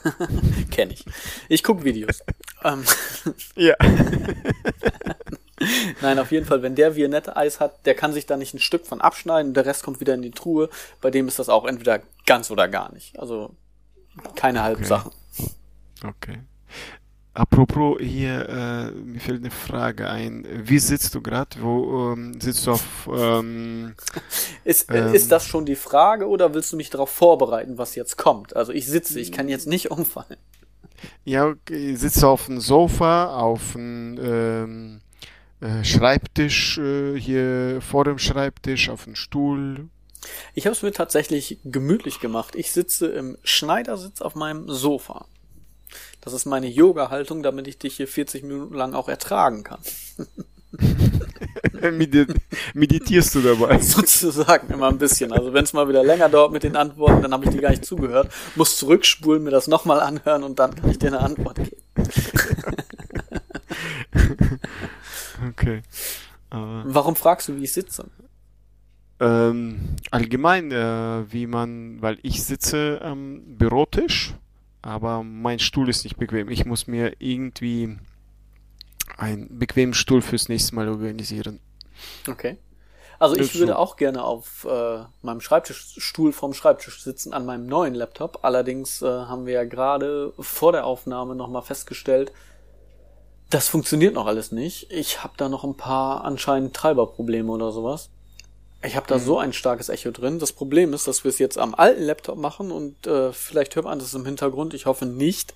Kenn 0.72 0.92
ich. 0.92 1.06
Ich 1.50 1.64
guck 1.64 1.84
Videos. 1.84 2.22
ähm, 2.64 2.84
Ja. 3.56 3.76
nein, 6.02 6.20
auf 6.20 6.32
jeden 6.32 6.46
Fall, 6.46 6.62
wenn 6.62 6.76
der 6.76 6.96
Viennette-Eis 6.96 7.60
hat, 7.60 7.86
der 7.86 7.96
kann 7.96 8.14
sich 8.14 8.26
da 8.26 8.38
nicht 8.38 8.54
ein 8.54 8.60
Stück 8.60 8.86
von 8.86 9.02
abschneiden 9.02 9.54
der 9.54 9.66
Rest 9.66 9.84
kommt 9.84 10.00
wieder 10.00 10.14
in 10.14 10.22
die 10.22 10.32
Truhe. 10.32 10.70
Bei 11.02 11.12
dem 11.12 11.28
ist 11.28 11.40
das 11.40 11.50
auch 11.50 11.66
entweder 11.66 12.02
ganz 12.26 12.52
oder 12.52 12.68
gar 12.68 12.92
nicht. 12.94 13.18
Also 13.20 13.52
keine 14.36 14.64
halben 14.64 14.82
Okay. 14.82 14.90
Sachen. 14.90 15.12
Okay. 16.04 16.40
Apropos 17.36 17.98
hier, 18.00 18.48
äh, 18.48 18.92
mir 18.92 19.20
fällt 19.20 19.42
eine 19.42 19.52
Frage 19.52 20.10
ein. 20.10 20.48
Wie 20.50 20.80
sitzt 20.80 21.14
du 21.16 21.22
gerade? 21.22 21.58
Wo 21.60 22.14
ähm, 22.14 22.40
sitzt 22.40 22.66
du 22.66 22.72
auf? 22.72 23.10
Ähm, 23.14 23.94
ist, 24.64 24.90
ähm, 24.90 25.14
ist 25.14 25.34
das 25.34 25.46
schon 25.46 25.66
die 25.66 25.76
Frage 25.76 26.30
oder 26.30 26.54
willst 26.54 26.72
du 26.72 26.78
mich 26.78 26.90
darauf 26.90 27.10
vorbereiten, 27.10 27.78
was 27.78 27.96
jetzt 27.96 28.18
kommt? 28.18 28.56
Also 28.56 28.72
ich 28.72 28.88
sitze, 28.88 29.20
ich 29.20 29.34
kann 29.34 29.50
jetzt 29.50 29.68
nicht 29.68 29.92
umfallen. 29.92 30.38
Ja, 31.26 31.48
okay, 31.48 31.96
sitzt 31.96 32.24
du 32.24 32.28
auf 32.28 32.46
dem 32.46 32.62
Sofa, 32.62 33.38
auf 33.38 33.74
dem 33.74 34.18
ähm, 34.22 35.02
äh, 35.60 35.84
Schreibtisch 35.84 36.78
äh, 36.78 37.20
hier 37.20 37.82
vor 37.82 38.06
dem 38.06 38.18
Schreibtisch, 38.18 38.88
auf 38.90 39.04
dem 39.04 39.16
Stuhl. 39.16 39.90
Ich 40.54 40.68
habe 40.68 40.74
es 40.74 40.84
mir 40.84 40.94
tatsächlich 40.94 41.60
gemütlich 41.66 42.22
gemacht. 42.22 42.56
Ich 42.56 42.72
sitze 42.72 43.08
im 43.08 43.38
Schneidersitz 43.44 44.22
auf 44.22 44.36
meinem 44.36 44.70
Sofa. 44.70 45.26
Das 46.26 46.34
ist 46.34 46.46
meine 46.46 46.68
Yoga-Haltung, 46.68 47.44
damit 47.44 47.68
ich 47.68 47.78
dich 47.78 47.98
hier 47.98 48.08
40 48.08 48.44
Minuten 48.44 48.74
lang 48.74 48.96
auch 48.96 49.08
ertragen 49.08 49.64
kann. 49.64 49.80
Meditierst 52.74 53.36
du 53.36 53.42
dabei? 53.42 53.80
Sozusagen 53.82 54.74
immer 54.74 54.88
ein 54.90 54.98
bisschen. 54.98 55.32
Also 55.32 55.54
wenn 55.54 55.66
es 55.66 55.74
mal 55.74 55.88
wieder 55.88 56.04
länger 56.04 56.28
dauert 56.28 56.52
mit 56.52 56.64
den 56.64 56.76
Antworten, 56.76 57.22
dann 57.22 57.32
habe 57.32 57.46
ich 57.46 57.52
dir 57.52 57.62
gar 57.62 57.70
nicht 57.70 57.86
zugehört, 57.86 58.32
muss 58.56 58.76
zurückspulen, 58.78 59.44
mir 59.44 59.52
das 59.52 59.68
nochmal 59.68 60.00
anhören 60.00 60.44
und 60.44 60.58
dann 60.58 60.74
kann 60.74 60.90
ich 60.90 60.98
dir 60.98 61.10
eine 61.10 61.20
Antwort 61.20 61.58
geben. 61.58 61.78
okay. 65.50 65.84
Aber 66.50 66.84
Warum 66.88 67.16
fragst 67.16 67.50
du, 67.50 67.56
wie 67.56 67.66
ich 67.66 67.74
sitze? 67.74 68.06
Ähm, 69.20 69.96
allgemein, 70.10 70.72
äh, 70.72 71.32
wie 71.32 71.46
man, 71.46 72.02
weil 72.02 72.18
ich 72.24 72.44
sitze 72.44 73.00
am 73.04 73.44
Bürotisch 73.46 74.34
aber 74.86 75.24
mein 75.24 75.58
Stuhl 75.58 75.90
ist 75.90 76.04
nicht 76.04 76.18
bequem. 76.18 76.48
Ich 76.48 76.64
muss 76.66 76.86
mir 76.86 77.14
irgendwie 77.18 77.98
einen 79.18 79.58
bequemen 79.58 79.96
Stuhl 79.96 80.22
fürs 80.22 80.48
nächste 80.48 80.76
Mal 80.76 80.88
organisieren. 80.88 81.60
Okay. 82.30 82.58
Also 83.18 83.36
ich 83.36 83.58
würde 83.58 83.80
auch 83.80 83.96
gerne 83.96 84.24
auf 84.24 84.68
äh, 84.70 85.00
meinem 85.24 85.42
Schreibtischstuhl 85.42 86.32
vom 86.34 86.54
Schreibtisch 86.54 87.02
sitzen 87.02 87.34
an 87.34 87.46
meinem 87.46 87.66
neuen 87.66 87.96
Laptop. 87.96 88.40
Allerdings 88.44 89.02
äh, 89.02 89.08
haben 89.08 89.48
wir 89.48 89.54
ja 89.54 89.64
gerade 89.64 90.34
vor 90.38 90.72
der 90.72 90.86
Aufnahme 90.86 91.36
nochmal 91.36 91.64
festgestellt, 91.64 92.32
das 93.50 93.68
funktioniert 93.68 94.14
noch 94.14 94.28
alles 94.28 94.52
nicht. 94.52 94.92
Ich 94.92 95.24
habe 95.24 95.34
da 95.38 95.50
noch 95.50 95.64
ein 95.64 95.78
paar 95.78 96.26
anscheinend 96.26 96.76
Treiberprobleme 96.76 97.52
oder 97.52 97.72
sowas. 97.72 98.10
Ich 98.84 98.96
habe 98.96 99.08
da 99.08 99.18
mhm. 99.18 99.24
so 99.24 99.40
ein 99.40 99.54
starkes 99.54 99.90
Echo 99.90 100.12
drin. 100.12 100.40
Das 100.40 100.54
Problem 100.54 100.94
ist, 100.94 101.08
dass 101.08 101.24
wir 101.24 101.30
es 101.30 101.40
jetzt 101.40 101.58
am 101.58 101.74
alten 101.76 102.04
Laptop 102.04 102.38
machen 102.38 102.72
und 102.72 103.08
äh, 103.08 103.34
vielleicht 103.34 103.76
hört 103.76 103.86
man 103.86 104.00
das 104.00 104.14
im 104.14 104.26
Hintergrund. 104.26 104.74
Ich 104.74 104.86
hoffe 104.86 105.06
nicht. 105.06 105.56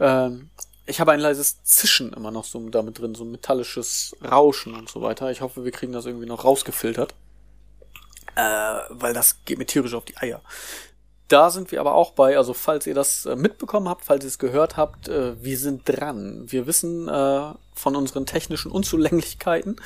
Ähm, 0.00 0.50
ich 0.86 1.00
habe 1.00 1.12
ein 1.12 1.20
leises 1.20 1.62
Zischen 1.64 2.12
immer 2.12 2.30
noch 2.30 2.44
so 2.44 2.60
damit 2.68 3.00
drin, 3.00 3.14
so 3.14 3.24
ein 3.24 3.32
metallisches 3.32 4.16
Rauschen 4.22 4.74
und 4.74 4.88
so 4.88 5.02
weiter. 5.02 5.30
Ich 5.30 5.40
hoffe, 5.40 5.64
wir 5.64 5.72
kriegen 5.72 5.92
das 5.92 6.06
irgendwie 6.06 6.26
noch 6.26 6.44
rausgefiltert. 6.44 7.14
Äh, 8.36 8.78
weil 8.90 9.12
das 9.12 9.44
geht 9.44 9.58
mir 9.58 9.66
tierisch 9.66 9.94
auf 9.94 10.04
die 10.04 10.16
Eier. 10.16 10.40
Da 11.28 11.50
sind 11.50 11.72
wir 11.72 11.80
aber 11.80 11.94
auch 11.94 12.12
bei, 12.12 12.36
also 12.36 12.54
falls 12.54 12.86
ihr 12.86 12.94
das 12.94 13.26
äh, 13.26 13.34
mitbekommen 13.34 13.88
habt, 13.88 14.04
falls 14.04 14.24
ihr 14.24 14.28
es 14.28 14.38
gehört 14.38 14.76
habt, 14.76 15.08
äh, 15.08 15.42
wir 15.42 15.58
sind 15.58 15.82
dran. 15.86 16.44
Wir 16.46 16.66
wissen 16.68 17.08
äh, 17.08 17.52
von 17.74 17.96
unseren 17.96 18.26
technischen 18.26 18.70
Unzulänglichkeiten. 18.70 19.80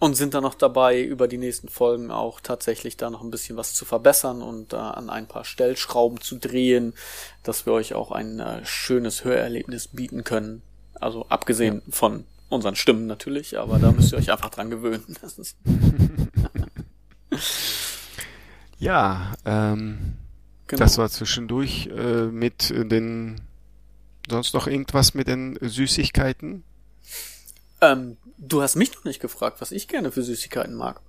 Und 0.00 0.14
sind 0.14 0.34
dann 0.34 0.44
noch 0.44 0.54
dabei, 0.54 1.02
über 1.02 1.26
die 1.26 1.38
nächsten 1.38 1.68
Folgen 1.68 2.12
auch 2.12 2.40
tatsächlich 2.40 2.96
da 2.96 3.10
noch 3.10 3.22
ein 3.22 3.32
bisschen 3.32 3.56
was 3.56 3.74
zu 3.74 3.84
verbessern 3.84 4.42
und 4.42 4.72
äh, 4.72 4.76
an 4.76 5.10
ein 5.10 5.26
paar 5.26 5.44
Stellschrauben 5.44 6.20
zu 6.20 6.36
drehen, 6.36 6.94
dass 7.42 7.66
wir 7.66 7.72
euch 7.72 7.94
auch 7.94 8.12
ein 8.12 8.38
äh, 8.38 8.64
schönes 8.64 9.24
Hörerlebnis 9.24 9.88
bieten 9.88 10.22
können. 10.22 10.62
Also 10.94 11.26
abgesehen 11.28 11.82
ja. 11.84 11.92
von 11.92 12.24
unseren 12.48 12.76
Stimmen 12.76 13.06
natürlich, 13.08 13.58
aber 13.58 13.78
da 13.78 13.90
müsst 13.90 14.12
ihr 14.12 14.18
euch 14.18 14.30
einfach 14.30 14.50
dran 14.50 14.70
gewöhnen. 14.70 15.16
Ja, 18.78 19.34
ähm, 19.44 20.14
genau. 20.66 20.80
das 20.80 20.98
war 20.98 21.08
zwischendurch 21.10 21.88
äh, 21.88 22.26
mit 22.26 22.70
den 22.70 23.40
sonst 24.30 24.54
noch 24.54 24.66
irgendwas 24.66 25.14
mit 25.14 25.26
den 25.26 25.58
Süßigkeiten? 25.60 26.62
Ähm, 27.80 28.16
du 28.38 28.62
hast 28.62 28.76
mich 28.76 28.94
noch 28.94 29.04
nicht 29.04 29.20
gefragt, 29.20 29.60
was 29.60 29.72
ich 29.72 29.88
gerne 29.88 30.10
für 30.10 30.22
Süßigkeiten 30.22 30.74
mag. 30.74 31.00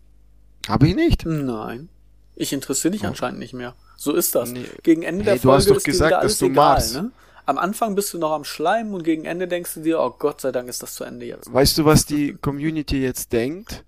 Habe 0.68 0.88
ich 0.88 0.96
nicht? 0.96 1.26
Nein. 1.26 1.90
Ich 2.36 2.54
interessiere 2.54 2.92
dich 2.92 3.04
oh. 3.04 3.08
anscheinend 3.08 3.40
nicht 3.40 3.54
mehr. 3.54 3.76
So 3.98 4.14
ist 4.14 4.36
das. 4.36 4.52
Nee. 4.52 4.66
Gegen 4.84 5.04
Ende 5.04 5.26
hey, 5.26 5.34
der 5.34 5.42
Folge 5.42 5.66
du 5.66 5.74
hast 5.74 5.80
doch 5.80 5.84
gesagt, 5.84 6.24
dass 6.24 6.38
du 6.40 6.46
egal, 6.46 6.76
magst. 6.76 6.96
Ne? 6.96 7.12
Am 7.46 7.58
Anfang 7.58 7.96
bist 7.96 8.14
du 8.14 8.18
noch 8.18 8.32
am 8.32 8.44
Schleimen 8.44 8.94
und 8.94 9.04
gegen 9.04 9.26
Ende 9.26 9.48
denkst 9.48 9.74
du 9.76 9.82
dir, 9.82 10.00
oh 10.00 10.12
Gott 10.18 10.42
sei 10.42 10.52
Dank 10.52 10.70
ist 10.70 10.84
das 10.84 10.96
zu 10.96 11.04
Ende 11.04 11.26
jetzt. 11.26 11.52
Weißt 11.52 11.78
du, 11.78 11.86
was 11.86 12.06
die 12.06 12.34
Community 12.34 13.02
jetzt 13.02 13.34
denkt? 13.34 13.84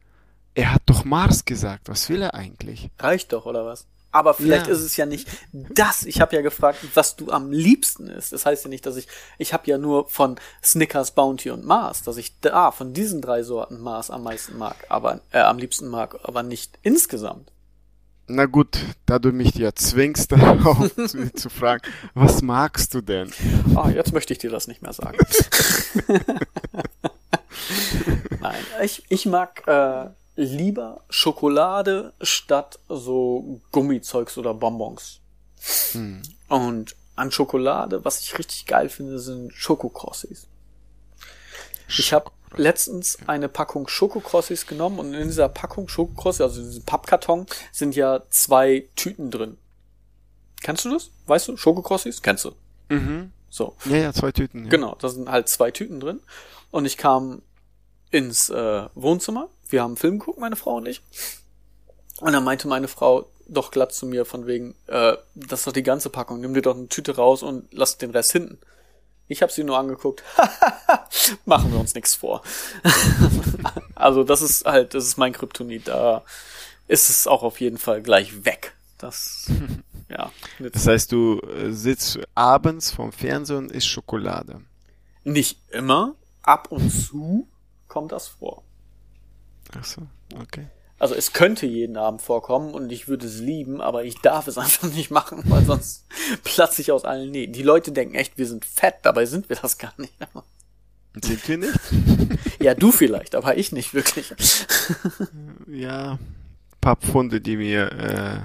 Er 0.54 0.74
hat 0.74 0.82
doch 0.86 1.06
Mars 1.06 1.46
gesagt. 1.46 1.88
Was 1.88 2.10
will 2.10 2.22
er 2.24 2.34
eigentlich? 2.34 2.89
Reicht 3.00 3.32
doch, 3.32 3.46
oder 3.46 3.66
was? 3.66 3.86
Aber 4.12 4.34
vielleicht 4.34 4.68
ja. 4.68 4.74
ist 4.74 4.82
es 4.82 4.97
ja 4.97 5.05
nicht 5.05 5.28
das. 5.51 6.03
Ich 6.03 6.20
habe 6.20 6.36
ja 6.36 6.41
gefragt, 6.41 6.80
was 6.93 7.16
du 7.16 7.32
am 7.32 7.51
liebsten 7.51 8.07
isst. 8.07 8.34
Das 8.34 8.45
heißt 8.45 8.66
ja 8.66 8.70
nicht, 8.70 8.86
dass 8.86 8.97
ich. 8.97 9.07
Ich 9.38 9.53
habe 9.53 9.68
ja 9.68 9.78
nur 9.78 10.09
von 10.09 10.36
Snickers, 10.64 11.12
Bounty 11.12 11.49
und 11.49 11.66
Mars, 11.66 12.03
dass 12.03 12.18
ich 12.18 12.39
da 12.41 12.72
von 12.72 12.93
diesen 12.93 13.22
drei 13.22 13.43
Sorten 13.43 13.80
Mars 13.80 14.12
am 14.12 14.24
meisten 14.24 14.57
mag, 14.57 14.76
aber 14.89 15.22
äh, 15.32 15.39
am 15.39 15.57
liebsten 15.57 15.88
mag, 15.88 16.20
aber 16.24 16.43
nicht 16.43 16.78
insgesamt. 16.82 17.51
Na 18.28 18.45
gut, 18.45 18.78
da 19.05 19.20
du 19.20 19.32
mich 19.32 19.55
ja 19.55 19.74
zwingst, 19.74 20.32
darauf 20.32 20.93
zu, 20.95 21.34
zu, 21.34 21.49
fragen, 21.49 21.82
was 22.14 22.41
magst 22.41 22.93
du 22.93 23.01
denn? 23.01 23.32
Ah, 23.76 23.89
jetzt 23.89 24.14
möchte 24.14 24.34
ich 24.34 24.39
dir 24.39 24.49
das 24.49 24.68
nicht 24.68 24.82
mehr 24.82 24.93
sagen. 24.93 25.18
Nein, 28.39 28.64
ich, 28.82 29.03
ich 29.09 29.26
mag 29.26 29.68
äh, 29.68 30.09
lieber 30.36 31.01
Schokolade 31.09 32.13
statt 32.21 32.79
so 32.88 33.61
Gummizeugs 33.71 34.38
oder 34.38 34.53
Bonbons. 34.53 35.19
Hm. 35.91 36.21
Und 36.47 36.95
an 37.15 37.32
Schokolade, 37.32 38.03
was 38.05 38.21
ich 38.21 38.38
richtig 38.38 38.65
geil 38.65 38.89
finde, 38.89 39.19
sind 39.19 39.53
Schokokrossis. 39.53 40.47
Ich 41.88 42.13
habe 42.13 42.32
letztens 42.55 43.17
eine 43.27 43.49
Packung 43.49 43.88
Schokokrossis 43.88 44.65
genommen 44.65 44.99
und 44.99 45.13
in 45.13 45.27
dieser 45.27 45.49
Packung 45.49 45.88
Schokokrossis, 45.88 46.41
also 46.41 46.61
in 46.61 46.67
diesem 46.67 46.84
Pappkarton, 46.84 47.45
sind 47.71 47.95
ja 47.95 48.23
zwei 48.29 48.88
Tüten 48.95 49.32
drin. 49.32 49.57
Kennst 50.61 50.86
du 50.86 50.91
das? 50.91 51.11
Weißt 51.27 51.47
du? 51.47 51.57
Schokokrossis? 51.57 52.21
Kennst 52.21 52.45
du? 52.45 52.51
Mhm. 52.89 53.32
So. 53.49 53.75
Ja, 53.86 53.97
ja, 53.97 54.13
zwei 54.13 54.32
Tüten. 54.32 54.65
Ja. 54.65 54.69
Genau, 54.69 54.95
da 54.95 55.09
sind 55.09 55.29
halt 55.29 55.49
zwei 55.49 55.71
Tüten 55.71 55.99
drin. 55.99 56.21
Und 56.71 56.86
ich 56.86 56.97
kam 56.97 57.41
ins 58.09 58.49
äh, 58.49 58.88
Wohnzimmer 58.95 59.49
wir 59.72 59.82
haben 59.82 59.91
einen 59.91 59.97
Film 59.97 60.19
geguckt, 60.19 60.39
meine 60.39 60.55
Frau 60.55 60.78
und 60.78 60.88
ich. 60.88 61.01
Und 62.19 62.34
dann 62.34 62.43
meinte 62.43 62.67
meine 62.67 62.88
Frau 62.88 63.28
doch 63.47 63.72
glatt 63.72 63.93
zu 63.93 64.05
mir 64.05 64.26
von 64.26 64.47
wegen, 64.47 64.76
äh, 64.88 65.17
das 65.36 65.61
ist 65.61 65.67
doch 65.67 65.74
die 65.74 65.84
ganze 65.84 66.09
Packung, 66.09 66.39
nimm 66.39 66.53
dir 66.53 66.61
doch 66.61 66.76
eine 66.76 66.88
Tüte 66.88 67.15
raus 67.15 67.43
und 67.43 67.67
lass 67.72 67.97
den 67.97 68.11
Rest 68.11 68.32
hinten. 68.32 68.59
Ich 69.28 69.41
habe 69.41 69.51
sie 69.51 69.63
nur 69.63 69.78
angeguckt. 69.78 70.24
Machen 71.45 71.72
wir 71.72 71.80
uns 71.80 71.95
nichts 71.95 72.15
vor. 72.15 72.41
also 73.95 74.24
das 74.24 74.41
ist 74.41 74.65
halt, 74.65 74.93
das 74.93 75.05
ist 75.05 75.17
mein 75.17 75.32
Kryptonit. 75.32 75.88
Da 75.88 76.24
ist 76.88 77.09
es 77.09 77.28
auch 77.28 77.41
auf 77.41 77.61
jeden 77.61 77.78
Fall 77.78 78.01
gleich 78.01 78.43
weg. 78.43 78.76
Das, 78.97 79.49
ja. 80.09 80.32
Das 80.59 80.86
heißt, 80.86 81.11
du 81.13 81.39
äh, 81.39 81.72
sitzt 81.72 82.19
abends 82.36 82.91
vorm 82.91 83.13
Fernsehen 83.13 83.57
und 83.57 83.72
isst 83.72 83.88
Schokolade. 83.88 84.61
Nicht 85.24 85.59
immer. 85.72 86.15
Ab 86.43 86.67
und 86.69 86.89
zu 86.89 87.47
kommt 87.88 88.11
das 88.11 88.28
vor. 88.28 88.63
Ach 89.78 89.84
so, 89.84 90.01
okay. 90.39 90.67
Also 90.99 91.15
es 91.15 91.34
könnte 91.34 91.65
jeden 91.65 91.97
Abend 91.97 92.22
vorkommen 92.22 92.76
und 92.76 92.91
ich 92.91 93.07
würde 93.07 93.26
es 93.26 93.39
lieben, 93.39 93.82
aber 93.82 94.03
ich 94.03 94.19
darf 94.22 94.47
es 94.47 94.57
einfach 94.59 94.88
nicht 94.91 95.09
machen, 95.09 95.41
weil 95.45 95.65
sonst 95.65 96.05
platze 96.43 96.82
ich 96.82 96.91
aus 96.91 97.05
allen 97.05 97.32
Nähten. 97.32 97.53
Die 97.53 97.63
Leute 97.63 97.91
denken 97.91 98.13
echt, 98.15 98.38
wir 98.38 98.45
sind 98.45 98.65
fett, 98.65 98.95
dabei 99.01 99.26
sind 99.26 99.49
wir 99.49 99.55
das 99.55 99.78
gar 99.78 99.93
nicht. 99.97 100.13
Sind 101.22 101.45
wir 101.49 101.57
nicht? 101.57 101.80
ja, 102.61 102.74
du 102.74 102.89
vielleicht, 102.93 103.36
aber 103.36 103.57
ich 103.57 103.74
nicht 103.74 103.93
wirklich. 103.93 104.34
ja, 105.67 106.17
paar 106.80 106.95
Pfunde, 106.95 107.41
die 107.41 107.57
mir 107.57 107.91
äh, 107.91 108.39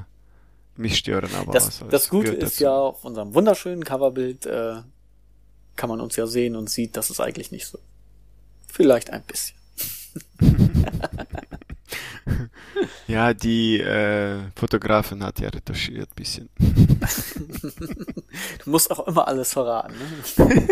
mich 0.81 0.99
stören, 0.99 1.33
aber 1.37 1.53
das, 1.53 1.81
was, 1.81 1.89
das 1.89 2.09
Gute 2.09 2.33
ist 2.33 2.59
ja 2.59 2.74
auf 2.74 3.05
unserem 3.05 3.35
wunderschönen 3.35 3.85
Coverbild 3.85 4.47
äh, 4.47 4.79
kann 5.77 5.89
man 5.89 6.01
uns 6.01 6.16
ja 6.16 6.27
sehen 6.27 6.57
und 6.57 6.68
sieht, 6.68 6.97
dass 6.97 7.11
es 7.11 7.20
eigentlich 7.20 7.53
nicht 7.53 7.66
so. 7.66 7.79
Vielleicht 8.66 9.11
ein 9.11 9.22
bisschen. 9.22 9.57
ja, 13.07 13.35
die 13.35 13.81
äh, 13.81 14.41
Fotografin 14.55 15.23
hat 15.23 15.41
ja 15.41 15.49
retuschiert 15.49 16.15
bisschen. 16.15 16.49
du 18.65 18.71
musst 18.71 18.91
auch 18.91 19.07
immer 19.07 19.29
alles 19.29 19.53
verraten. 19.53 19.95
Ne? 20.37 20.69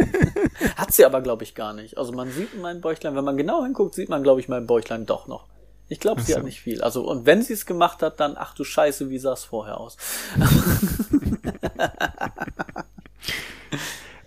hat 0.77 0.93
sie 0.93 1.05
aber, 1.05 1.21
glaube 1.21 1.45
ich, 1.45 1.55
gar 1.55 1.73
nicht. 1.73 1.97
Also 1.99 2.13
man 2.13 2.31
sieht 2.31 2.61
mein 2.61 2.81
Bäuchlein, 2.81 3.15
wenn 3.17 3.25
man 3.25 3.37
genau 3.37 3.63
hinguckt, 3.65 3.95
sieht 3.95 4.09
man, 4.09 4.23
glaube 4.23 4.41
ich, 4.41 4.49
mein 4.49 4.67
Bäuchlein 4.67 5.07
doch 5.07 5.27
noch. 5.27 5.47
Ich 5.89 6.01
glaube, 6.01 6.23
sie 6.23 6.33
so. 6.33 6.39
hat 6.39 6.45
nicht 6.45 6.61
viel. 6.61 6.83
Also, 6.83 7.07
und 7.07 7.27
wenn 7.27 7.43
sie 7.43 7.53
es 7.53 7.67
gemacht 7.67 8.03
hat, 8.03 8.19
dann, 8.19 8.37
ach 8.37 8.55
du 8.55 8.65
Scheiße, 8.65 9.11
wie 9.11 9.19
sah 9.19 9.35
es 9.35 9.45
vorher 9.45 9.79
aus? 9.79 9.99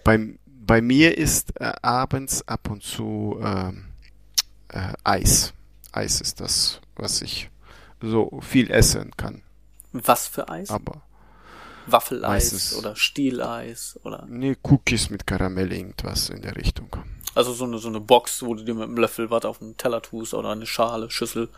Beim 0.03 0.37
bei 0.67 0.81
mir 0.81 1.17
ist 1.17 1.59
äh, 1.59 1.71
abends 1.81 2.47
ab 2.47 2.69
und 2.69 2.83
zu 2.83 3.39
ähm, 3.41 3.85
äh, 4.67 4.93
Eis. 5.03 5.53
Eis 5.97 6.21
ist 6.21 6.39
das, 6.39 6.79
was 6.95 7.21
ich 7.21 7.49
so 8.01 8.39
viel 8.41 8.69
essen 8.69 9.11
kann. 9.17 9.41
Was 9.91 10.27
für 10.27 10.47
Eis? 10.47 10.69
Aber 10.69 11.01
Waffeleis 11.87 12.51
meistens- 12.51 12.75
oder 12.75 12.95
Stieleis 12.95 13.99
oder 14.03 14.25
nee, 14.27 14.55
Cookies 14.63 15.09
mit 15.09 15.25
Karamell, 15.25 15.71
irgendwas 15.71 16.29
in 16.29 16.41
der 16.41 16.55
Richtung. 16.55 16.89
also 17.33 17.53
so 17.53 17.65
eine 17.65 17.77
so 17.79 17.87
eine 17.87 17.99
Box, 17.99 18.43
wo 18.43 18.53
du 18.55 18.63
dir 18.63 18.73
mit 18.73 18.83
einem 18.83 18.97
Löffel 18.97 19.31
was 19.31 19.45
auf 19.45 19.59
den 19.59 19.77
Teller 19.77 20.01
tust 20.01 20.33
oder 20.33 20.49
eine 20.49 20.65
Schale, 20.65 21.09
Schüssel 21.09 21.49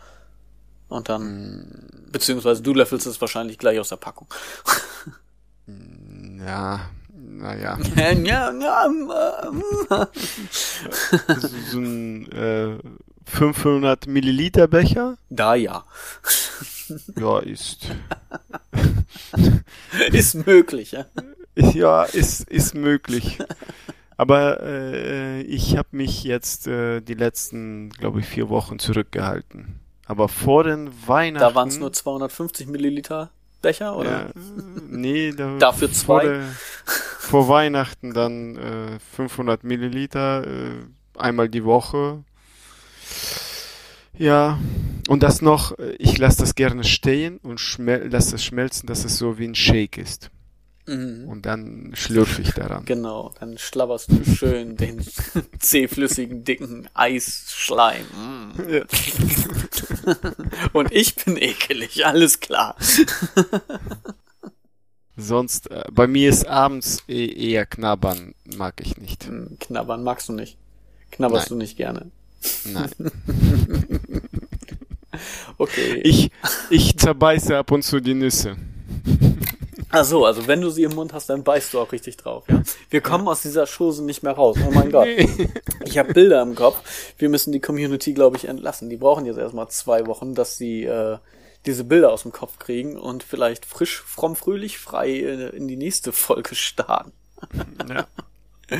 und 0.88 1.08
dann 1.08 1.88
beziehungsweise 2.10 2.62
du 2.62 2.72
löffelst 2.74 3.06
es 3.06 3.20
wahrscheinlich 3.20 3.58
gleich 3.58 3.78
aus 3.78 3.88
der 3.90 3.96
Packung. 3.96 4.28
Ja, 5.66 6.90
naja. 7.12 7.78
ja, 7.96 8.52
ja, 8.52 8.86
ähm, 8.86 9.12
so 11.70 11.78
ein 11.78 12.32
äh, 12.32 12.78
500 13.30 14.06
Milliliter 14.06 14.68
Becher, 14.68 15.16
da 15.30 15.54
ja. 15.54 15.84
ja, 17.16 17.38
ist, 17.38 17.88
Ist 20.12 20.46
möglich, 20.46 20.92
ja. 20.92 21.06
ja, 21.56 22.04
ist, 22.04 22.48
ist 22.48 22.74
möglich. 22.74 23.38
Aber 24.16 24.62
äh, 24.62 25.40
ich 25.42 25.76
habe 25.76 25.88
mich 25.92 26.24
jetzt 26.24 26.66
äh, 26.66 27.00
die 27.00 27.14
letzten, 27.14 27.90
glaube 27.90 28.20
ich, 28.20 28.26
vier 28.26 28.48
Wochen 28.48 28.78
zurückgehalten. 28.78 29.80
Aber 30.04 30.28
vor 30.28 30.64
den 30.64 30.90
Weihnachten. 31.06 31.40
Da 31.48 31.54
waren 31.54 31.68
es 31.68 31.78
nur 31.78 31.92
250 31.92 32.66
Milliliter 32.66 33.30
Becher, 33.62 33.96
oder? 33.96 34.10
Ja, 34.10 34.30
nee, 34.88 35.32
da, 35.32 35.56
Dafür 35.58 35.88
vor, 35.88 36.20
zwei? 36.20 36.24
der, 36.24 36.42
vor 36.84 37.48
Weihnachten 37.48 38.12
dann 38.12 38.56
äh, 38.56 38.98
500 39.16 39.64
Milliliter, 39.64 40.46
äh, 40.46 41.18
einmal 41.18 41.48
die 41.48 41.64
Woche. 41.64 42.24
Ja, 44.18 44.58
und 45.08 45.22
das 45.22 45.40
noch, 45.40 45.78
ich 45.98 46.18
lasse 46.18 46.38
das 46.38 46.54
gerne 46.54 46.84
stehen 46.84 47.38
und 47.38 47.60
lasse 47.78 48.36
es 48.36 48.44
schmelzen, 48.44 48.86
dass 48.86 49.04
es 49.04 49.16
so 49.16 49.38
wie 49.38 49.46
ein 49.46 49.54
Shake 49.54 49.98
ist. 49.98 50.30
Mhm. 50.86 51.28
Und 51.28 51.46
dann 51.46 51.92
schlürfe 51.94 52.42
ich 52.42 52.52
daran. 52.52 52.84
Genau, 52.84 53.32
dann 53.38 53.58
schlabberst 53.58 54.10
du 54.10 54.24
schön 54.24 54.76
den 54.76 55.04
zähflüssigen, 55.58 56.44
dicken 56.44 56.88
Eisschleim. 56.94 58.04
Mm. 58.06 58.52
Ja. 58.68 58.82
Und 60.72 60.92
ich 60.92 61.14
bin 61.14 61.36
ekelig, 61.36 62.04
alles 62.04 62.40
klar. 62.40 62.76
Sonst, 65.16 65.70
äh, 65.70 65.84
bei 65.92 66.06
mir 66.06 66.30
ist 66.30 66.48
abends 66.48 67.04
eh, 67.08 67.26
eher 67.26 67.66
knabbern, 67.66 68.34
mag 68.56 68.80
ich 68.80 68.96
nicht. 68.96 69.26
Hm, 69.26 69.58
Knabbern 69.60 70.02
magst 70.02 70.28
du 70.28 70.32
nicht. 70.32 70.56
Knabberst 71.12 71.50
Nein. 71.50 71.58
du 71.58 71.64
nicht 71.64 71.76
gerne. 71.76 72.10
Nein. 72.64 72.90
Okay. 75.58 76.00
Ich, 76.04 76.30
ich 76.70 76.96
zerbeiße 76.96 77.56
ab 77.56 77.72
und 77.72 77.82
zu 77.82 78.00
die 78.00 78.14
Nüsse. 78.14 78.56
Ach 79.90 80.04
so, 80.04 80.24
also 80.24 80.46
wenn 80.46 80.60
du 80.60 80.70
sie 80.70 80.84
im 80.84 80.94
Mund 80.94 81.12
hast, 81.12 81.28
dann 81.28 81.42
beißt 81.42 81.74
du 81.74 81.80
auch 81.80 81.90
richtig 81.90 82.16
drauf, 82.16 82.44
ja. 82.48 82.62
Wir 82.90 83.00
kommen 83.00 83.26
aus 83.26 83.42
dieser 83.42 83.66
Chose 83.66 84.04
nicht 84.04 84.22
mehr 84.22 84.32
raus. 84.32 84.56
Oh 84.64 84.70
mein 84.70 84.90
Gott. 84.90 85.08
Ich 85.84 85.98
habe 85.98 86.14
Bilder 86.14 86.42
im 86.42 86.54
Kopf. 86.54 86.80
Wir 87.18 87.28
müssen 87.28 87.50
die 87.50 87.60
Community, 87.60 88.12
glaube 88.12 88.36
ich, 88.36 88.46
entlassen. 88.46 88.88
Die 88.88 88.96
brauchen 88.96 89.26
jetzt 89.26 89.38
erstmal 89.38 89.68
zwei 89.68 90.06
Wochen, 90.06 90.34
dass 90.34 90.56
sie 90.56 90.84
äh, 90.84 91.18
diese 91.66 91.84
Bilder 91.84 92.12
aus 92.12 92.22
dem 92.22 92.32
Kopf 92.32 92.58
kriegen 92.58 92.96
und 92.96 93.24
vielleicht 93.24 93.66
frisch, 93.66 94.00
fromm, 94.00 94.36
fröhlich, 94.36 94.78
frei 94.78 95.10
äh, 95.10 95.48
in 95.56 95.66
die 95.66 95.76
nächste 95.76 96.12
Folge 96.12 96.54
starten. 96.54 97.12
Ja. 97.88 98.06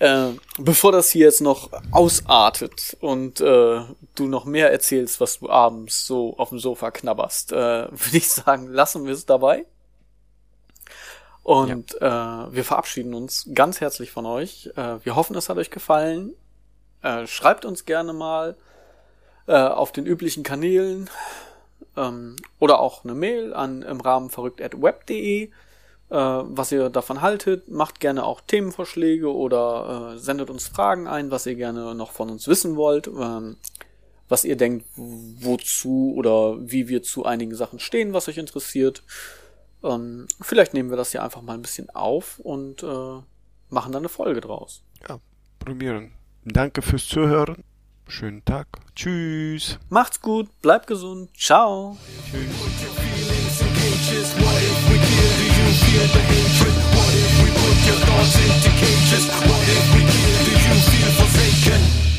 Äh, 0.00 0.32
bevor 0.58 0.92
das 0.92 1.10
hier 1.10 1.26
jetzt 1.26 1.40
noch 1.40 1.70
ausartet 1.92 2.96
und 3.00 3.40
äh, 3.40 3.80
du 4.14 4.26
noch 4.26 4.44
mehr 4.44 4.72
erzählst, 4.72 5.20
was 5.20 5.38
du 5.38 5.48
abends 5.48 6.06
so 6.06 6.36
auf 6.36 6.48
dem 6.48 6.58
Sofa 6.58 6.90
knabberst, 6.90 7.52
äh, 7.52 7.56
würde 7.90 8.16
ich 8.16 8.28
sagen, 8.28 8.68
lassen 8.68 9.06
wir 9.06 9.12
es 9.12 9.26
dabei. 9.26 9.66
Und 11.42 12.00
äh, 12.00 12.04
wir 12.04 12.64
verabschieden 12.64 13.14
uns 13.14 13.48
ganz 13.54 13.80
herzlich 13.80 14.10
von 14.10 14.24
euch. 14.24 14.70
Äh, 14.76 15.04
wir 15.04 15.14
hoffen, 15.14 15.36
es 15.36 15.48
hat 15.48 15.58
euch 15.58 15.70
gefallen. 15.70 16.34
Äh, 17.02 17.26
schreibt 17.26 17.66
uns 17.66 17.84
gerne 17.84 18.14
mal 18.14 18.56
äh, 19.46 19.52
auf 19.52 19.92
den 19.92 20.06
üblichen 20.06 20.42
Kanälen 20.42 21.10
ähm, 21.98 22.36
oder 22.58 22.80
auch 22.80 23.04
eine 23.04 23.14
Mail 23.14 23.52
an 23.52 23.82
im 23.82 24.00
Rahmen 24.00 24.30
verrückt.web.de, 24.30 25.50
äh, 26.10 26.16
was 26.16 26.72
ihr 26.72 26.90
davon 26.90 27.20
haltet. 27.20 27.68
Macht 27.68 28.00
gerne 28.00 28.24
auch 28.24 28.40
Themenvorschläge 28.40 29.32
oder 29.32 30.14
äh, 30.14 30.18
sendet 30.18 30.50
uns 30.50 30.68
Fragen 30.68 31.06
ein, 31.06 31.30
was 31.30 31.46
ihr 31.46 31.54
gerne 31.54 31.94
noch 31.94 32.12
von 32.12 32.30
uns 32.30 32.48
wissen 32.48 32.76
wollt. 32.76 33.06
Ähm, 33.08 33.56
was 34.28 34.44
ihr 34.44 34.56
denkt, 34.56 34.86
wozu 34.96 36.14
oder 36.16 36.56
wie 36.60 36.88
wir 36.88 37.02
zu 37.02 37.24
einigen 37.24 37.54
Sachen 37.54 37.78
stehen, 37.78 38.12
was 38.12 38.28
euch 38.28 38.38
interessiert. 38.38 39.02
Ähm, 39.82 40.26
vielleicht 40.40 40.74
nehmen 40.74 40.90
wir 40.90 40.96
das 40.96 41.12
hier 41.12 41.22
einfach 41.22 41.42
mal 41.42 41.54
ein 41.54 41.62
bisschen 41.62 41.90
auf 41.90 42.38
und 42.38 42.82
äh, 42.82 43.20
machen 43.68 43.92
dann 43.92 44.02
eine 44.02 44.08
Folge 44.08 44.40
draus. 44.40 44.82
ja, 45.08 45.18
probieren. 45.58 46.12
Danke 46.44 46.82
fürs 46.82 47.06
Zuhören. 47.06 47.62
Schönen 48.06 48.44
Tag. 48.44 48.66
Tschüss. 48.94 49.78
Macht's 49.88 50.20
gut, 50.20 50.48
bleibt 50.60 50.86
gesund, 50.86 51.30
ciao. 51.36 51.96
Tschüss. 52.30 52.74
Feel 55.74 56.06
the 56.06 56.20
hatred? 56.20 56.74
What 56.94 57.14
if 57.14 57.42
we 57.42 57.50
put 57.50 57.78
your 57.86 57.98
thoughts 58.06 58.38
into 58.38 58.70
cages? 58.78 59.26
What 59.26 59.62
if 59.74 59.84
we 59.94 60.00
kill 60.06 60.38
the 60.46 60.54
you 60.54 60.74
feel 60.86 61.10
forsaken? 61.18 62.13